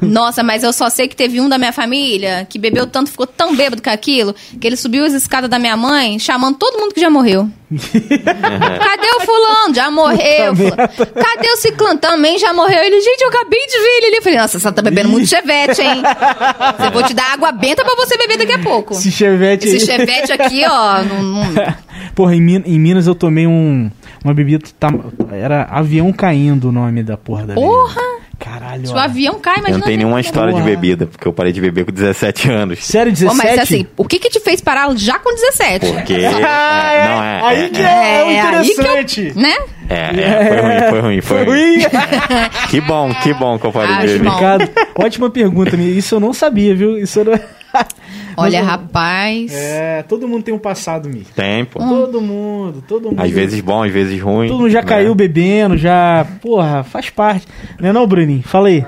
[0.00, 3.26] Nossa, mas eu só sei que teve um da minha família que bebeu tanto, ficou
[3.26, 6.94] tão bêbado com aquilo, que ele subiu as escadas da minha mãe, chamando todo mundo
[6.94, 7.50] que já morreu.
[8.24, 9.74] Cadê o fulano?
[9.74, 10.56] Já morreu.
[10.56, 10.76] Fulano.
[10.76, 11.98] Cadê o ciclano?
[12.00, 12.82] Também já morreu.
[12.82, 14.16] Ele, gente, eu acabei de ver ele ali.
[14.16, 16.02] Eu falei, nossa, você tá bebendo muito chevette, hein?
[16.84, 18.94] Eu vou te dar água benta pra você beber daqui a pouco.
[18.94, 19.68] Esse chevette.
[19.68, 21.02] Esse chevette aqui, ó.
[21.02, 21.40] Não, não-
[22.14, 23.90] Porra, em, Min- em Minas eu tomei um,
[24.24, 24.64] uma bebida.
[24.78, 27.94] tam- Era avião caindo o nome da porra da Porra!
[27.94, 28.19] bebida.
[28.40, 28.86] Caralho.
[28.86, 29.78] Se o avião cai, Eu imagina.
[29.78, 32.82] não tenho nenhuma história de bebida, porque eu parei de beber com 17 anos.
[32.82, 33.32] Sério, 17?
[33.32, 35.86] Ô, mas assim, o que que te fez parar já com 17?
[35.92, 36.14] Porque.
[36.42, 37.40] Ah, é, não, é.
[37.44, 39.32] Aí é, que é, é, o aí que eu- interessante.
[39.36, 39.54] Né?
[39.90, 42.50] é, é, foi ruim, foi ruim, foi ruim.
[42.70, 44.70] Que bom, que bom que eu parei Acho de beber.
[44.96, 46.96] Ótima pergunta, isso eu não sabia, viu?
[46.98, 47.32] Isso eu não...
[48.40, 49.52] Olha, Mas, rapaz.
[49.52, 51.26] É, todo mundo tem um passado, Mi.
[51.36, 51.78] Tem, pô.
[51.78, 53.20] Todo mundo, todo mundo.
[53.20, 54.48] Às vezes bom, às vezes ruim.
[54.48, 54.86] Todo mundo já né?
[54.86, 56.26] caiu bebendo, já.
[56.40, 57.46] Porra, faz parte.
[57.78, 58.42] Não é não, Bruninho?
[58.42, 58.84] Fala aí.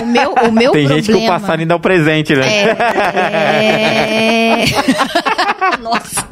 [0.00, 1.02] O meu, o meu Tem problema...
[1.02, 2.46] gente que o passado ainda é o presente, né?
[3.42, 4.64] É...
[5.82, 6.26] Nossa.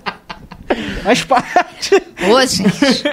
[1.03, 1.95] Faz parte.
[2.29, 3.05] Ô, gente.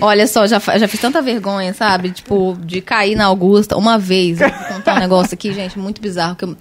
[0.00, 2.10] Olha só, já, já fiz tanta vergonha, sabe?
[2.10, 4.40] Tipo, de cair na Augusta uma vez.
[4.40, 6.36] Eu vou contar um negócio aqui, gente, muito bizarro.
[6.36, 6.56] que eu-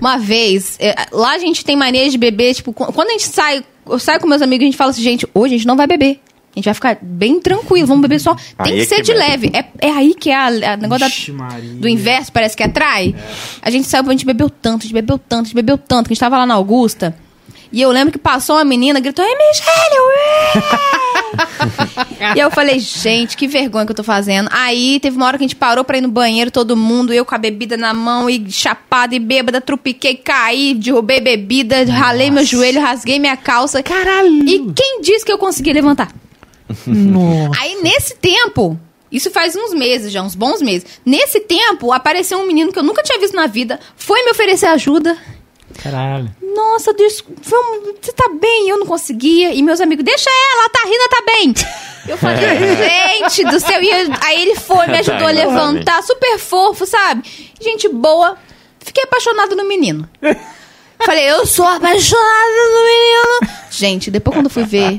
[0.00, 3.24] Uma vez, é, lá a gente tem mania de beber, tipo, qu- quando a gente
[3.28, 5.76] sai, eu saio com meus amigos, a gente fala assim, gente, hoje a gente não
[5.76, 6.20] vai beber.
[6.54, 8.34] A gente vai ficar bem tranquilo, vamos beber só.
[8.34, 9.50] Tem Aí que é ser que de bebe.
[9.50, 9.52] leve.
[9.80, 11.48] É, é aí que é a, a negócio Ixi, da,
[11.80, 13.14] do inverso, parece que atrai.
[13.62, 16.08] A gente saiu, a gente bebeu tanto, a gente bebeu tanto, a gente bebeu tanto,
[16.08, 17.16] que a gente tava lá na Augusta.
[17.72, 20.00] E eu lembro que passou uma menina, gritou, é Michelle!
[20.08, 20.92] ué!"
[22.36, 24.48] e eu falei, gente, que vergonha que eu tô fazendo.
[24.52, 27.24] Aí teve uma hora que a gente parou pra ir no banheiro, todo mundo, eu
[27.24, 32.44] com a bebida na mão, e chapada e bêbada, trupiquei, caí, derrubei bebida, ralei meu
[32.44, 33.82] joelho, rasguei minha calça.
[33.82, 34.48] Caralho!
[34.48, 36.12] E quem disse que eu consegui levantar?
[36.86, 37.60] Nossa.
[37.60, 38.78] Aí, nesse tempo,
[39.10, 40.86] isso faz uns meses já, uns bons meses.
[41.04, 44.66] Nesse tempo, apareceu um menino que eu nunca tinha visto na vida, foi me oferecer
[44.66, 45.16] ajuda.
[45.80, 46.30] Caralho.
[46.54, 48.68] Nossa, Deus, vamos, você tá bem?
[48.68, 49.54] Eu não conseguia.
[49.54, 51.54] E meus amigos, deixa ela, tá rindo, ela tá bem.
[52.08, 52.38] Eu falei,
[53.30, 53.82] gente do céu.
[53.82, 57.22] E aí ele foi, me ajudou a Tá, levantar, super fofo, sabe?
[57.60, 58.36] Gente boa.
[58.80, 60.08] Fiquei apaixonada no menino.
[61.04, 63.52] Falei, eu sou apaixonada no menino.
[63.70, 64.98] Gente, depois quando fui ver.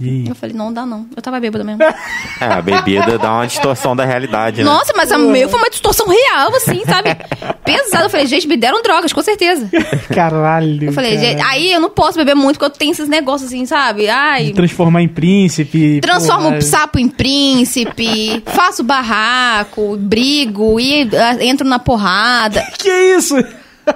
[0.00, 1.06] Eu falei, não dá não.
[1.16, 1.82] Eu tava bêbada mesmo.
[1.82, 4.64] É, a bebida dá uma distorção da realidade, né?
[4.64, 7.16] Nossa, mas a meu foi uma distorção real, assim, sabe?
[7.64, 8.04] Pesado.
[8.04, 9.68] Eu falei, gente, me deram drogas, com certeza.
[10.14, 10.84] Caralho.
[10.84, 13.66] Eu falei, gente, aí eu não posso beber muito, porque eu tenho esses negócios assim,
[13.66, 14.08] sabe?
[14.08, 14.52] Ai.
[14.52, 16.00] Transformar em príncipe.
[16.00, 16.58] Transformo porra.
[16.58, 22.64] o sapo em príncipe, faço barraco, brigo e ah, entro na porrada.
[22.78, 23.34] Que isso?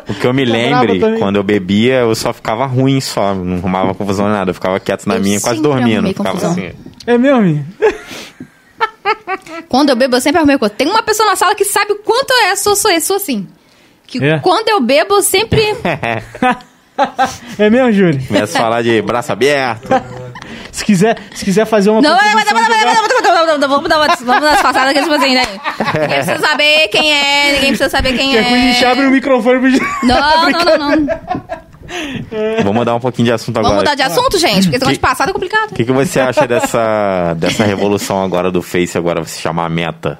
[0.08, 3.34] O que eu me lembre, quando eu bebia, eu só ficava ruim só.
[3.34, 4.50] Não arrumava confusão nem nada.
[4.50, 6.08] Eu ficava quieto na Eu minha, quase dormindo.
[6.08, 6.52] Ficava confusão.
[6.52, 6.70] assim.
[7.06, 7.64] É mesmo?
[9.68, 10.74] Quando eu bebo, eu sempre arrumei coisa.
[10.74, 13.46] Tem uma pessoa na sala que sabe o quanto eu é, sou, sou, sou assim.
[14.06, 14.38] Que É?
[14.38, 15.60] quando eu bebo, eu sempre.
[17.58, 18.22] É mesmo, Júlio?
[18.28, 19.88] Começa a falar de braço aberto.
[20.72, 22.00] Se quiser, se quiser fazer uma.
[22.00, 24.94] Não, não, não, não, não, não, não, não, não, vamos dar uma, vamos dar passadas
[24.94, 25.42] que tipo assim, né?
[26.00, 28.88] Ninguém precisa saber quem é, ninguém precisa saber quem Que é a gente é.
[28.90, 29.86] abre o microfone pro.
[30.08, 31.06] Não, não, não, não.
[32.58, 33.82] Vamos mudar um pouquinho de assunto Vamos agora.
[33.82, 35.72] mudar de assunto, gente, porque esse de passado é complicado.
[35.72, 40.18] O que, que você acha dessa, dessa revolução agora do Face agora se chamar Meta?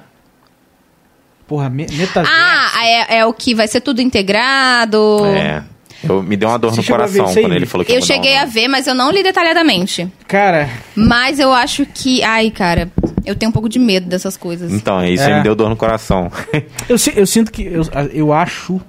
[1.47, 2.31] Porra, me- metaverso.
[2.31, 5.17] Ah, é, é o que vai ser tudo integrado.
[5.35, 5.63] É.
[6.07, 8.35] Eu, me deu uma dor Você no a coração quando ele falou que Eu cheguei
[8.35, 8.51] a nome.
[8.51, 10.07] ver, mas eu não li detalhadamente.
[10.27, 12.21] Cara, Mas eu acho que.
[12.23, 12.91] Ai, cara,
[13.25, 14.71] eu tenho um pouco de medo dessas coisas.
[14.73, 15.27] Então, é isso É.
[15.27, 16.29] aí me deu dor no coração.
[16.89, 17.63] eu, eu sinto que.
[17.63, 17.83] Eu,
[18.13, 18.81] eu acho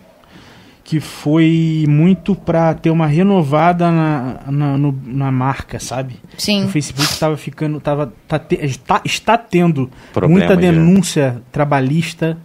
[0.83, 6.17] que foi muito pra ter uma renovada na, na, no- na marca, sabe?
[6.37, 6.65] Sim.
[6.65, 7.81] O Facebook tava ficando.
[7.81, 12.37] Tava, tá te- está, está tendo Problema muita de- denúncia trabalhista,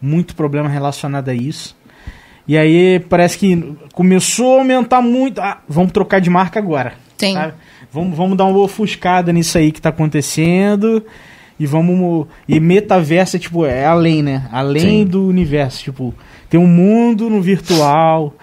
[0.00, 1.74] muito problema relacionado a isso.
[2.46, 5.40] E aí parece que começou a aumentar muito.
[5.40, 6.94] Ah, vamos trocar de marca agora.
[7.16, 7.34] Sim.
[7.34, 7.54] sabe?
[7.92, 11.04] Vamos, vamos dar uma ofuscada nisso aí que tá acontecendo.
[11.58, 12.26] E vamos.
[12.48, 14.48] E metaverso é tipo, é além, né?
[14.50, 15.04] Além Sim.
[15.04, 15.84] do universo.
[15.84, 16.14] Tipo,
[16.48, 18.34] tem um mundo no virtual.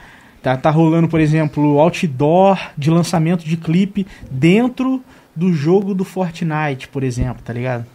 [0.41, 5.03] Tá, tá rolando, por exemplo, outdoor de lançamento de clipe dentro
[5.35, 7.85] do jogo do Fortnite, por exemplo, tá ligado?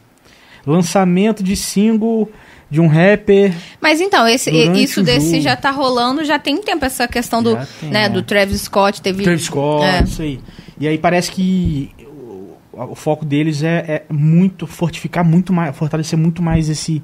[0.67, 2.29] Lançamento de single
[2.73, 3.53] de um rapper.
[3.83, 7.91] Mas então, esse, isso desse já tá rolando, já tem tempo essa questão do, tem,
[7.91, 8.09] né, é.
[8.09, 9.03] do Travis Scott.
[9.03, 10.03] Teve, Travis Scott, É.
[10.03, 10.41] isso aí.
[10.81, 16.19] E aí parece que o, o foco deles é, é muito fortificar muito mais, fortalecer
[16.19, 17.03] muito mais esse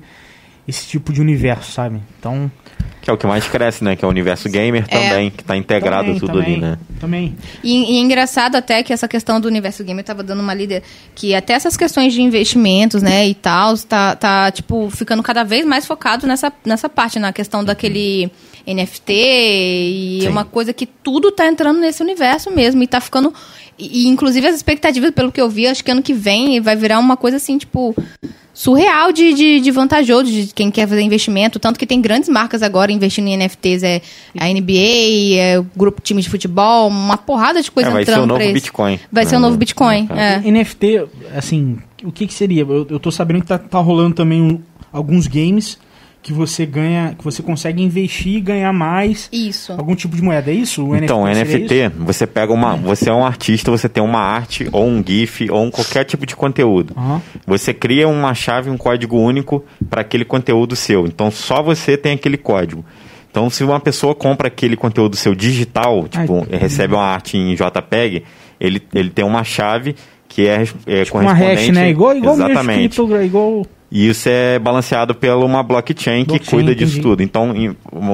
[0.67, 2.01] esse tipo de universo, sabe?
[2.19, 2.51] Então,
[3.09, 3.97] Que é o que mais cresce, né?
[3.97, 6.79] Que é o universo gamer também, que tá integrado também, tudo também, ali, né?
[7.01, 7.37] Também.
[7.65, 10.83] E, e é engraçado até que essa questão do universo gamer tava dando uma líder
[11.15, 15.65] que até essas questões de investimentos, né, e tal, tá, tá tipo ficando cada vez
[15.65, 18.31] mais focado nessa, nessa parte, na questão daquele
[18.67, 20.27] NFT e Sim.
[20.27, 23.33] é uma coisa que tudo tá entrando nesse universo mesmo e tá ficando
[23.79, 26.77] e, e, inclusive as expectativas pelo que eu vi, acho que ano que vem vai
[26.77, 27.97] virar uma coisa assim, tipo
[28.59, 32.61] surreal de, de, de vantajoso de quem quer fazer investimento, tanto que tem grandes marcas
[32.61, 34.03] agora investindo em NFTs, é
[34.37, 38.11] a NBA, é o grupo time de futebol, uma porrada de coisa É, vai ser
[38.11, 38.55] entrando o novo pra isso.
[38.55, 38.99] Bitcoin.
[39.13, 39.41] Vai ser o É.
[39.41, 40.41] novo Bitcoin, é.
[40.51, 41.07] NFT,
[41.37, 42.63] assim, o que, que seria?
[42.63, 44.61] Eu, eu tô sabendo que tá, tá rolando também um-
[44.93, 45.79] alguns games
[46.21, 49.73] que você ganha, que você consegue investir e ganhar mais Isso.
[49.73, 50.51] algum tipo de moeda.
[50.51, 50.85] É isso?
[50.85, 51.93] O Então, seria NFT, isso?
[51.99, 52.77] você pega uma.
[52.77, 56.27] Você é um artista, você tem uma arte, ou um GIF, ou um qualquer tipo
[56.27, 56.93] de conteúdo.
[56.97, 57.23] Aham.
[57.47, 61.07] Você cria uma chave, um código único para aquele conteúdo seu.
[61.07, 62.85] Então só você tem aquele código.
[63.31, 67.55] Então, se uma pessoa compra aquele conteúdo seu digital, tipo, Ai, recebe uma arte em
[67.55, 68.25] JPEG,
[68.59, 69.95] ele, ele tem uma chave
[70.27, 71.73] que é, é Tipo uma hash, correspondente.
[71.73, 71.91] né?
[71.91, 72.79] Igual, igual mesmo Exatamente.
[72.81, 77.03] criptogra- igual E isso é balanceado por uma blockchain que Blockchain, cuida disso entendi.
[77.03, 77.23] tudo.
[77.23, 77.55] Então,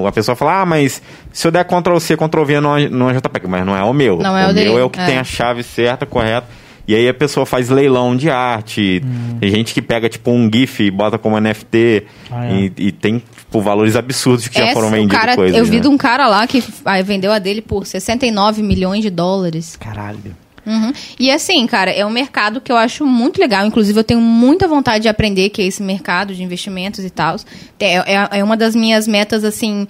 [0.07, 1.03] a pessoa fala, ah, mas
[1.33, 4.19] se eu der Ctrl C, Ctrl V no, no JPEG, mas não é o meu.
[4.19, 5.07] Não é o meu dele, é o que é.
[5.07, 6.47] tem a chave certa, correta.
[6.87, 9.03] E aí a pessoa faz leilão de arte.
[9.05, 9.39] Hum.
[9.41, 12.05] Tem gente que pega, tipo, um GIF e bota como NFT.
[12.31, 12.53] Ah, é.
[12.53, 15.65] e, e tem, tipo, valores absurdos que já Essa, foram o vendidos cara, coisas, eu
[15.65, 15.81] vi né?
[15.81, 19.77] de um cara lá que ah, vendeu a dele por 69 milhões de dólares.
[19.77, 20.37] Caralho.
[20.67, 20.93] Uhum.
[21.19, 23.67] E assim, cara, é um mercado que eu acho muito legal.
[23.67, 27.37] Inclusive, eu tenho muita vontade de aprender que é esse mercado de investimentos e tal.
[27.79, 29.87] É, é, é uma das minhas metas, assim,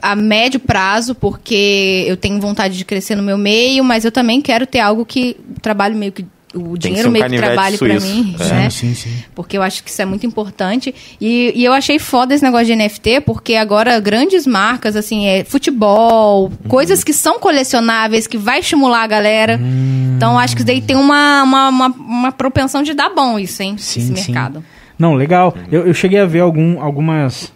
[0.00, 4.40] a médio prazo, porque eu tenho vontade de crescer no meu meio, mas eu também
[4.40, 6.24] quero ter algo que trabalho meio que.
[6.54, 8.06] O dinheiro um meio que pra suíço.
[8.06, 8.44] mim, É.
[8.54, 8.70] né?
[8.70, 9.24] Sim, sim, sim.
[9.34, 10.94] Porque eu acho que isso é muito importante.
[11.20, 15.44] E, e eu achei foda esse negócio de NFT, porque agora grandes marcas, assim, é
[15.44, 16.68] futebol, Uhum.
[16.68, 19.58] coisas que são colecionáveis, que vai estimular a galera.
[19.62, 20.14] Hum.
[20.16, 23.62] Então acho que isso daí tem uma, uma, uma, uma propensão de dar bom isso,
[23.62, 23.76] hein?
[23.78, 24.32] Sim, esse sim.
[24.32, 24.64] mercado.
[24.98, 25.54] Não, legal.
[25.70, 27.52] Eu, eu cheguei a ver algum, algumas.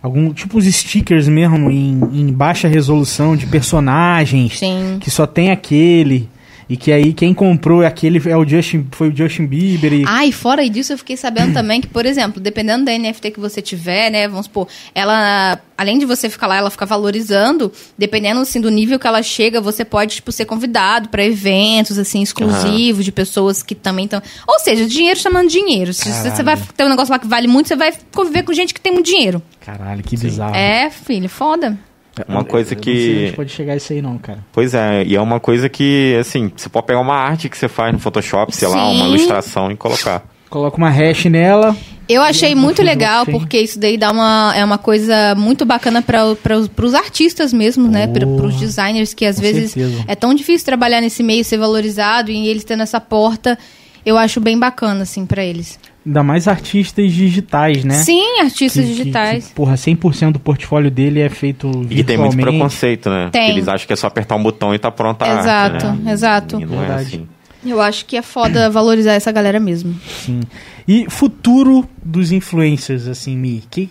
[0.00, 4.98] Algum, tipo os stickers mesmo em, em baixa resolução de personagens Sim.
[5.00, 6.28] que só tem aquele.
[6.68, 10.04] E que aí quem comprou aquele é o Justin, foi o Justin Bieber e.
[10.06, 13.40] Ah, e fora disso, eu fiquei sabendo também que, por exemplo, dependendo da NFT que
[13.40, 18.40] você tiver, né, vamos supor, ela, além de você ficar lá, ela ficar valorizando, dependendo,
[18.40, 23.04] assim, do nível que ela chega, você pode, tipo, ser convidado para eventos, assim, exclusivos,
[23.04, 24.20] de pessoas que também estão...
[24.46, 25.94] Ou seja, dinheiro chamando dinheiro.
[25.94, 26.44] Se você Caralho.
[26.44, 28.92] vai ter um negócio lá que vale muito, você vai conviver com gente que tem
[28.92, 29.42] muito dinheiro.
[29.60, 30.54] Caralho, que bizarro.
[30.54, 31.78] É, filho, foda.
[32.26, 34.38] Uma coisa Eu não sei que- onde pode chegar isso aí não, cara.
[34.52, 37.68] Pois é, e é uma coisa que, assim, você pode pegar uma arte que você
[37.68, 39.08] faz no Photoshop, sei lá, uma Sim.
[39.10, 40.24] ilustração e colocar.
[40.50, 41.76] Coloca uma hash nela.
[42.08, 46.24] Eu achei muito legal, porque isso daí dá uma, é uma coisa muito bacana para
[46.26, 48.06] os artistas mesmo, né?
[48.06, 50.04] Para os designers, que às vezes certeza.
[50.08, 53.58] é tão difícil trabalhar nesse meio, ser valorizado, e eles tendo essa porta,
[54.06, 55.78] eu acho bem bacana, assim, para eles.
[56.08, 57.92] Ainda mais artistas digitais, né?
[57.94, 59.48] Sim, artistas Que- que- digitais.
[59.48, 63.28] Que, porra, 100% do portfólio dele é feito E que tem muito preconceito, né?
[63.30, 63.50] Tem.
[63.50, 66.12] Eles acham que é só apertar um botão e tá pronta a Exato, arte, né?
[66.12, 66.60] exato.
[66.60, 67.06] E não é Verdade.
[67.16, 67.28] assim.
[67.70, 69.94] Eu acho que é foda valorizar essa galera mesmo.
[70.24, 70.40] Sim.
[70.86, 73.62] E futuro dos influencers, assim, Mi?
[73.70, 73.90] Que,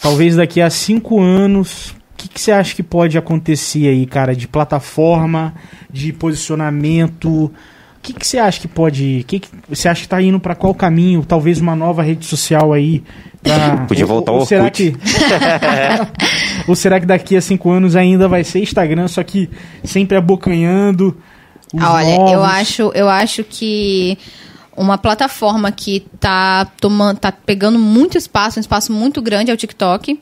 [0.00, 4.36] talvez daqui a cinco anos, o que, que você acha que pode acontecer aí, cara?
[4.36, 5.52] De plataforma,
[5.90, 7.52] de posicionamento.
[8.02, 9.24] O que, que você acha que pode.
[9.28, 11.24] Que que, você acha que tá indo pra qual caminho?
[11.24, 13.00] Talvez uma nova rede social aí.
[13.40, 14.92] pra- Podia voltar ou, o ou será que
[16.66, 19.48] Ou será que daqui a cinco anos ainda vai ser Instagram, só que
[19.84, 21.16] sempre abocanhando
[21.72, 22.32] os Olha, novos?
[22.32, 24.18] eu acho, eu acho que
[24.76, 29.56] uma plataforma que tá tomando, tá pegando muito espaço, um espaço muito grande é o
[29.56, 30.18] TikTok.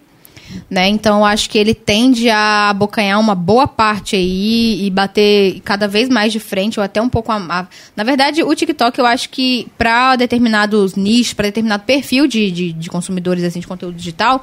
[0.69, 0.89] Né?
[0.89, 6.09] Então acho que ele tende a abocanhar uma boa parte aí e bater cada vez
[6.09, 7.67] mais de frente, ou até um pouco a, a-
[7.97, 12.73] Na verdade, o TikTok eu acho que para determinados nichos, para determinado perfil de, de,
[12.73, 14.41] de consumidores assim, de conteúdo digital,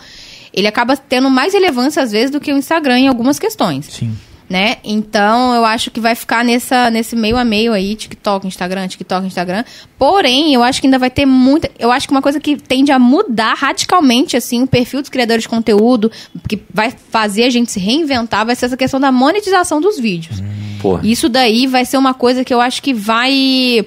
[0.53, 4.15] ele acaba tendo mais relevância às vezes do que o Instagram em algumas questões Sim.
[4.49, 4.77] Né?
[4.83, 9.27] Então eu acho que vai ficar nessa, nesse meio a meio aí, TikTok, Instagram, TikTok,
[9.27, 9.63] Instagram.
[9.97, 11.69] Porém, eu acho que ainda vai ter muita.
[11.77, 15.43] Eu acho que uma coisa que tende a mudar radicalmente, assim, o perfil dos criadores
[15.43, 16.11] de conteúdo,
[16.47, 20.41] que vai fazer a gente se reinventar, vai ser essa questão da monetização dos vídeos.
[20.81, 21.01] Porra.
[21.03, 23.85] Isso daí vai ser uma coisa que eu acho que vai.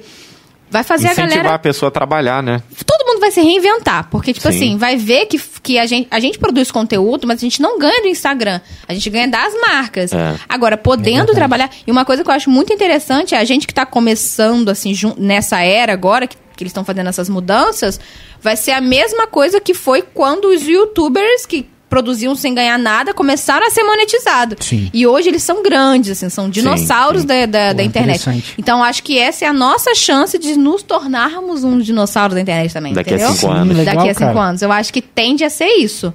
[0.71, 2.63] Vai fazer a Incentivar galera a pessoa a trabalhar, né?
[2.87, 4.09] todo vai se reinventar.
[4.11, 4.57] Porque, tipo Sim.
[4.57, 7.79] assim, vai ver que, que a, gente, a gente produz conteúdo, mas a gente não
[7.79, 8.61] ganha do Instagram.
[8.89, 10.13] A gente ganha das marcas.
[10.13, 10.37] É.
[10.49, 11.71] Agora, podendo trabalhar.
[11.87, 14.93] E uma coisa que eu acho muito interessante é a gente que tá começando, assim,
[14.95, 18.01] jun- nessa era agora, que, que eles estão fazendo essas mudanças,
[18.43, 23.13] vai ser a mesma coisa que foi quando os youtubers que produziam sem ganhar nada,
[23.13, 24.65] começaram a ser monetizados.
[24.65, 24.89] Sim.
[24.95, 27.27] E hoje eles são grandes, assim, são dinossauros sim.
[27.27, 28.21] da, da, da Pô, internet.
[28.23, 28.55] interessante.
[28.57, 32.73] Então acho que essa é a nossa chance de nos tornarmos um dinossauro da internet
[32.73, 33.35] também, Daqui a entendeu?
[33.35, 33.77] cinco anos.
[33.77, 34.37] legal, Daqui a cinco cara.
[34.39, 34.43] Uhum.
[34.43, 34.63] anos.
[34.63, 36.15] Eu acho que tende a ser isso.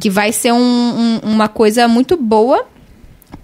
[0.00, 2.64] Que vai ser um- um- uma coisa muito boa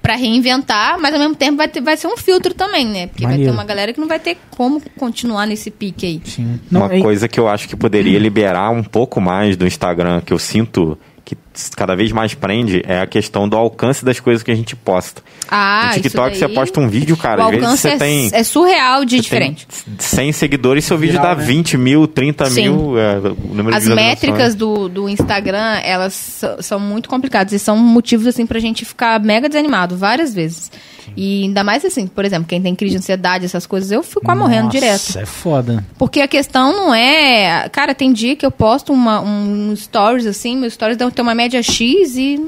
[0.01, 3.07] pra reinventar, mas ao mesmo tempo vai, ter, vai ser um filtro também, né?
[3.09, 3.51] Porque vai Maneiro.
[3.53, 6.21] ter uma galera que não vai ter como continuar nesse pique aí.
[6.25, 6.61] Sim.
[6.71, 10.33] Uma é- coisa que eu acho que poderia liberar um pouco mais do Instagram, que
[10.33, 11.35] eu sinto que
[11.77, 15.23] cada vez mais prende, é a questão do alcance das coisas que a gente posta.
[15.49, 17.97] Ah, no TikTok isso você posta um vídeo, cara, o às vezes alcance você é,
[17.97, 18.31] tem...
[18.33, 19.67] é surreal de diferente.
[19.67, 21.47] Tem 100 seguidores, seu vídeo Viral, dá né?
[21.47, 22.63] 20 mil, 30 Sim.
[22.63, 27.59] mil, é, o número As de métricas do, do Instagram, elas são muito complicadas e
[27.59, 30.71] são motivos, assim, pra gente ficar mega desanimado várias vezes.
[31.17, 34.23] E ainda mais, assim, por exemplo, quem tem crise de ansiedade, essas coisas, eu fico
[34.23, 35.19] quase morrendo direto.
[35.19, 35.85] é foda.
[35.99, 37.69] Porque a questão não é...
[37.69, 41.35] Cara, tem dia que eu posto uma, um stories, assim, meus stories dão- tem uma
[41.35, 42.41] média X e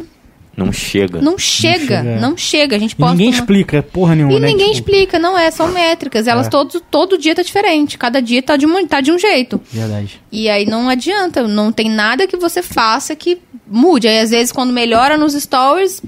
[0.56, 1.20] Não chega.
[1.20, 2.18] não chega, chega, é.
[2.20, 2.76] não chega.
[2.76, 3.34] A gente E posta ninguém uma...
[3.40, 4.48] explica porra nenhuma, E né?
[4.48, 6.26] ninguém Tipo, explica, não é, são métricas.
[6.26, 6.50] Elas É.
[6.50, 7.98] todo, todo dia tá diferente.
[7.98, 9.60] Cada dia tá de, um, tá de um jeito.
[9.70, 10.20] Verdade.
[10.32, 14.08] E aí não adianta, não tem nada que você faça que mude.
[14.08, 16.00] Aí às vezes quando melhora nos stories,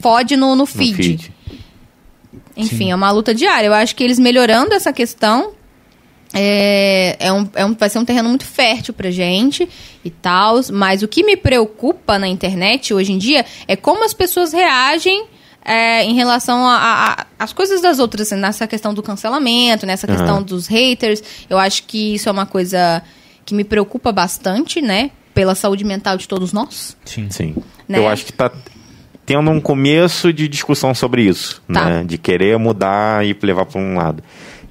[0.00, 0.96] fode no, no no feed.
[0.96, 1.32] feed.
[2.56, 3.66] Enfim, é uma luta diária.
[3.68, 5.52] Eu acho que eles melhorando essa questão
[6.34, 9.68] é, é um, é um- vai ser um terreno muito fértil pra gente
[10.04, 10.60] e tal.
[10.72, 15.26] Mas o que me preocupa na internet hoje em dia é como as pessoas reagem
[15.64, 16.64] é, em relação
[17.38, 20.16] às coisas das outras, assim, nessa questão do cancelamento, nessa Aham.
[20.16, 21.22] questão dos haters.
[21.48, 23.02] Eu acho que isso é uma coisa
[23.44, 25.10] que me preocupa bastante, né?
[25.34, 26.96] Pela saúde mental de todos nós.
[27.04, 27.28] Sim.
[27.30, 27.54] Sim.
[27.88, 27.98] Né?
[27.98, 28.50] Eu acho que tá
[29.24, 31.84] tendo um começo de discussão sobre isso, Tá.
[31.84, 32.04] né?
[32.04, 34.22] De querer mudar e levar para um lado.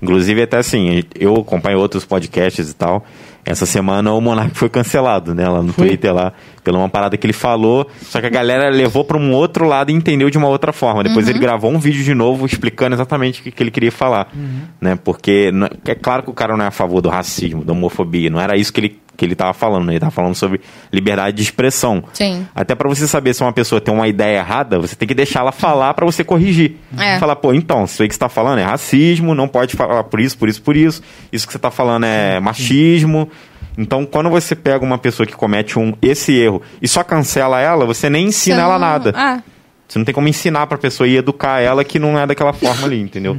[0.02, 3.06] Inclusive, até assim, eu acompanho outros podcasts e tal.
[3.44, 5.48] Essa semana o Monark foi cancelado, né?
[5.50, 5.88] Lá no Foi?
[5.88, 6.32] Twitter lá,
[6.64, 7.88] pela uma parada que ele falou.
[8.04, 11.04] Só que a galera levou para um outro lado e entendeu de uma outra forma.
[11.04, 11.32] Depois Uhum.
[11.32, 14.28] ele gravou um vídeo de novo explicando exatamente o que, que ele queria falar.
[14.36, 14.62] Uhum.
[14.80, 14.96] Né?
[15.04, 15.52] Porque
[15.86, 18.30] é claro que o cara não é a favor do racismo, da homofobia.
[18.30, 19.94] Não era isso que ele, que ele tava falando, né?
[19.94, 20.60] Ele tava falando sobre
[20.92, 22.04] liberdade de expressão.
[22.12, 22.48] Sim.
[22.56, 25.42] Até pra você saber se uma pessoa tem uma ideia errada, você tem que deixar
[25.42, 26.78] ela falar pra você corrigir.
[26.98, 27.20] É.
[27.20, 30.20] Falar, pô, então, isso aí que você tá falando é racismo, não pode falar por
[30.20, 31.04] isso, por isso, por isso.
[31.32, 33.30] Isso que você tá falando é machismo.
[33.78, 37.86] Então, quando você pega uma pessoa que comete um, esse erro e só cancela ela,
[37.86, 39.14] você nem ensina Você ela não- nada.
[39.16, 39.42] Ah,
[39.88, 42.86] Você não tem como ensinar pra pessoa e educar ela que não é daquela forma
[42.88, 43.38] ali, entendeu?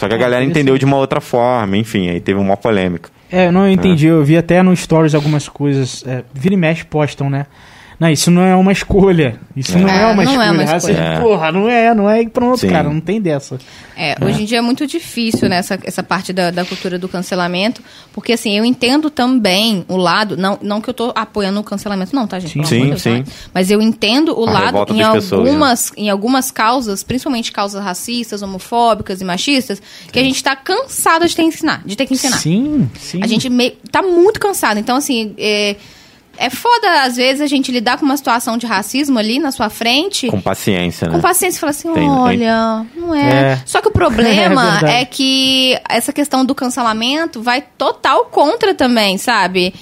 [0.00, 3.10] Só que a Ah, galera entendeu de uma outra forma, enfim, aí teve uma polêmica.
[3.30, 4.06] É, eu não entendi.
[4.06, 6.02] Eu vi até no Stories algumas coisas.
[6.06, 7.44] É, vira e mexe postam, né?
[8.00, 9.38] Não, isso não é uma escolha.
[9.54, 10.52] Isso não é É, uma não é escolha.
[10.52, 11.06] uma Aí você, escolha.
[11.06, 11.20] É.
[11.20, 12.68] Porra, não é, não é e pronto, Sim.
[12.70, 12.88] cara.
[12.88, 13.58] Não tem dessa.
[13.94, 17.82] É, hoje em dia é muito difícil nessa essa parte da, da cultura do cancelamento,
[18.14, 22.16] porque assim, eu entendo também o lado, não, não que eu tô apoiando o cancelamento,
[22.16, 22.66] não, tá, gente?
[22.66, 22.80] Sim.
[22.84, 23.24] De Deus, Sim, é.
[23.24, 23.32] sim.
[23.52, 25.50] Mas eu entendo o A lado em pessoas, né?
[25.50, 31.28] algumas, em algumas causas, principalmente causas racistas, homofóbicas e machistas, que a gente tá cansado
[31.28, 32.38] de ter que ensinar, de ter que ensinar.
[32.38, 33.20] Sim, sim.
[33.22, 34.78] A gente meio, tá muito cansado.
[34.80, 35.76] Então, assim, é,
[36.40, 39.68] é foda, às vezes, a gente lidar com uma situação de racismo ali na sua
[39.68, 40.28] frente.
[40.28, 41.14] Com paciência, né?
[41.14, 43.52] Com paciência, e falar assim, Tem- olha, não é.
[43.52, 43.62] É.
[43.66, 44.86] Só que o É problema verdade.
[44.94, 49.74] é, que essa questão do cancelamento vai total contra também, sabe?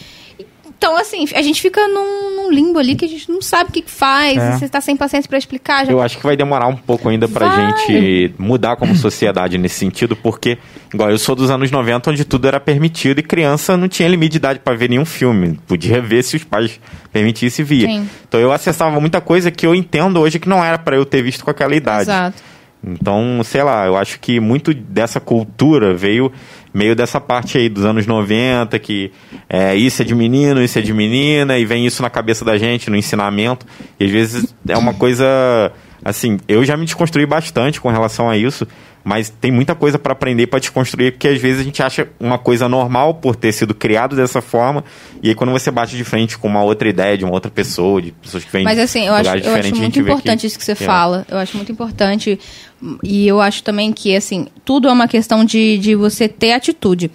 [0.78, 3.72] Então, assim, a gente fica num, num limbo ali que a gente não sabe o
[3.72, 4.54] que, que faz, É.
[4.54, 5.84] e você tá sem paciência pra explicar.
[5.84, 5.90] Já...
[5.90, 7.66] Eu acho que vai demorar um pouco ainda pra Vai.
[7.66, 10.56] gente mudar como sociedade nesse sentido, porque,
[10.94, 14.30] igual eu sou dos anos 90, onde tudo era permitido e criança não tinha limite
[14.32, 15.58] de idade pra ver nenhum filme.
[15.66, 16.78] Podia ver se os pais
[17.12, 17.88] permitissem via.
[17.88, 18.08] Sim.
[18.28, 21.22] Então eu acessava muita coisa que eu entendo hoje que não era pra eu ter
[21.22, 22.02] visto com aquela idade.
[22.02, 22.40] Exato.
[22.84, 26.30] Então, sei lá, eu acho que muito dessa cultura veio
[26.72, 29.10] meio dessa parte aí dos anos 90, que
[29.48, 32.56] é, isso é de menino, isso é de menina, e vem isso na cabeça da
[32.58, 33.66] gente, no ensinamento.
[33.98, 35.72] E às vezes é uma coisa.
[36.04, 38.66] Assim, eu já me desconstruí bastante com relação a isso,
[39.04, 42.38] mas tem muita coisa para aprender para desconstruir, porque às vezes a gente acha uma
[42.38, 44.84] coisa normal por ter sido criado dessa forma,
[45.22, 48.00] e aí quando você bate de frente com uma outra ideia de uma outra pessoa,
[48.02, 50.64] de pessoas que vêm Mas de assim, eu acho, eu acho muito importante isso que
[50.64, 50.74] você é.
[50.74, 51.26] fala.
[51.28, 52.38] Eu acho muito importante.
[53.02, 57.10] E eu acho também que, assim, tudo é uma questão de, de você ter atitude.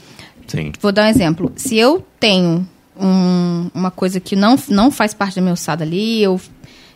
[0.47, 0.71] Sim.
[0.81, 1.51] Vou dar um exemplo.
[1.55, 2.67] Se eu tenho
[2.99, 6.39] um- uma coisa que não, não faz parte do meu estado ali, eu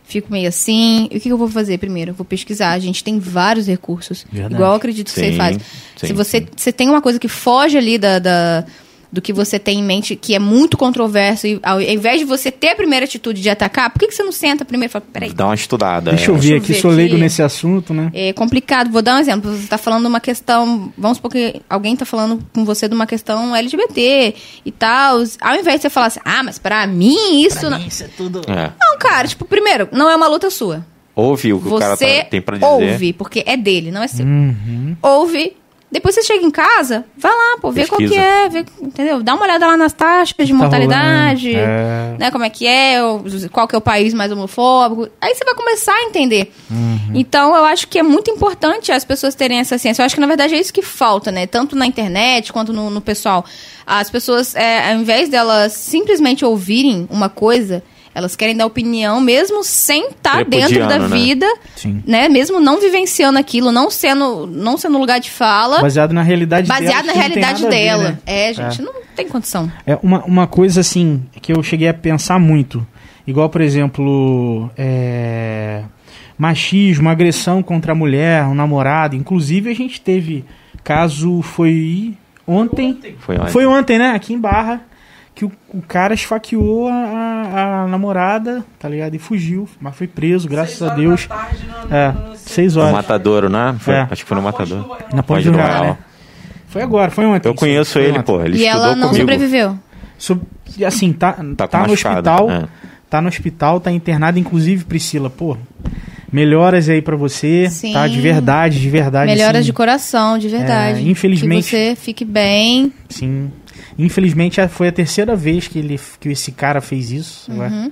[0.07, 2.11] fico meio assim, o que, eu vou fazer primeiro?
[2.11, 2.71] Eu vou pesquisar.
[2.71, 4.25] A gente tem vários recursos.
[4.31, 4.55] Verdade.
[4.55, 5.57] Igual eu acredito que você Sim, faz.
[5.97, 6.47] sim, Se você, sim.
[6.55, 8.65] você tem uma coisa que foge ali da, da,
[9.11, 12.51] do que você tem em mente, que é muito controverso, e ao invés de você
[12.51, 15.05] ter a primeira atitude de atacar, por que, que você não senta primeiro e fala,
[15.13, 16.11] peraí, Dá uma estudada.
[16.11, 16.37] Deixa eu é.
[16.39, 17.21] ver Deixa eu aqui, ver sou leigo aqui.
[17.21, 18.11] nesse assunto, né?
[18.13, 18.89] é complicado.
[18.91, 19.51] Vou dar um exemplo.
[19.51, 20.91] Você está falando uma questão.
[20.97, 24.35] Vamos supor que alguém está falando com você de uma questão LGBT
[24.65, 25.23] e tal.
[25.41, 27.69] Ao invés de você falar assim, ah, mas pra mim isso.
[27.69, 27.79] não...
[27.79, 28.41] Isso é tudo.
[28.47, 28.71] É.
[28.79, 30.85] não, cara, tipo, primeiro, não é uma luta sua.
[31.15, 32.67] Ouve o que o cara Você tá- tem pra dizer.
[32.69, 34.25] ouve, porque é dele, não é seu.
[34.25, 34.95] Uhum.
[35.01, 35.53] Ouve.
[35.89, 38.21] Depois você chega em casa, vai lá, pô, vê qual que Pesquisa.
[38.21, 39.23] é, vê, entendeu?
[39.23, 42.15] Dá uma olhada lá nas taxas de Tá mortalidade, rolando, é.
[42.19, 42.31] né?
[42.31, 42.97] Como é que é,
[43.53, 45.07] qual que é o país mais homofóbico.
[45.21, 46.51] Aí você vai começar a entender.
[46.69, 47.11] Uhum.
[47.15, 50.01] Então, eu acho que é muito importante as pessoas terem essa ciência.
[50.01, 51.47] Eu acho que, na verdade, é isso que falta, né?
[51.47, 53.45] Tanto na internet quanto no, no pessoal.
[53.85, 57.81] As pessoas, é, ao invés delas simplesmente ouvirem uma coisa,
[58.17, 61.07] elas querem dar opinião mesmo sem estar dentro da né?
[61.07, 61.45] vida,
[61.75, 62.01] Sim.
[62.03, 62.27] né?
[62.27, 66.79] Mesmo não vivenciando aquilo, não sendo, não sendo lugar de fala, Baseado na realidade dela.
[66.79, 68.03] baseado na realidade nada a ver, dela.
[68.03, 68.17] né?
[68.25, 69.71] É, gente, não tem condição.
[69.85, 72.85] É uma, uma coisa assim que eu cheguei a pensar muito.
[73.27, 75.83] Igual, por exemplo, é,
[76.35, 79.15] machismo, agressão contra a mulher, um namorado.
[79.15, 80.43] Inclusive, a gente teve
[80.83, 82.15] caso, foi
[82.47, 82.97] ontem.
[83.19, 83.51] Foi ontem.
[83.51, 84.09] Foi ontem, né?
[84.15, 84.81] Aqui em Barra.
[85.37, 89.13] Que o, o cara esfaqueou a, a- a namorada, tá ligado?
[89.13, 89.69] E fugiu.
[89.79, 91.29] Mas foi preso, graças a Deus.
[91.91, 92.93] É, seis No horas.
[92.93, 93.75] Matadouro, né?
[93.77, 94.07] Foi- É.
[94.09, 94.97] Acho que foi no Matadouro.
[95.13, 95.83] Na Ponte do do Real, Real.
[95.83, 95.97] né?
[96.69, 97.47] Foi agora, foi ontem.
[97.47, 98.23] Eu conheço Foi ele, ontem.
[98.23, 98.41] pô.
[98.43, 99.17] Ele e ela não comigo.
[99.21, 99.77] sobreviveu.
[100.17, 100.41] Sob-
[100.83, 102.51] assim, tá, Tá tá, no machucado, hospital.
[102.51, 102.67] é.
[103.07, 104.39] Tá no hospital, tá internado.
[104.39, 105.55] Inclusive, Priscila, pô,
[106.31, 107.69] melhoras aí pra você.
[107.69, 107.93] Sim.
[107.93, 108.07] Tá?
[108.07, 109.31] De verdade, de verdade.
[109.31, 110.99] Melhoras assim, de coração, de verdade.
[110.99, 112.91] É, infelizmente- Que você fique bem.
[113.07, 113.51] Sim.
[113.97, 117.51] Infelizmente, já foi a terceira vez que, ele, que esse cara fez isso.
[117.51, 117.57] Uhum.
[117.57, 117.91] né?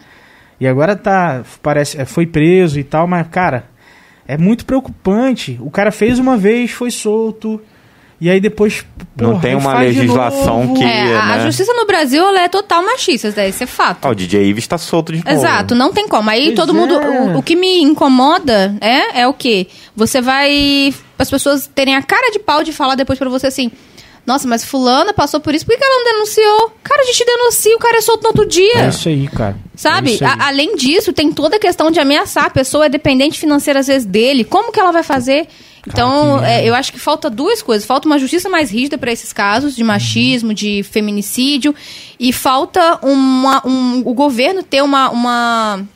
[0.60, 1.44] E agora tá.
[1.62, 3.66] Parece, é, foi preso e tal, mas, cara,
[4.28, 5.58] é muito preocupante.
[5.62, 7.60] O cara fez uma vez, foi solto.
[8.22, 8.86] E aí depois.
[9.20, 11.44] Não porra, tem aí uma legislação que- É, a, a né?
[11.46, 14.06] justiça no Brasil ela é total machista, isso é fato.
[14.06, 15.30] Ah, o DJ Ives tá solto de novo.
[15.38, 16.30] Exato, não tem como.
[16.30, 16.94] Aí Pois todo mundo.
[16.96, 17.22] é.
[17.36, 19.68] O, o que me incomoda é, é o quê?
[19.96, 20.94] Você vai.
[21.20, 23.70] As pessoas terem a cara de pau de falar depois pra você assim.
[24.26, 26.72] Nossa, mas fulana passou por isso, por que ela não denunciou?
[26.84, 28.80] Cara, a gente denuncia, o cara é solto no outro dia.
[28.86, 29.56] É isso aí, cara.
[29.76, 30.18] Sabe?
[30.20, 30.32] É aí.
[30.40, 32.46] A- além disso, tem toda a questão de ameaçar.
[32.46, 34.44] A pessoa é dependente financeira, às vezes, dele.
[34.44, 35.48] Como que ela vai fazer?
[35.88, 37.86] Então, é, eu acho que falta duas coisas.
[37.86, 41.76] Falta uma justiça mais rígida para esses casos de machismo, de feminicídio.
[42.20, 45.88] E falta uma, um, o governo ter uma, uma-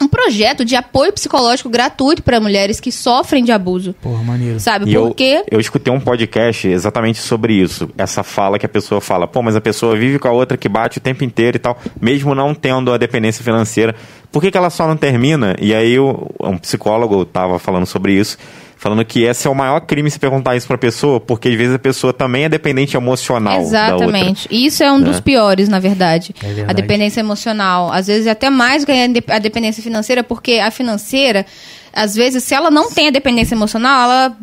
[0.00, 3.94] um projeto de apoio psicológico gratuito para mulheres que sofrem de abuso.
[4.02, 4.58] Porra, maneiro.
[4.60, 4.90] Sabe?
[4.90, 5.44] E eu, Porque.
[5.50, 7.88] eu escutei um podcast exatamente sobre isso.
[7.96, 10.68] Essa fala que a pessoa fala, pô, mas a pessoa vive com a outra que
[10.68, 13.94] bate o tempo inteiro e tal, mesmo não tendo a dependência financeira.
[14.32, 15.54] Por que, que ela só não termina?
[15.60, 18.36] E aí o- um psicólogo tava falando sobre isso,
[18.84, 21.74] falando que esse é o maior crime se perguntar isso pra pessoa, porque às vezes
[21.74, 23.78] a pessoa também é dependente emocional da outra.
[23.78, 24.46] Exatamente.
[24.50, 25.22] E isso é um dos né?
[25.22, 26.34] piores, na verdade.
[26.42, 26.70] É verdade.
[26.70, 27.90] A dependência emocional.
[27.90, 31.46] Às vezes até mais que a a dependência financeira, porque a financeira,
[31.94, 34.36] às vezes, se ela não tem a dependência emocional, ela,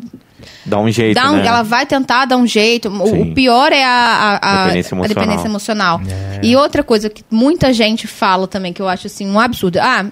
[0.66, 1.46] Dá um jeito, dá um- né?
[1.46, 2.88] ela vai tentar dar um jeito.
[2.88, 3.22] O-.
[3.22, 5.08] O pior é a, a- a- Dependência a emocional.
[5.08, 6.00] dependência emocional.
[6.08, 6.40] É.
[6.42, 9.78] E outra coisa que muita gente fala também, que eu acho assim, um absurdo.
[9.80, 10.04] Ah,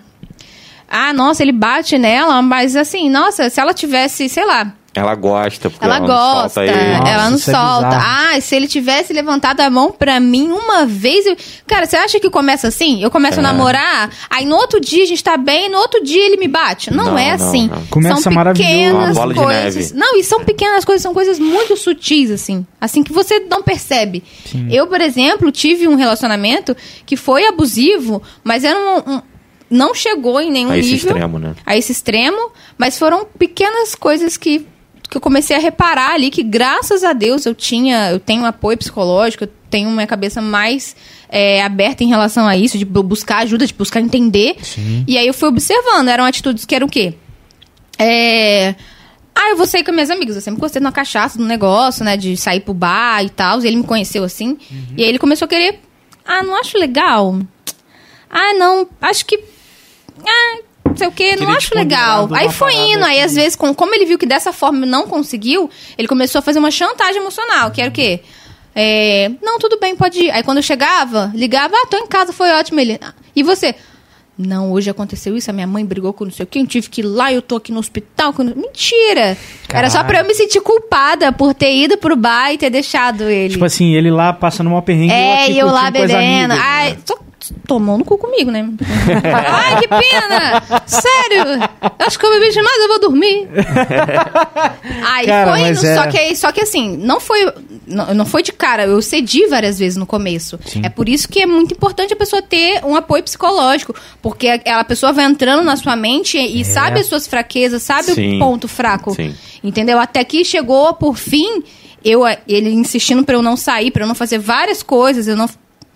[0.91, 5.71] ah, nossa, ele bate nela, mas assim, nossa, se ela tivesse, sei lá, Ela gosta,
[5.71, 6.99] porque ela, ela, não gosta, solta ele.
[6.99, 7.87] Nossa, ela não é solta.
[7.87, 8.05] bizarro.
[8.37, 11.27] ah, se ele tivesse levantado a mão pra mim uma vez.
[11.27, 13.01] eu- Cara, você acha que começa assim?
[13.01, 13.43] Eu começo a É.
[13.47, 16.93] namorar, aí no outro dia a gente tá bem, no outro dia ele me bate.
[16.93, 17.69] Não, Não, é não, assim.
[17.69, 17.87] não.
[17.87, 18.69] Começa são maravilhoso.
[18.75, 19.93] pequenas Uma bola de coisas.
[19.93, 19.95] neve.
[19.95, 22.67] Não, e são pequenas coisas, são coisas muito sutis, assim.
[22.81, 24.25] Assim que você não percebe.
[24.69, 26.77] Eu, por exemplo, tive um relacionamento
[27.07, 29.15] que foi abusivo, mas era um.
[29.15, 29.23] um-
[29.71, 31.55] não chegou em nenhum A esse nível extremo, né?
[31.65, 34.67] a esse extremo, mas foram pequenas coisas que,
[35.09, 38.47] que eu comecei a reparar ali que graças a Deus eu tinha, eu tenho um
[38.47, 40.97] apoio psicológico, eu tenho minha cabeça mais
[41.29, 44.57] é, aberta em relação a isso, de bu- buscar ajuda, de buscar entender.
[44.63, 45.05] Sim.
[45.07, 47.15] E aí eu fui observando, eram atitudes que eram o quê?
[47.99, 48.75] É,
[49.35, 50.35] Ah, eu vou sair com minhas amigas.
[50.37, 52.17] Eu sempre gostei de uma cachaça, do negócio, né?
[52.17, 53.63] De sair pro bar e tal.
[53.63, 54.59] E ele me conheceu assim.
[54.97, 55.81] E aí ele começou a querer.
[56.27, 57.39] Ah, não acho legal.
[58.29, 59.39] Ah, não, acho que.
[60.27, 62.29] Ah, não sei o quê, não acho legal.
[62.33, 65.07] Aí uma foi indo, aí às vezes, com, como ele viu que dessa forma não
[65.07, 68.21] conseguiu, ele começou a fazer uma chantagem emocional, que era o quê?
[68.75, 70.31] É, não, tudo bem, pode ir.
[70.31, 72.79] Aí quando eu chegava, ligava, ah, tô em casa, foi ótimo.
[72.81, 73.75] Ele, "Ah, e você?
[74.39, 76.89] Não, hoje aconteceu isso, a minha mãe brigou com não sei o quê, eu tive
[76.89, 78.33] que ir lá, eu tô aqui no hospital.
[78.57, 79.37] Mentira!
[79.69, 83.25] Era só pra eu me sentir culpada por ter ido pro bar e ter deixado
[83.25, 83.53] ele.
[83.53, 85.13] Tipo assim, ele lá passando mal perrengue.
[85.13, 86.15] É, e eu lá bebendo.
[86.55, 86.59] amigas.
[86.59, 86.99] Ai,
[87.67, 88.69] tomou no cu comigo, né?
[89.47, 90.63] Ai, que pena!
[90.87, 91.45] Sério!
[91.99, 93.49] Acho que eu bebi demais, eu vou dormir.
[95.05, 97.53] Aí Cara, foi indo, é- só, que, aí- só que assim, não foi,
[97.87, 100.59] não, não foi de cara, eu cedi várias vezes no começo.
[100.83, 104.81] É por isso que é muito importante a pessoa ter um apoio psicológico, porque a,
[104.81, 108.37] a pessoa vai entrando na sua mente e sabe as suas fraquezas, sabe Sim.
[108.37, 109.15] o ponto fraco.
[109.15, 109.35] Sim.
[109.63, 109.99] Entendeu?
[109.99, 111.63] Até que chegou, por fim,
[112.05, 115.49] eu, ele insistindo pra eu não sair, pra eu não fazer várias coisas, eu não.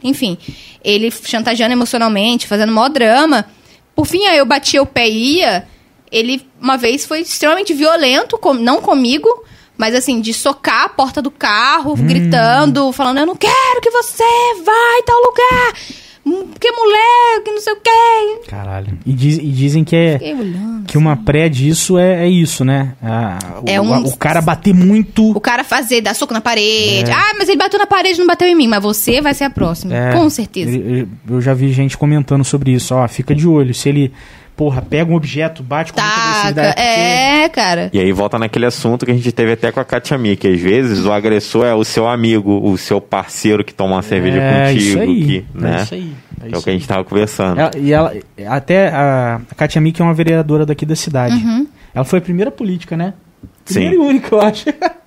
[0.04, 0.36] Enfim,
[0.84, 3.46] ele chantageando emocionalmente, fazendo maior drama.
[3.96, 5.66] Por fim, aí eu batia o pé e ia.
[6.12, 9.26] Ele, uma vez, foi extremamente violento, com- não comigo,
[9.76, 14.22] mas assim, de socar a porta do carro, gritando, falando: Eu não quero que você
[14.64, 15.74] vá em tal lugar,
[16.26, 18.48] hum, porque mulher, que não sei o quê.
[18.48, 18.98] Caralho.
[19.04, 20.18] E, diz- e dizem que é.
[20.38, 20.84] Olhando.
[20.86, 22.92] Que uma pré disso é, é isso, né?
[23.02, 25.30] Ah, o, É um- o cara bater muito.
[25.30, 27.10] O cara fazer, dar soco na parede.
[27.10, 27.14] É.
[27.14, 28.66] Ah, mas ele bateu na parede não bateu em mim.
[28.68, 29.94] Mas você vai ser a próxima.
[29.94, 30.70] É, Com certeza.
[30.70, 32.94] ele- eu já vi gente comentando sobre isso.
[32.94, 33.74] Ó, fica de olho.
[33.74, 34.12] Se ele,
[34.56, 36.28] porra, pega um objeto, bate com muita Taca.
[36.30, 36.74] agressividade.
[36.74, 37.90] porque- É, cara.
[37.92, 40.46] E aí volta naquele assunto que a gente teve até com a Katia Mi, que
[40.48, 44.38] às vezes o agressor é o seu amigo, o seu parceiro que toma uma cerveja
[44.40, 45.24] É, contigo, isso aí.
[45.24, 45.76] que, né?
[45.78, 46.12] É isso aí.
[46.36, 47.58] É que é isso o que a gente tava conversando.
[47.60, 48.12] Ela- e ela,
[48.48, 51.34] até a, a Katia Mick é uma vereadora daqui da cidade.
[51.34, 51.66] Uhum.
[51.94, 53.14] Ela foi a primeira política, né?
[53.64, 53.74] Sim.
[53.74, 54.64] Primeira e única, eu acho.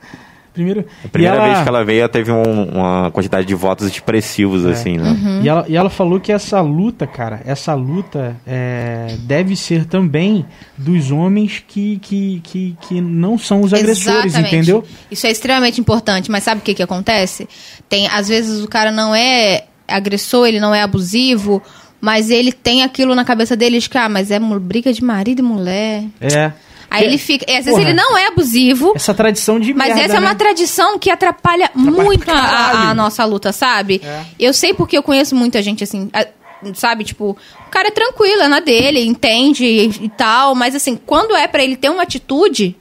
[0.57, 3.87] Primeiro, A primeira ela, vez que ela veio, ela teve um- uma quantidade de votos
[3.87, 4.71] expressivos, É.
[4.71, 5.09] assim, né?
[5.11, 5.41] Uhum.
[5.43, 10.45] E ela, e ela falou que essa luta, cara, essa luta é, deve ser também
[10.77, 14.55] dos homens que, que, que, que não são os agressores, Exatamente.
[14.55, 14.83] entendeu?
[15.11, 16.29] Isso é extremamente importante.
[16.31, 17.47] Mas sabe o que, que acontece?
[17.87, 21.61] Tem, às vezes o cara não é agressor, ele não é abusivo.
[21.99, 25.39] Mas ele tem aquilo na cabeça dele de que, ah, mas é briga de marido
[25.39, 26.03] e mulher.
[26.21, 26.51] É.
[26.89, 27.45] Aí É, ele fica.
[27.49, 30.19] e às vezes porra, ele não é abusivo, Essa tradição de Mas merda, essa é
[30.19, 30.35] uma né?
[30.35, 34.01] tradição que atrapalha, muito pra a- a, nossa luta, sabe?
[34.03, 34.23] É.
[34.39, 36.25] Eu sei porque eu conheço muita gente assim, a-
[36.73, 37.03] sabe?
[37.03, 37.37] Tipo,
[37.67, 41.47] o cara é tranquilo, é na dele, entende e, e tal, mas assim, quando é
[41.47, 42.75] pra ele ter uma atitude,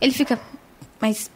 [0.00, 0.38] ele fica.
[1.00, 1.30] Mas.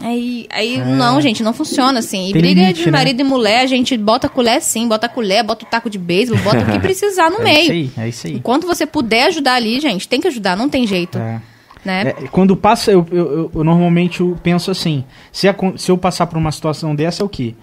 [0.00, 2.26] Aí, aí não, gente, não funciona assim.
[2.26, 2.32] E É.
[2.32, 2.92] Tem briga limite, de né?
[2.92, 5.90] marido e mulher, a gente bota a colher sim, bota a colher, bota o taco
[5.90, 7.60] de beisebol, bota o que precisar no É meio.
[7.62, 8.34] isso aí, é isso aí.
[8.34, 11.18] Enquanto você puder ajudar ali, gente, tem que ajudar, não tem jeito.
[11.18, 11.40] É.
[11.84, 12.02] Né?
[12.10, 15.98] É, quando passa, eu, eu, eu- eu normalmente eu penso assim: se, acon- se eu
[15.98, 17.54] passar por uma situação dessa, é o quê?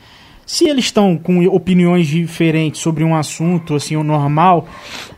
[0.51, 4.67] Se eles estão com opiniões diferentes sobre um assunto, assim, o normal,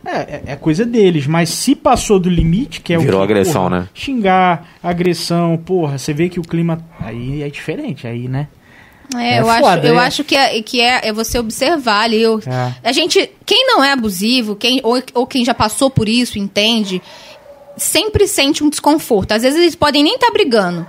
[0.04, 1.26] é, é- é coisa deles.
[1.26, 3.88] Mas se passou do limite, que é Virou o que, agressão, porra, né?
[3.94, 6.84] Xingar, agressão, porra, você vê que o clima.
[7.00, 8.46] Aí é diferente, aí, né?
[9.16, 10.04] É, É eu, foda, acho, eu é.
[10.06, 12.26] acho que, é, que é, é você observar ali.
[12.26, 12.74] o- É.
[12.84, 17.00] A gente, quem não é abusivo, quem, ou, ou quem já passou por isso, entende,
[17.74, 19.32] sempre sente um desconforto.
[19.32, 20.86] Às vezes eles podem nem estar brigando.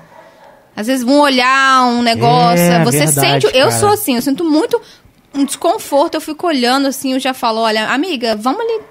[0.76, 2.64] Às vezes vão olhar um negócio.
[2.64, 3.46] É, você verdade, sente.
[3.46, 3.72] Eu cara.
[3.72, 4.82] sou assim, eu sinto muito
[5.34, 6.16] um desconforto.
[6.16, 8.82] Eu fico olhando assim, eu já falo: olha, amiga, vamos ali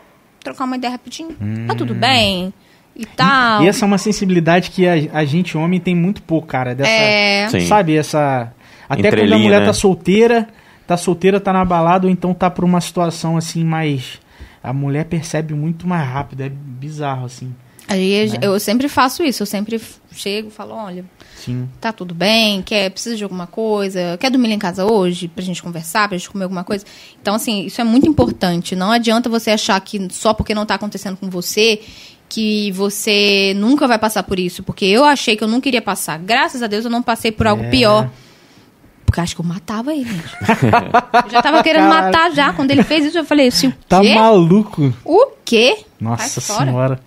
[0.42, 1.36] trocar uma ideia rapidinho?
[1.66, 2.52] Tá tudo bem?
[2.94, 3.60] E tal.
[3.60, 3.64] Hum.
[3.64, 6.74] E essa é uma sensibilidade que a, a gente, homem, tem muito pouco, cara.
[6.74, 7.48] Dessa, É.
[7.48, 7.66] Sim.
[7.66, 8.52] Sabe, essa.
[8.88, 9.66] Até quando a mulher né?
[9.66, 10.48] tá solteira,
[10.86, 14.20] tá solteira, tá na balada, ou então tá por uma situação assim mais.
[14.62, 17.52] A mulher percebe muito mais rápido, é bizarro, assim.
[17.88, 18.38] Aí Né?
[18.42, 19.80] eu sempre faço isso, eu sempre
[20.12, 21.04] chego e falo: olha.
[21.36, 21.68] Sim.
[21.80, 25.60] tá tudo bem, quer, precisa de alguma coisa, quer dormir em casa hoje pra gente
[25.60, 26.84] conversar, pra gente comer alguma coisa.
[27.20, 28.76] Então, assim, isso é muito importante.
[28.76, 31.80] Não adianta você achar que só porque não tá acontecendo com você
[32.28, 34.62] que você nunca vai passar por isso.
[34.62, 36.16] Porque eu achei que eu não queria passar.
[36.20, 37.70] Graças a Deus eu não passei por algo É.
[37.70, 38.08] pior.
[39.04, 40.22] Porque eu acho que eu matava ele, gente.
[41.26, 42.04] eu já tava querendo Caralho.
[42.06, 42.52] matar já.
[42.52, 44.14] Quando ele fez isso, eu falei assim, o Tá quê?
[44.14, 44.94] maluco?
[45.04, 45.78] O quê?
[46.00, 47.00] Nossa senhora.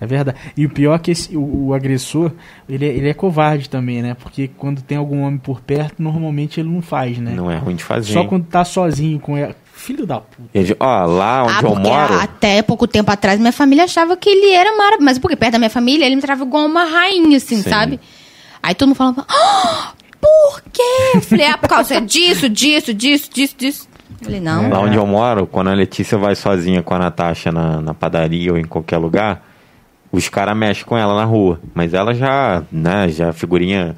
[0.00, 0.36] É verdade.
[0.56, 2.30] E o pior é que esse, o, o agressor,
[2.68, 4.14] ele, é- ele é covarde também, né?
[4.14, 7.32] Porque quando tem algum homem por perto, normalmente ele não faz, né?
[7.34, 8.12] Não é ruim de fazer.
[8.12, 8.26] Só hein?
[8.28, 9.54] quando tá sozinho com ela.
[9.72, 10.48] Filho da puta.
[10.54, 12.14] Ele- Ó, lá onde Ah, eu moro.
[12.20, 15.04] até pouco tempo atrás minha família achava que ele era maravilhoso.
[15.04, 17.70] Mas porque perto da minha família ele me tratava igual uma rainha, assim, Sim.
[17.70, 18.00] sabe?
[18.62, 20.82] Aí todo mundo falava, ah, por quê?
[21.14, 23.88] Eu falei, ah, por causa disso, disso, disso, disso, disso.
[24.18, 24.68] Eu falei, não.
[24.70, 28.50] Lá onde eu moro, quando a Letícia vai sozinha com a Natasha na, na padaria
[28.52, 29.42] ou em qualquer lugar,
[30.12, 31.60] os caras mexem com ela na rua.
[31.74, 33.94] Mas ela já, né, já figurinha.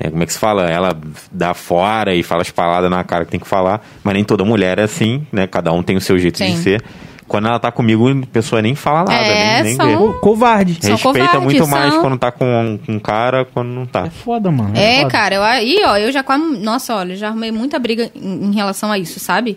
[0.00, 0.64] é, como é que se fala?
[0.68, 0.96] Ela
[1.30, 3.80] dá fora e fala as palavras na cara que tem que falar.
[4.02, 5.46] Mas nem toda mulher é assim, né?
[5.46, 6.56] Cada um tem o seu jeito de Sim.
[6.56, 6.82] ser.
[7.28, 10.76] Quando ela tá comigo, a pessoa nem fala nada, É, nem, nem são- covarde.
[10.80, 14.06] São Respeita covardes, muito mais são- quando tá com com um cara, quando não tá.
[14.06, 14.72] É foda, mano.
[14.76, 15.10] É, foda.
[15.10, 16.44] cara, eu, aí, ó, eu já quase.
[16.58, 19.56] Nossa, olha, eu já arrumei muita briga em, em relação a isso, sabe?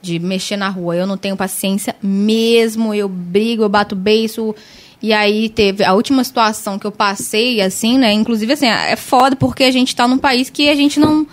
[0.00, 0.94] De mexer na rua.
[0.94, 2.94] Eu não tenho paciência mesmo.
[2.94, 4.54] Eu brigo, eu bato beiço.
[5.00, 8.12] E aí teve a última situação que eu passei, assim, né?
[8.12, 11.26] Inclusive, assim, é foda porque a gente tá num país que a gente não.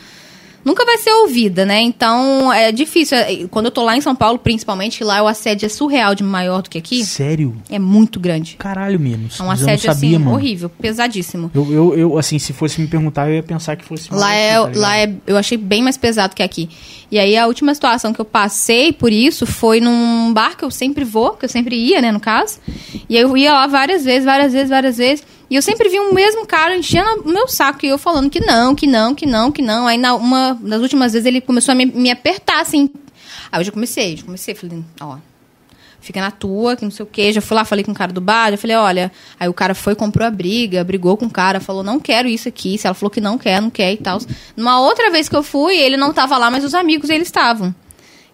[0.66, 1.80] Nunca vai ser ouvida, né?
[1.80, 3.16] Então é difícil.
[3.18, 6.24] É, Quando eu tô lá em São Paulo, principalmente, lá o assédio é surreal de
[6.24, 7.06] maior do que aqui.
[7.06, 7.56] Sério?
[7.70, 8.56] É muito grande.
[8.58, 9.40] Caralho, menos.
[9.40, 10.36] É um assédio sabia, assim, mano.
[10.36, 11.52] horrível, pesadíssimo.
[11.54, 14.34] Eu, eu, eu, assim, se fosse me perguntar, eu ia pensar que fosse mais Lá
[14.34, 16.68] é, assim, tá lá é, eu achei bem mais pesado que aqui.
[17.12, 20.72] E aí a última situação que eu passei por isso foi num bar que eu
[20.72, 22.58] sempre vou, que eu sempre ia, né, no caso.
[23.08, 25.24] E aí eu ia lá várias vezes, várias vezes, várias vezes.
[25.50, 28.40] E eu sempre vi o mesmo cara enchendo o meu saco e eu falando que
[28.40, 29.88] não, que não, que não, que não.
[29.88, 32.90] Aí na uma das últimas vezes ele começou a me, me apertar assim.
[33.52, 35.18] Aí eu já comecei, já comecei, falei, ó,
[36.02, 37.32] fica na tua, que não sei o quê.
[37.32, 39.12] Já fui lá, falei com o cara do bar, já falei, olha.
[39.40, 42.48] Aí o cara foi, comprou a briga, brigou com o cara, falou, não quero isso
[42.48, 42.78] aqui.
[42.78, 44.20] Se ela falou que não quer, não quer e tal.
[44.56, 47.74] Numa outra vez que eu fui, ele não tava lá, mas os amigos eles estavam.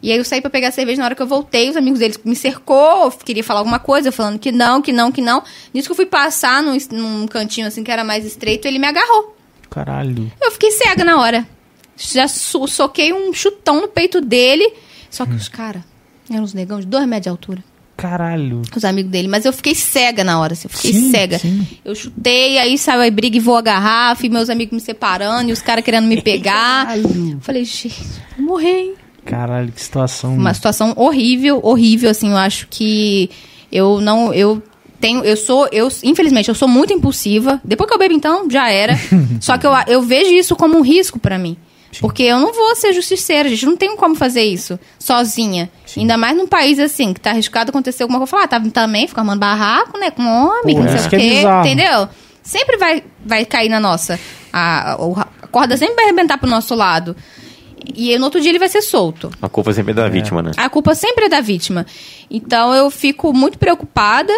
[0.01, 2.19] E aí eu saí pra pegar cerveja, na hora que eu voltei, os amigos deles
[2.25, 5.43] me cercou, queria falar alguma coisa, eu falando que não, que não, que não.
[5.73, 8.87] Nisso que eu fui passar num, num cantinho assim que era mais estreito, ele me
[8.87, 9.37] agarrou.
[9.69, 10.31] Caralho.
[10.41, 11.47] Eu fiquei cega na hora.
[11.95, 14.73] Já so- soquei um chutão no peito dele.
[15.09, 15.27] Só Hum.
[15.27, 15.83] que os caras
[16.29, 17.63] eram uns negão de dois metros de altura.
[17.95, 18.63] Caralho.
[18.75, 19.27] Os amigos dele.
[19.27, 21.37] Mas eu fiquei cega na hora, assim, eu fiquei Sim, cega.
[21.37, 21.67] sim.
[21.85, 25.49] Eu chutei, aí saiu a briga e voou a garrafa, e meus amigos me separando,
[25.49, 26.87] e os caras querendo me pegar.
[26.87, 27.37] Caralho.
[27.41, 27.93] Falei, gente,
[28.37, 28.93] vou morrer, hein?
[29.25, 30.35] Caralho, que situação.
[30.35, 33.29] Uma situação horrível, horrível, assim, eu acho que
[33.71, 34.61] eu não, eu
[34.99, 37.59] tenho, eu sou, eu, infelizmente, eu sou muito impulsiva.
[37.63, 38.93] Depois que eu bebo, então, já era.
[39.41, 41.57] Só que eu, eu vejo isso como um risco pra mim.
[41.99, 43.65] Porque eu não vou ser justiceira, gente.
[43.65, 45.69] Não tenho como fazer isso sozinha.
[45.97, 48.29] Ainda mais num país assim, que tá arriscado acontecer alguma coisa.
[48.31, 50.09] Falar, ah, tá, também fica armando barraco, né?
[50.09, 51.29] Com homem, Pô, que não sei que o é quê.
[51.35, 51.67] bizarro.
[51.67, 52.09] entendeu?
[52.41, 54.17] Sempre vai, vai cair na nossa.
[54.53, 57.15] A, a, a corda sempre vai arrebentar pro nosso lado.
[57.95, 59.31] E no outro dia ele vai ser solto.
[59.41, 60.51] A culpa sempre é da vítima, né?
[60.57, 61.85] A culpa sempre é da vítima.
[62.29, 64.33] Então eu fico muito preocupada.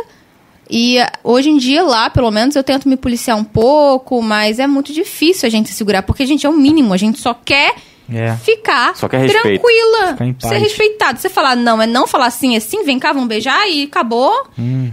[0.70, 4.60] E ah, hoje em dia, lá, pelo menos, eu tento me policiar um pouco, mas
[4.60, 7.20] é muito difícil a gente se segurar, porque a gente é o mínimo, a gente
[7.20, 7.76] só quer
[8.11, 8.34] É.
[8.38, 10.53] ficar Só quer tranquila, Ficar em paz.
[10.53, 11.20] ser respeitado.
[11.20, 14.32] Você falar não, é não falar sim, é sim, vem cá, vamos beijar e acabou.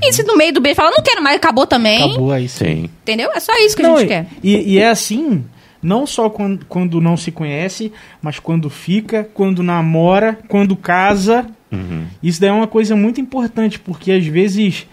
[0.02, 2.02] E se no meio do beijo falar, não quero mais, acabou também.
[2.02, 2.10] Uhum.
[2.10, 2.48] Acabou aí.
[2.48, 2.90] sim.
[3.02, 3.30] Entendeu?
[3.32, 4.26] É só isso que a Não, gente e, quer.
[4.42, 5.44] E, e é assim,
[5.82, 11.46] não só quando, quando não se conhece, mas quando fica, quando namora, quando casa.
[11.72, 12.04] Uhum.
[12.22, 14.86] Isso daí é uma coisa muito importante, porque às vezes,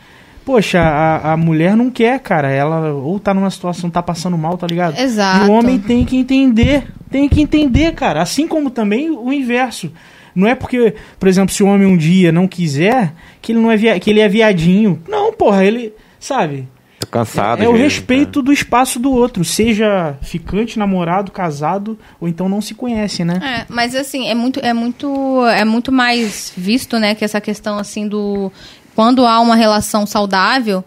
[0.45, 2.49] poxa, a, a mulher não quer, cara.
[2.49, 4.97] Ela ou tá numa situação, tá passando mal, tá ligado?
[4.97, 5.45] Exato.
[5.45, 6.87] E o homem tem que entender.
[7.09, 8.21] Tem que entender, cara.
[8.21, 9.91] Assim como também o inverso.
[10.33, 13.71] Não é porque, por exemplo, se o homem um dia não quiser, que ele não
[13.71, 15.01] é via, que ele é viadinho.
[15.09, 15.93] Não, porra, ele.
[16.19, 16.67] Sabe?
[16.99, 17.61] Tô cansado.
[17.61, 22.59] É às o respeito do espaço do outro, seja ficante, namorado, casado, ou então não
[22.61, 23.39] se conhece, né?
[23.43, 27.77] É, mas assim, é muito, é muito, é muito mais visto, né, que essa questão
[27.77, 28.51] assim do
[28.95, 30.83] quando há uma relação saudável,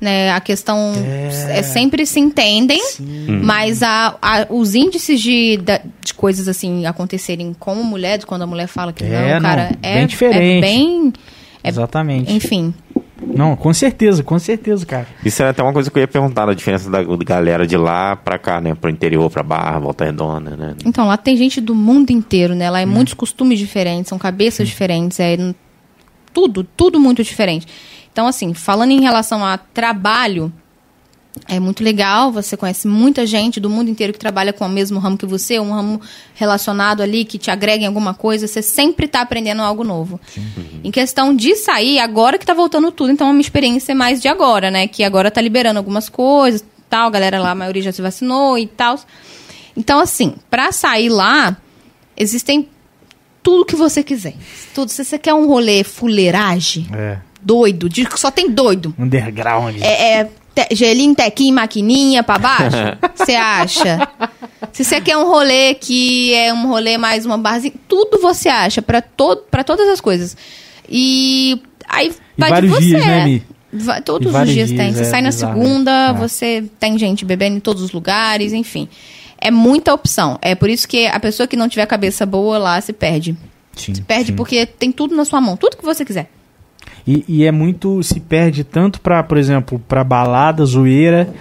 [0.00, 1.58] né, a questão É.
[1.58, 2.80] é, sempre se entendem,
[3.42, 5.58] mas a, a- os índices de,
[6.02, 9.42] de coisas assim acontecerem com a mulher, de quando a mulher fala que É, não,
[9.42, 10.40] cara, não, é bem diferente.
[10.56, 11.12] é bem,
[11.62, 12.32] é- Exatamente.
[12.32, 12.72] enfim.
[13.26, 15.06] Não, com certeza, com certeza, cara.
[15.24, 18.16] Isso era até uma coisa que eu ia perguntar, da diferença da, galera de lá
[18.16, 18.74] pra cá, né?
[18.74, 20.74] Pro interior, pra Barra, Volta Redonda, né?
[20.84, 22.70] Então, lá tem gente do mundo inteiro, né?
[22.70, 25.36] Lá é muitos costumes diferentes, são cabeças diferentes, é
[26.32, 27.66] tudo, tudo muito diferente.
[28.12, 30.52] Então, assim, falando em relação a trabalho,
[31.46, 34.98] é muito legal, você conhece muita gente do mundo inteiro que trabalha com o mesmo
[34.98, 36.00] ramo que você, um ramo
[36.34, 40.20] relacionado ali que te agrega em alguma coisa, você sempre está aprendendo algo novo.
[40.82, 44.26] Em questão de sair, agora que tá voltando tudo, então é uma experiência mais de
[44.28, 44.88] agora, né?
[44.88, 48.58] Que agora tá liberando algumas coisas, tal, a galera lá, a maioria já se vacinou
[48.58, 48.98] e tal.
[49.76, 51.56] Então, assim, pra sair lá,
[52.16, 52.68] existem
[53.42, 54.34] tudo que você quiser.
[54.74, 54.90] Tudo.
[54.90, 57.18] Se você quer um rolê fuleiragem, É.
[57.40, 58.92] doido, de, só tem doido.
[58.98, 59.76] Underground.
[59.80, 60.30] É, é
[60.68, 62.76] te, gelinho, tequinho, maquininha pra baixo?
[63.14, 64.08] Você acha?
[64.72, 68.80] Se você quer um rolê que é um rolê mais uma barzinha, tudo você acha
[68.80, 70.36] pra, to, pra todas as coisas.
[70.88, 72.80] E aí E vai de vários você.
[72.86, 73.42] dias, né, Mi?
[73.72, 74.78] Vai- todos os vários dias tem.
[74.78, 75.90] dias, Você é sai na bizarro, segunda?
[76.08, 76.12] É.
[76.12, 78.88] você tem gente bebendo em todos os lugares, enfim.
[79.40, 80.38] É muita opção.
[80.42, 83.36] É por isso que a pessoa que não tiver cabeça boa lá se perde.
[83.76, 84.36] Sim, Se perde sim.
[84.36, 86.30] porque tem tudo na sua mão, tudo que você quiser.
[87.06, 88.02] E, e é muito.
[88.02, 91.32] Se perde tanto pra, por exemplo, pra balada, zoeira,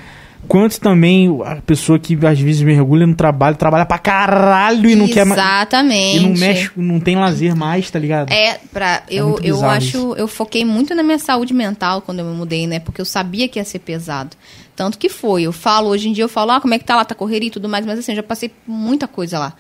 [0.48, 5.07] quanto também a pessoa que às vezes mergulha no trabalho, trabalha pra caralho e não
[5.07, 5.40] quer mais.
[5.40, 6.18] Exatamente.
[6.18, 8.32] E não mexe, não tem lazer mais, tá ligado?
[8.32, 12.20] É, pra, eu, muito eu bizarro acho, eu foquei muito na minha saúde mental quando
[12.20, 12.80] eu me mudei, né?
[12.80, 14.36] Porque eu sabia que ia ser pesado.
[14.76, 15.44] Tanto que foi.
[15.44, 17.49] Eu falo, hoje em dia eu falo, ah, como é que tá lá, tá correria
[17.49, 19.53] e tudo mais, mas assim, eu já passei muita coisa lá.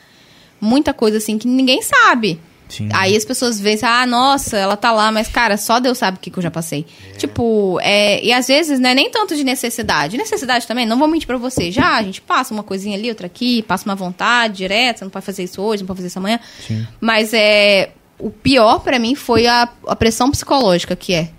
[0.61, 2.39] Muita coisa assim que ninguém sabe.
[2.69, 2.87] Sim.
[2.93, 6.17] Aí as pessoas veem, assim, ah, nossa, ela tá lá, mas, cara, só Deus sabe
[6.17, 6.85] o que, que eu já passei.
[7.17, 10.15] Tipo, é, e às vezes, não é nem tanto de necessidade.
[10.17, 11.71] Necessidade também, não vou mentir pra você.
[11.71, 15.09] Já, a gente passa uma coisinha ali, outra aqui, passa uma vontade direta, você não
[15.11, 16.39] pode fazer isso hoje, não pode fazer isso amanhã.
[16.65, 16.87] Sim.
[17.01, 17.91] Mas é.
[18.19, 21.29] O pior pra mim foi a, a pressão psicológica que é.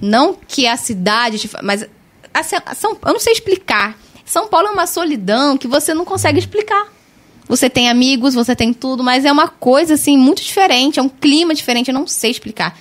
[0.00, 1.50] Não que a cidade.
[1.62, 1.86] Mas.
[2.32, 3.98] a São- a São, eu não sei explicar.
[4.24, 6.86] São Paulo é uma solidão que você não consegue explicar.
[7.52, 11.08] Você tem amigos, você tem tudo, mas é uma coisa assim muito diferente, é um
[11.10, 12.78] clima diferente, eu não sei explicar.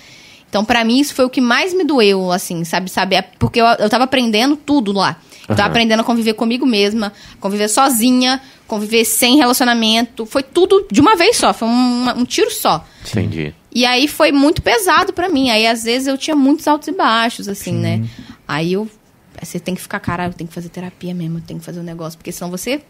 [0.50, 2.90] Então, pra mim, isso foi o que mais me doeu, assim, sabe?
[2.90, 3.18] sabe?
[3.18, 5.18] É Porque eu, eu tava aprendendo tudo lá.
[5.42, 5.72] Eu tava Aham.
[5.72, 7.12] aprendendo a conviver comigo mesma,
[7.42, 10.26] conviver sozinha, conviver sem relacionamento.
[10.26, 12.86] Foi tudo de uma vez só, foi um, um tiro só.
[13.10, 13.54] Entendi.
[13.76, 15.50] E aí foi muito pesado pra mim.
[15.50, 18.06] Aí às vezes eu tinha muitos altos e baixos, assim, né?
[18.48, 18.90] Aí eu.
[19.38, 21.66] aí Você tem que ficar, cara, eu tenho que fazer terapia mesmo, eu tenho que
[21.66, 22.82] fazer um negócio, porque senão você.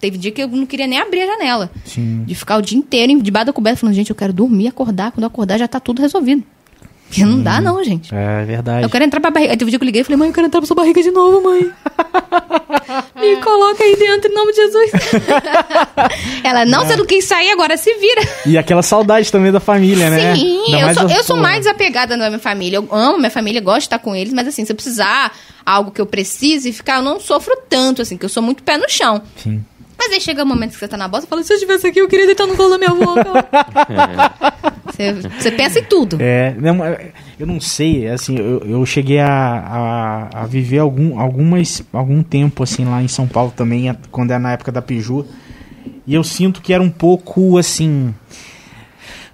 [0.00, 1.70] Teve dia que eu não queria nem abrir a janela.
[1.84, 2.24] Sim.
[2.24, 5.12] De ficar o dia inteiro debaixo da coberta falando, gente, eu quero dormir, acordar.
[5.12, 6.44] Quando eu acordar já tá tudo resolvido.
[7.12, 8.10] Porque não dá, não, gente.
[8.14, 8.84] É verdade.
[8.84, 9.52] Eu quero entrar pra barriga.
[9.52, 10.74] Aí teve um dia que eu liguei e falei, mãe, eu quero entrar pra sua
[10.74, 11.70] barriga de novo, mãe.
[13.20, 14.90] Me coloca aí dentro, em nome de Jesus.
[16.42, 18.22] Ela, não, você não quis sair, agora se vira.
[18.46, 20.34] E aquela saudade também da família, né?
[20.34, 22.78] Sim, eu sou, eu sou mais desapegada da minha família.
[22.78, 25.32] Eu amo minha família, gosto de estar com eles, mas assim, se eu precisar
[25.66, 28.78] algo que eu precise ficar, eu não sofro tanto, assim, que eu sou muito pé
[28.78, 29.20] no chão.
[29.36, 29.62] Sim.
[29.98, 31.86] Mas aí chega um momento que você tá na bosta e fala, se eu estivesse
[31.86, 33.14] aqui, eu queria deitar no colo da minha avó.
[34.96, 36.16] cara." você, você pensa em tudo.
[36.20, 39.28] É, não, é, eu não sei, assim, eu, eu cheguei a,
[40.32, 44.40] a, a viver algum, algumas, algum tempo, assim, lá em São Paulo também, quando era
[44.40, 45.26] na época da Peugeot,
[46.06, 48.14] e eu sinto que era um pouco, assim,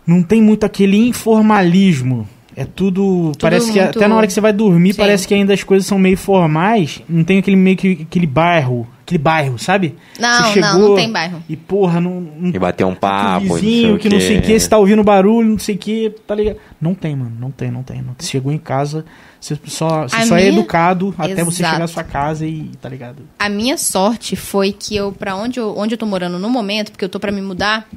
[0.07, 4.41] não tem muito aquele informalismo, é tudo, parece que muito- até na hora que você
[4.41, 4.99] vai dormir, Sim.
[5.01, 8.87] parece que ainda as coisas são meio formais, não tem aquele meio que, aquele bairro,
[9.09, 9.97] aquele bairro, sabe?
[10.19, 11.43] Não, Você não, chegou não tem bairro.
[11.49, 14.61] E porra, não, não E bater um papo, vizinho, não que não sei o que,
[14.61, 16.59] você tá ouvindo barulho, não sei o que, tá ligado?
[16.79, 18.03] Não tem, mano, não tem, não tem.
[18.03, 18.27] Não tem.
[18.27, 19.07] Você chegou em casa,
[19.41, 21.73] você só, você só é minha- educado até você Exato.
[21.75, 23.23] chegar à sua casa e, tá ligado?
[23.39, 26.93] A minha sorte foi que eu, pra onde eu, onde eu tô morando no momento,
[26.93, 27.89] porque eu tô pra me mudar,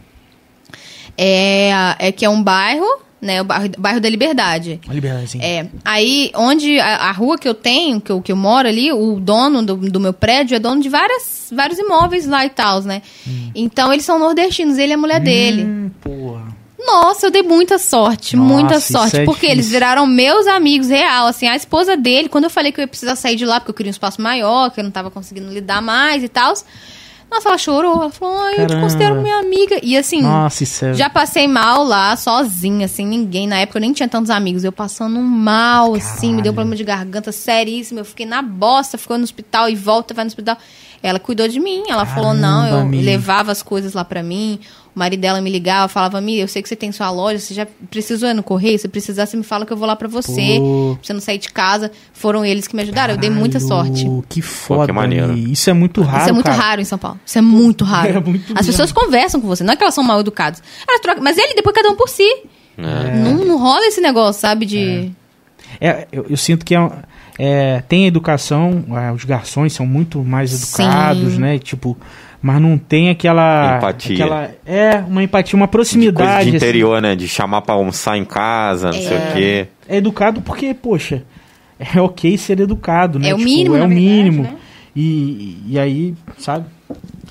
[1.18, 2.86] é, é que é um bairro,
[3.22, 4.80] né, o bairro, bairro da Liberdade.
[4.86, 5.42] Uma liberdade, assim.
[5.42, 8.92] É, aí, onde a, a rua que eu tenho, que eu, que eu moro ali,
[8.92, 12.82] o dono do, do meu prédio é dono de várias, vários imóveis lá e tal,
[12.82, 13.02] né?
[13.54, 15.64] Então, eles são nordestinos, ele e a mulher dele.
[15.64, 16.60] Hum, porra.
[16.84, 19.18] Nossa, eu dei muita sorte, Nossa, muita sorte.
[19.18, 19.52] é porque difícil.
[19.52, 22.88] eles viraram meus amigos real, assim, a esposa dele, quando eu falei que eu ia
[22.88, 25.52] precisar sair de lá, porque eu queria um espaço maior, que eu não tava conseguindo
[25.54, 26.54] lidar mais e tal.
[27.32, 28.82] Nossa, ela chorou, ela falou, ai, eu te Caramba.
[28.82, 29.80] considero minha amiga.
[29.82, 30.94] E assim, Nossa, isso é...
[30.94, 33.48] já passei mal lá, sozinha, assim, ninguém.
[33.48, 34.66] Na época eu nem tinha tantos amigos.
[34.66, 38.02] Eu passando mal, assim, me deu um problema de garganta seríssimo.
[38.02, 40.58] Eu fiquei na bosta, ficou no hospital e volta, vai no hospital.
[41.02, 41.84] Ela cuidou de mim.
[41.88, 43.06] Ela falou, não, Caramba, eu amiga.
[43.06, 44.60] levava as coisas lá pra mim.
[44.94, 47.54] O marido dela me ligava, falava, Mi, eu sei que você tem sua loja, você
[47.54, 48.78] já precisou ir no correio?
[48.78, 50.58] Se precisar, você me fala que eu vou lá pra você.
[50.60, 50.96] Pô.
[50.96, 51.92] Pra você não sair de casa.
[52.14, 53.14] Foram eles que me ajudaram.
[53.14, 54.24] Eu dei muita Caralho, sorte.
[54.28, 55.34] Que foda, maneiro.
[55.34, 55.52] Mi.
[55.52, 56.62] Isso é muito raro, Isso é muito cara.
[56.62, 57.20] raro em São Paulo.
[57.26, 58.12] Isso é muito raro.
[58.12, 60.62] É muito As pessoas conversam com você, não é que elas são mal educadas.
[60.88, 62.28] Elas trocam, mas ele, depois cada um por si.
[62.78, 63.16] É.
[63.16, 64.66] Não, não rola esse negócio, sabe?
[64.66, 65.12] De.
[65.80, 66.92] É, eu, eu sinto que é,
[67.40, 71.40] é, tem educação, é, os garçons são muito mais educados, Sim.
[71.40, 71.60] né?
[71.60, 71.98] Tipo,
[72.42, 73.78] mas não tem aquela.
[73.78, 74.16] Empatia.
[74.16, 76.44] aquela- é, uma empatia, uma proximidade.
[76.44, 76.58] de assim.
[76.58, 77.16] interior, né?
[77.16, 79.68] De chamar pra almoçar em casa, não sei o quê.
[79.88, 81.24] É educado porque, poxa,
[81.80, 83.30] é ok ser educado, né?
[83.30, 84.44] É o mínimo, É o verdade, mínimo.
[84.44, 84.54] né?
[84.96, 86.66] E, e aí, sabe?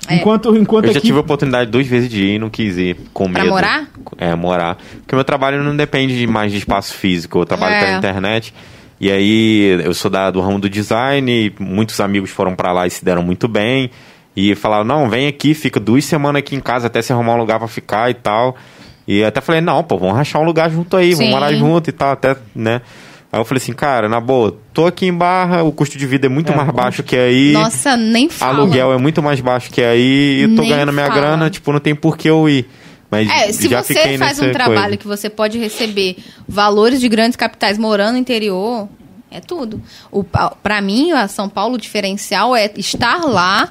[0.07, 0.15] É.
[0.15, 1.07] Enquanto, enquanto Eu já aqui.
[1.07, 3.53] tive a oportunidade duas vezes de ir e não quis ir, com Pra medo.
[3.53, 3.87] morar?
[4.17, 4.77] É, morar.
[5.01, 7.79] Porque meu trabalho não depende de mais de espaço físico, eu trabalho É.
[7.85, 8.51] pela internet.
[8.99, 12.87] E aí, eu sou da, do ramo do design, e muitos amigos foram pra lá
[12.87, 13.91] e se deram muito bem.
[14.35, 17.37] E falaram, não, vem aqui, fica duas semanas aqui em casa até você arrumar um
[17.37, 18.55] lugar pra ficar e tal.
[19.07, 21.17] E até falei, não, pô, vamos rachar um lugar junto aí, Sim.
[21.17, 22.81] vamos morar junto e tal, até, né?
[23.33, 26.27] Aí eu falei assim, cara, na boa, tô aqui em Barra, o custo de vida
[26.27, 27.51] é muito É, mais baixo que aí.
[27.53, 28.59] Nossa, nem fala.
[28.59, 31.19] Aluguel é muito mais baixo que aí e tô Nem ganhando minha fala.
[31.19, 32.69] grana, tipo, não tem por que eu ir.
[33.09, 34.97] Mas É, se já você faz um trabalho coisa.
[34.97, 36.17] que você pode receber
[36.47, 38.87] valores de grandes capitais morando no interior,
[39.29, 39.81] é tudo.
[40.11, 43.69] O, pra mim, a São Paulo, o diferencial é estar lá,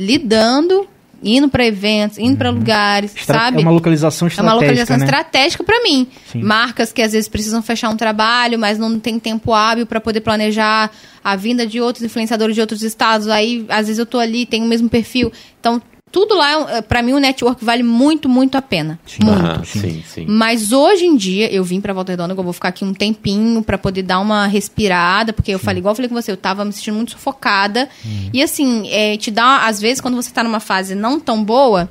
[0.00, 0.88] lidando,
[1.22, 3.58] indo pra eventos, indo pra lugares, estra- sabe?
[3.58, 4.42] É uma localização É estratégica.
[4.42, 5.04] uma localização né?
[5.04, 6.06] estratégica pra mim.
[6.32, 6.42] Sim.
[6.42, 10.22] Marcas que às vezes precisam fechar um trabalho, mas não tem tempo hábil pra poder
[10.22, 10.90] planejar
[11.22, 13.28] a vinda de outros influenciadores de outros estados.
[13.28, 15.30] Aí, às vezes eu tô ali, tenho o mesmo perfil.
[15.60, 15.82] Então,
[16.12, 18.98] tudo lá, é, pra mim, o network vale muito, muito a pena.
[19.06, 19.24] Sim.
[19.24, 19.40] Muito.
[19.40, 19.80] Aham, sim.
[19.80, 20.26] sim, sim.
[20.28, 22.92] Mas hoje em dia, eu vim pra Volta Redonda, que eu vou ficar aqui um
[22.92, 26.36] tempinho pra poder dar uma respirada, porque eu falei, igual eu falei com você, eu
[26.36, 27.88] tava me sentindo muito sufocada.
[28.32, 31.90] E assim, é, te dá, às vezes, quando você tá numa fase não tão boa,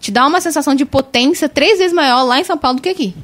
[0.00, 2.90] te dá uma sensação de potência três vezes maior lá em São Paulo do que
[2.90, 3.14] aqui.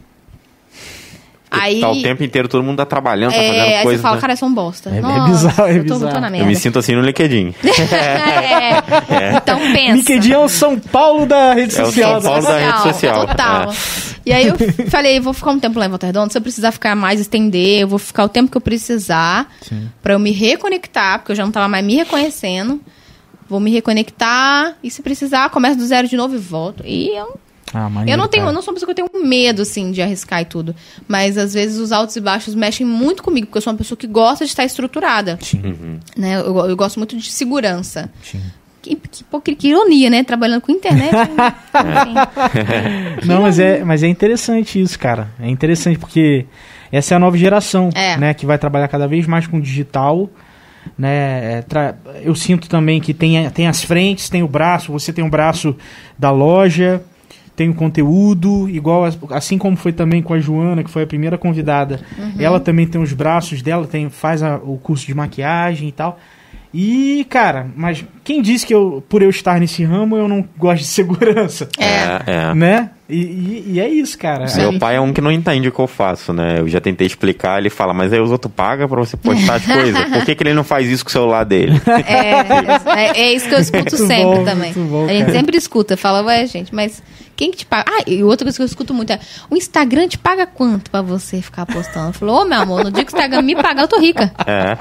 [1.50, 3.98] Aí, Tá o tempo inteiro, todo mundo tá trabalhando, tá é, fazendo aí coisa.
[3.98, 4.20] você fala, né?
[4.20, 4.90] cara, eu sou um bosta.
[4.90, 6.12] É- é Nossa, bizarro, é eu tô, bizarro.
[6.14, 6.46] tô na Eu merda.
[6.46, 7.54] me sinto assim no LinkedIn.
[9.10, 9.36] É.
[9.36, 9.92] Então pensa.
[9.96, 12.20] LinkedIn é o São Paulo da rede É o social.
[12.20, 13.26] São Paulo da rede social.
[13.26, 13.70] Total.
[13.70, 13.74] É.
[14.26, 14.54] E aí eu
[14.90, 17.80] falei, vou ficar um tempo lá em Volta Redonda, se eu precisar ficar mais, estender,
[17.80, 19.48] eu vou ficar o tempo que eu precisar
[20.02, 22.80] pra eu me reconectar, porque eu já não tava mais me reconhecendo.
[23.48, 26.84] Vou me reconectar e se precisar, começo do zero de novo e volto.
[26.86, 27.36] E eu,
[27.72, 28.50] Ah, maneiro, eu não tenho, cara.
[28.52, 30.74] eu não sou uma pessoa que eu tenho medo, assim, de arriscar e tudo.
[31.06, 33.96] Mas às vezes os altos e baixos mexem muito comigo, porque eu sou uma pessoa
[33.96, 35.38] que gosta de estar estruturada.
[35.40, 36.34] Sim, Né?
[36.36, 38.10] Eu, eu gosto muito de segurança.
[38.22, 38.40] sim.
[38.82, 40.24] Que, que, que- que ironia, né?
[40.24, 41.14] Trabalhando com internet.
[41.14, 42.16] Enfim.
[43.26, 45.28] Não, mas é, mas é interessante isso, cara.
[45.38, 46.46] É interessante porque
[46.90, 48.16] essa é a nova geração, É.
[48.16, 48.32] né?
[48.34, 50.30] Que vai trabalhar cada vez mais com digital.
[50.96, 51.58] Né?
[51.58, 55.22] É, tra- Eu sinto também que tem, tem as frentes, tem o braço, você tem
[55.24, 55.76] o braço
[56.18, 57.02] da loja,
[57.60, 61.06] tem o conteúdo, igual as- assim como foi também com a Joana, que foi a
[61.06, 62.00] primeira convidada.
[62.38, 66.18] Ela também tem os braços dela, tem, faz a- o curso de maquiagem e tal.
[66.72, 70.80] E, cara, mas quem disse que eu, por eu estar nesse ramo, eu não gosto
[70.80, 71.68] de segurança?
[71.78, 72.22] É.
[72.50, 72.54] é.
[72.54, 72.88] Né?
[73.10, 74.46] E, e- e é isso, cara.
[74.56, 76.60] Meu pai é um que não entende o que eu faço, né?
[76.60, 79.64] Eu já tentei explicar, ele fala, mas aí os outros pagam pra você postar as
[79.66, 80.04] coisas.
[80.10, 81.80] Por que, que ele não faz isso com o celular dele?
[82.06, 84.72] É, é, é isso que eu escuto sempre bom, também.
[84.72, 87.02] bom, a gente sempre escuta, fala, ué, gente, mas
[87.36, 87.84] quem que te paga?
[87.88, 89.18] Ah, e outra coisa que eu escuto muito é:
[89.50, 92.12] o Instagram te paga quanto pra você ficar postando?
[92.12, 94.32] Falou, ô meu amor, no dia que o Instagram me pagar, eu tô rica.
[94.46, 94.76] É.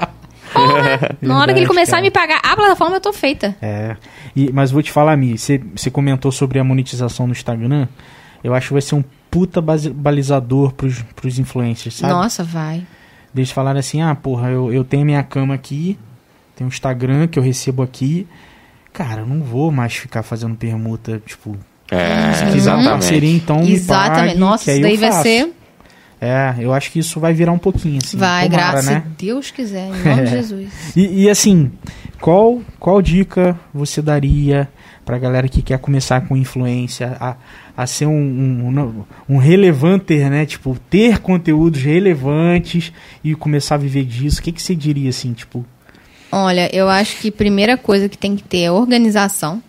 [0.52, 2.00] Porra, na hora que ele começar cara.
[2.00, 3.56] a me pagar a plataforma, eu tô feita.
[3.62, 3.96] É.
[4.34, 7.86] E, mas vou te falar, Mi, você você comentou sobre a monetização no Instagram.
[8.42, 12.12] Eu acho que vai ser um puta balizador pros, pros influencers, sabe?
[12.12, 12.84] Nossa, vai.
[13.34, 15.96] Eles falarem assim, ah, porra, eu, eu tenho minha cama aqui,
[16.56, 18.26] tenho um Instagram que eu recebo aqui.
[18.92, 21.56] Cara, eu não vou mais ficar fazendo permuta, tipo,
[21.90, 23.42] É, se quiser uma parceria, exatamente.
[23.44, 24.26] então me Exatamente.
[24.28, 25.52] pague, Nossa, que aí isso daí vai ser.
[26.20, 28.16] É, eu acho que isso vai virar um pouquinho, assim.
[28.18, 29.02] vai, tomara, graças né?
[29.06, 30.26] a Deus quiser, em nome de É.
[30.26, 30.72] Jesus.
[30.96, 31.70] E, e, assim,
[32.20, 34.68] qual, qual dica você daria
[35.10, 37.34] pra galera que quer começar com influência, a,
[37.76, 40.46] a ser um, um, um relevanter, né?
[40.46, 42.92] Tipo, ter conteúdos relevantes
[43.24, 44.38] e começar a viver disso?
[44.38, 45.66] O que, que você diria, assim, tipo...
[46.30, 49.60] Olha, eu acho que a primeira coisa que tem que ter é organização.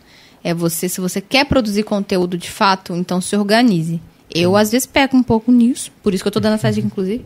[0.43, 3.99] É você, se você quer produzir conteúdo de fato, então se organize.
[4.33, 6.85] Eu, às vezes, peco um pouco nisso, por isso que eu tô dando essa dica,
[6.87, 7.25] inclusive.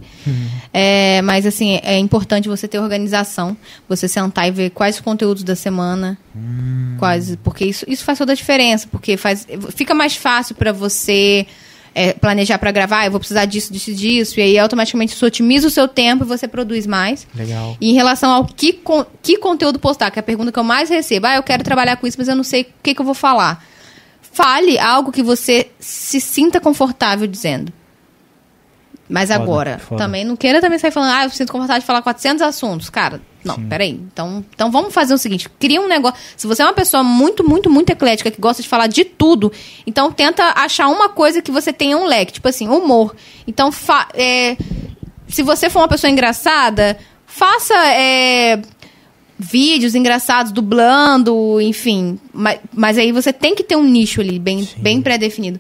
[0.74, 3.56] É, mas, assim, é importante você ter organização,
[3.88, 6.18] você sentar e ver quais os conteúdos da semana,
[7.00, 11.46] quais, porque isso, isso faz toda a diferença, porque faz, fica mais fácil para você
[11.94, 15.26] é, planejar para gravar, eu vou precisar disso, disso, e disso, e aí automaticamente isso
[15.26, 17.26] otimiza o seu tempo e você produz mais.
[17.34, 17.78] Legal.
[17.80, 20.64] E em relação ao que, con- que conteúdo postar, que é a pergunta que eu
[20.64, 21.28] mais recebo.
[21.28, 23.14] Ah, eu quero trabalhar com isso, mas eu não sei o que, que eu vou
[23.16, 23.64] falar.
[24.36, 27.72] Fale algo que você se sinta confortável dizendo.
[29.08, 30.04] Mas Foda, agora, foda.
[30.04, 32.90] também não queira também sair falando, ah, eu sinto confortável de falar 400 assuntos.
[32.90, 33.92] Cara, não, peraí.
[33.92, 36.20] Então, então vamos fazer o seguinte: cria um negócio.
[36.36, 39.54] Se você é uma pessoa muito, muito, muito eclética, que gosta de falar de tudo,
[39.88, 43.16] então tenta achar uma coisa que você tenha um leque, tipo assim, humor.
[43.48, 43.70] Então,
[44.16, 44.58] é,
[45.30, 48.62] se você for uma pessoa engraçada, faça é,
[49.38, 52.20] vídeos engraçados, dublando, enfim.
[52.34, 55.60] Mas, mas aí você tem que ter um nicho ali, bem, bem pré-definido.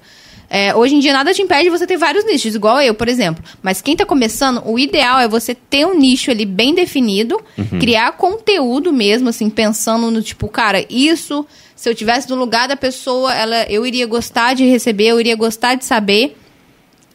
[0.49, 3.07] É, hoje em dia nada te impede de você ter vários nichos, igual eu, por
[3.07, 3.43] exemplo.
[3.61, 7.41] Mas quem tá começando, o ideal é você ter um nicho ali bem definido,
[7.79, 11.45] criar conteúdo mesmo, assim, pensando no tipo, cara, isso,
[11.75, 15.35] se eu tivesse no lugar da pessoa, ela, eu iria gostar de receber, eu iria
[15.35, 16.37] gostar de saber,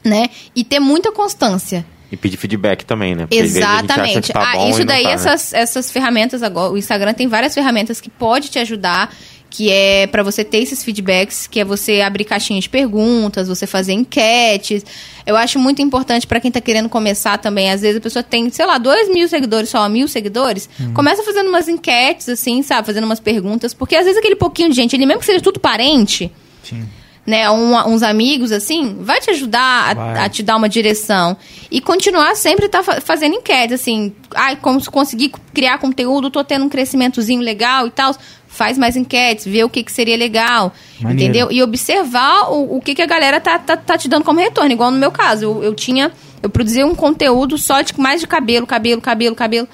[0.05, 0.29] né?
[0.55, 1.87] E ter muita constância.
[2.11, 3.27] E pedir feedback também, né?
[3.27, 4.33] Porque acha Exatamente.
[4.33, 5.15] tá ah, bom isso daí, tá, né?
[5.15, 9.15] essas, essas ferramentas agora, o Instagram tem várias ferramentas que pode te ajudar,
[9.49, 13.67] que é para você ter esses feedbacks, que é você abrir caixinhas de perguntas, você
[13.67, 14.85] fazer enquetes.
[15.27, 17.71] Eu acho muito importante para quem tá querendo começar também.
[17.71, 20.69] Às vezes a pessoa tem, sei lá, dois mil seguidores, só mil seguidores.
[20.81, 20.95] Hum.
[20.95, 22.87] Começa fazendo umas enquetes, assim, sabe?
[22.87, 23.75] Fazendo umas perguntas.
[23.75, 26.31] Porque às vezes aquele pouquinho de gente, ele mesmo que seja tudo parente,
[26.63, 26.89] Sim.
[27.27, 31.37] Né, um- uns amigos, assim, vai te ajudar a, a te dar uma direção.
[31.71, 36.43] E continuar sempre tá fa- fazendo enquete, assim, ai, como se conseguir criar conteúdo, tô
[36.43, 38.15] tendo um crescimentozinho legal e tal.
[38.49, 41.23] Faz mais enquetes, vê o que, que seria legal, Maneiro.
[41.23, 41.53] entendeu?
[41.53, 44.73] E observar o, o que, que a galera tá, tá, tá te dando como retorno.
[44.73, 46.11] Igual no meu caso, eu, eu tinha,
[46.43, 49.69] eu produzia um conteúdo só de mais de cabelo, cabelo, cabelo, cabelo.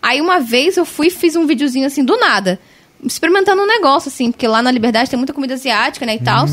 [0.00, 2.58] Aí uma vez eu fui e fiz um videozinho assim, do nada.
[3.04, 6.46] Experimentando um negócio, assim, porque lá na Liberdade tem muita comida asiática, né, e tal.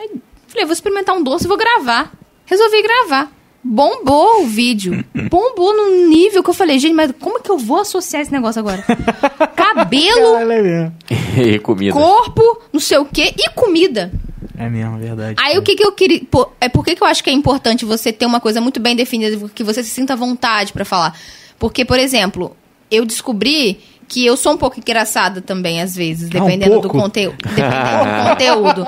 [0.00, 0.10] Aí,
[0.48, 2.10] falei, vou experimentar um doce e vou gravar.
[2.46, 3.30] Resolvi gravar.
[3.62, 5.04] Bombou o vídeo.
[5.28, 8.32] Bombou num nível que eu falei, gente, mas como é que eu vou associar esse
[8.32, 8.82] negócio agora?
[9.54, 10.92] Cabelo, é
[11.36, 11.92] e comida.
[11.92, 14.10] corpo, não sei o quê, e comida.
[14.56, 15.36] É mesmo, é verdade.
[15.38, 16.22] Aí o que, que eu queria.
[16.30, 18.80] pô, é por que, que eu acho que é importante você ter uma coisa muito
[18.80, 21.18] bem definida, que você se sinta à vontade pra falar.
[21.58, 22.56] Porque, por exemplo,
[22.90, 23.80] eu descobri
[24.10, 27.36] que eu sou um pouco engraçada também, às vezes, Ah, um dependendo do conteúdo.
[27.38, 28.86] Dependendo do conteúdo.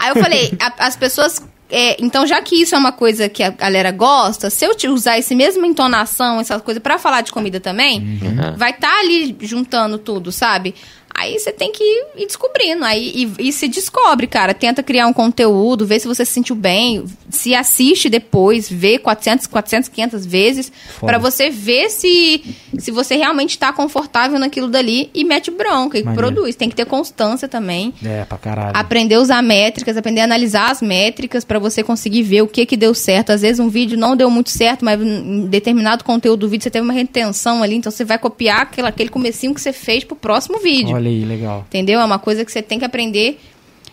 [0.00, 1.40] Aí eu falei, a- as pessoas.
[1.70, 4.86] é, então, já que isso é uma coisa que a galera gosta, se eu te
[4.88, 8.56] usar esse mesma entonação, essa coisa pra falar de comida também, Uhum.
[8.56, 10.74] vai estar ali juntando tudo, sabe?
[11.16, 12.84] Aí você tem que ir descobrindo.
[12.84, 14.52] Aí, e, e se descobre, cara.
[14.52, 17.04] Tenta criar um conteúdo, vê se você se sentiu bem.
[17.30, 20.72] Se assiste depois, vê 400, 400 500 vezes.
[21.00, 22.42] Pra você ver se,
[22.78, 26.56] se você realmente tá confortável naquilo dali e mete bronca e produz.
[26.56, 27.94] Tem que ter constância também.
[28.04, 28.76] É, pra caralho.
[28.76, 32.66] Aprender a usar métricas, aprender a analisar as métricas pra você conseguir ver o que
[32.66, 33.30] que deu certo.
[33.30, 36.70] Às vezes um vídeo não deu muito certo, mas em determinado conteúdo do vídeo você
[36.70, 40.16] teve uma retenção ali, então você vai copiar aquele, aquele comecinho que você fez pro
[40.16, 40.94] próximo vídeo.
[40.94, 41.64] Olha aí, legal.
[41.68, 42.00] Entendeu?
[42.00, 43.38] É uma coisa que você tem que aprender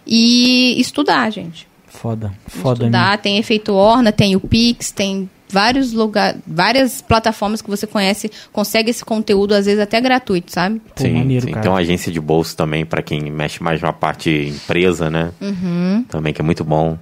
[0.05, 1.67] e estudar, gente.
[1.87, 2.31] Foda.
[2.47, 7.85] Foda, estudar, tem efeito Orna, tem o Pix, tem vários lugares, várias plataformas que você
[7.85, 10.79] conhece, consegue esse conteúdo às vezes até gratuito, sabe?
[10.95, 11.51] Pô, Sim, maneiro, sim.
[11.51, 11.63] cara.
[11.63, 15.31] Tem uma agência de bolso também, pra quem mexe mais na parte empresa, né?
[15.41, 16.05] Uhum.
[16.07, 16.97] Também, que é muito bom.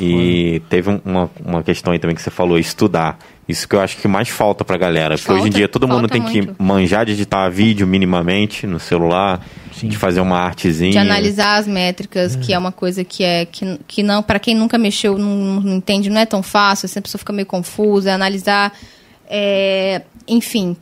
[0.00, 3.18] E teve um- uma, uma questão aí também que você falou, estudar.
[3.48, 5.16] Isso que eu acho que mais falta pra galera.
[5.16, 6.54] Porque hoje em Falta, dia todo mundo falta tem muito.
[6.54, 9.44] que manjar de editar vídeo minimamente no celular,
[9.74, 9.88] Sim.
[9.88, 10.92] de fazer uma artezinha.
[10.92, 14.54] De analisar as métricas, que é uma coisa que é que, que não, para quem
[14.54, 18.10] nunca mexeu, não, não entende, não é tão fácil, assim, a pessoa fica meio confusa,
[18.10, 18.72] é analisar,
[19.28, 20.76] é, enfim.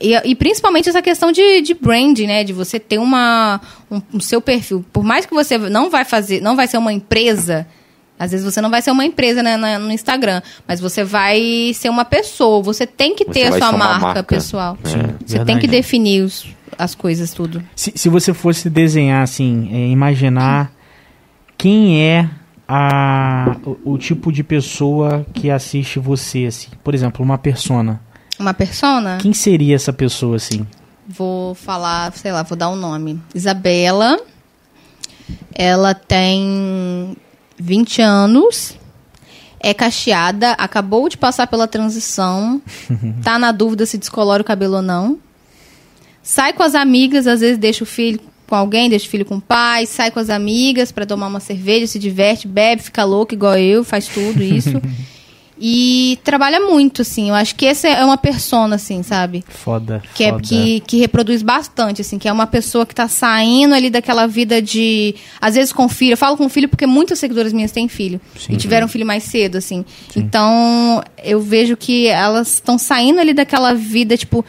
[0.00, 2.44] E, e principalmente essa questão de, de brand, né?
[2.44, 3.60] De você ter uma,
[3.90, 4.84] um, um seu perfil.
[4.92, 7.66] Por mais que você não vai fazer, não vai ser uma empresa,
[8.18, 11.72] às vezes você não vai ser uma empresa né, na- no Instagram, mas você vai
[11.74, 12.62] ser uma pessoa.
[12.62, 14.22] Você tem que Você ter a sua marca, marca.
[14.22, 14.78] pessoal.
[14.84, 14.90] Sim,
[15.24, 15.44] Você verdade.
[15.46, 16.46] tem que definir os-
[16.78, 17.62] as coisas, tudo.
[17.74, 20.70] Se, se você fosse desenhar, assim, é, imaginar
[21.58, 22.28] quem é
[22.68, 26.68] a, o, o tipo de pessoa que assiste você, assim.
[26.82, 28.00] Por exemplo, uma persona.
[28.38, 29.18] Uma persona?
[29.20, 30.66] Quem seria essa pessoa, assim?
[31.08, 33.20] Vou falar, sei lá, vou dar um nome.
[33.34, 34.18] Isabela.
[35.54, 37.16] Ela tem
[37.58, 38.74] 20 anos.
[39.58, 42.60] É cacheada, acabou de passar pela transição.
[43.24, 45.18] tá na dúvida se descolora o cabelo ou não.
[46.22, 49.36] Sai com as amigas, às vezes deixa o filho com alguém, deixa o filho com
[49.36, 53.34] o pai, sai com as amigas pra tomar uma cerveja, se diverte, bebe, fica louco
[53.34, 54.80] igual eu, faz tudo isso.
[55.58, 57.30] e trabalha muito, assim.
[57.30, 59.42] Eu acho que essa é uma persona, assim, sabe?
[59.48, 60.42] Foda, que, é, foda.
[60.42, 64.60] que, que reproduz bastante, assim, que é uma pessoa que tá saindo ali daquela vida
[64.60, 65.14] de.
[65.40, 66.12] Às vezes com filho.
[66.12, 68.20] Eu falo com filho porque muitas seguidoras minhas têm filho.
[68.38, 68.52] Sim.
[68.52, 69.84] E tiveram filho mais cedo, assim.
[70.14, 74.44] Então, eu vejo que elas estão saindo ali daquela vida, tipo.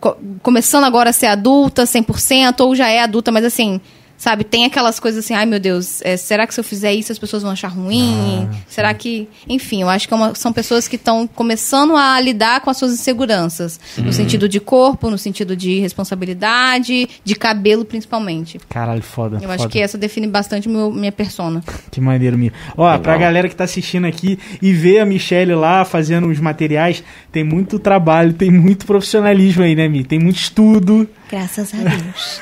[0.00, 3.80] co- começando agora a ser adulta 100%, ou já é adulta, mas assim.
[4.20, 7.10] Sabe, tem aquelas coisas assim, ai meu Deus, é, será que se eu fizer isso
[7.10, 8.46] as pessoas vão achar ruim?
[8.52, 9.26] Ah, será que.
[9.48, 12.76] Enfim, eu acho que é uma- são pessoas que estão começando a lidar com as
[12.76, 13.80] suas inseguranças.
[13.96, 18.60] No sentido de corpo, no sentido de responsabilidade, de cabelo principalmente.
[18.68, 19.36] Caralho, foda.
[19.36, 19.54] Eu foda.
[19.54, 21.62] acho que essa define bastante meu, minha persona.
[21.90, 22.52] Que maneiro, Mi.
[22.76, 23.00] Ó, Legal.
[23.00, 27.02] pra galera que tá assistindo aqui e vê a Michelle lá fazendo os materiais,
[27.32, 30.04] tem muito trabalho, tem muito profissionalismo aí, né, Mi?
[30.04, 31.08] Tem muito estudo.
[31.30, 32.40] Graças a Deus.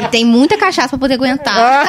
[0.00, 1.88] e tem muita cachaça pra poder aguentar.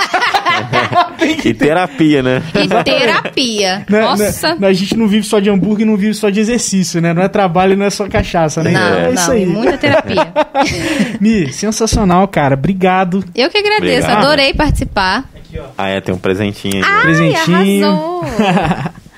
[1.46, 2.42] E terapia, né?
[2.56, 3.86] E terapia.
[3.88, 4.56] Né, Nossa.
[4.56, 7.14] né, a gente não vive só de hambúrguer, não vive só de exercício, né?
[7.14, 8.72] Não é trabalho, não é só cachaça, né?
[8.72, 9.44] Não, é isso não, aí.
[9.44, 10.34] e muita terapia.
[11.22, 12.56] Mi, sensacional, cara.
[12.56, 13.24] Obrigado.
[13.36, 14.26] Eu que agradeço, Obrigado.
[14.26, 15.26] adorei participar.
[15.78, 16.84] Ah, é, tem um presentinho aí.
[16.84, 17.88] Ai, Presentinho.
[17.88, 18.26] arrasou.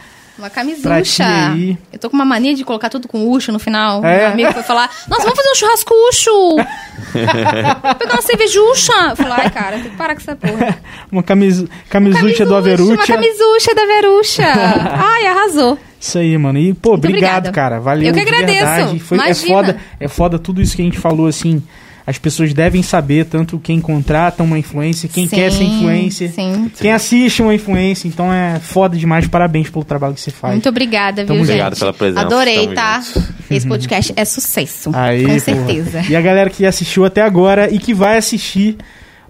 [0.44, 1.24] Uma camisucha.
[1.54, 1.78] aí.
[1.94, 4.04] Eu tô com uma mania de colocar tudo com ucho no final.
[4.04, 4.18] É?
[4.18, 6.32] Meu amigo foi falar, nossa, vamos fazer um churrasco ucho.
[6.32, 9.16] Vou pegar uma cervejucha.
[9.16, 10.78] Falei, ai, cara, tem que parar com essa porra.
[11.10, 11.64] Uma camis...
[11.90, 13.16] camisucha do Uma Averuccia.
[13.16, 14.44] camisucha da Verucha.
[15.00, 15.80] Ai, arrasou.
[15.98, 16.60] Isso aí, mano.
[16.60, 17.52] E, pô, Muito obrigado, obrigada.
[17.54, 17.80] cara.
[17.80, 18.10] Valeu.
[18.10, 18.66] Eu que de agradeço.
[18.66, 19.00] verdade.
[19.00, 21.64] Foi, é foda, é foda tudo isso que a gente falou, assim.
[22.06, 26.70] As pessoas devem saber, tanto quem contrata uma influência, quem Sim, quer ser influencer, sim.
[26.80, 28.10] quem assiste uma influência.
[28.10, 29.26] Então é foda demais.
[29.26, 30.54] Parabéns pelo trabalho que você faz.
[30.54, 31.50] Muito obrigada, viu, Tamo gente?
[31.52, 32.26] Obrigado pela presença.
[32.26, 33.00] Adorei, Tamo tá?
[33.00, 33.24] juntos.
[33.50, 34.92] Esse podcast é sucesso.
[34.94, 35.40] Aí, com porra.
[35.40, 36.04] certeza.
[36.10, 38.78] E a galera que assistiu até agora e que vai assistir,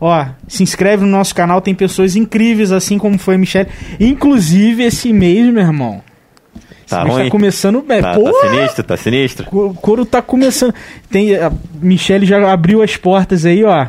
[0.01, 3.69] ó, se inscreve no nosso canal, tem pessoas incríveis, assim como foi a Michelle.
[3.99, 6.01] Inclusive, esse mês, meu irmão.
[6.87, 7.25] Tá mês ruim?
[7.25, 8.01] tá começando bem.
[8.01, 9.47] Tá, tá sinistro, tá sinistro?
[9.51, 10.73] O couro tá começando.
[11.09, 13.87] Tem, a Michelle já abriu as portas aí, ó.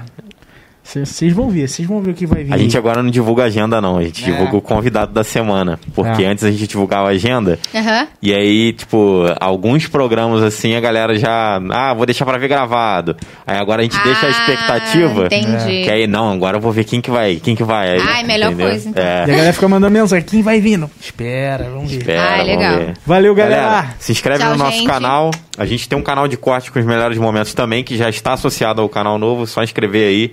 [0.85, 2.53] Vocês vão ver, vocês vão ver o que vai vir.
[2.53, 3.97] A gente agora não divulga agenda, não.
[3.97, 4.27] A gente É.
[4.27, 5.81] divulga o convidado da semana.
[5.95, 6.27] Porque É.
[6.27, 7.59] antes a gente divulgava a agenda.
[7.75, 8.07] Aham.
[8.23, 11.59] E aí, tipo, alguns programas assim, a galera já.
[11.71, 13.17] Ah, vou deixar pra ver gravado.
[13.47, 15.27] Aí agora a gente deixa a Ah, expectativa.
[15.27, 15.83] entendi.
[15.85, 17.37] Que aí, não, agora eu vou ver quem que vai.
[17.37, 17.93] Quem que vai.
[17.93, 19.03] Aí, Ai, melhor coisa, então.
[19.03, 19.27] E a É.
[19.27, 20.25] galera fica mandando mensagem.
[20.25, 20.89] Quem vai vindo?
[21.01, 21.99] Espera, vamos ver.
[21.99, 22.77] Espera, Ah, legal.
[22.79, 22.95] ver.
[23.07, 23.95] Valeu, galera.
[23.99, 24.87] se inscreve Tchau, no nosso gente.
[24.87, 25.31] canal.
[25.57, 28.33] A gente tem um canal de corte com os melhores momentos também, que já está
[28.35, 29.47] associado ao canal novo.
[29.47, 30.33] Só inscrever aí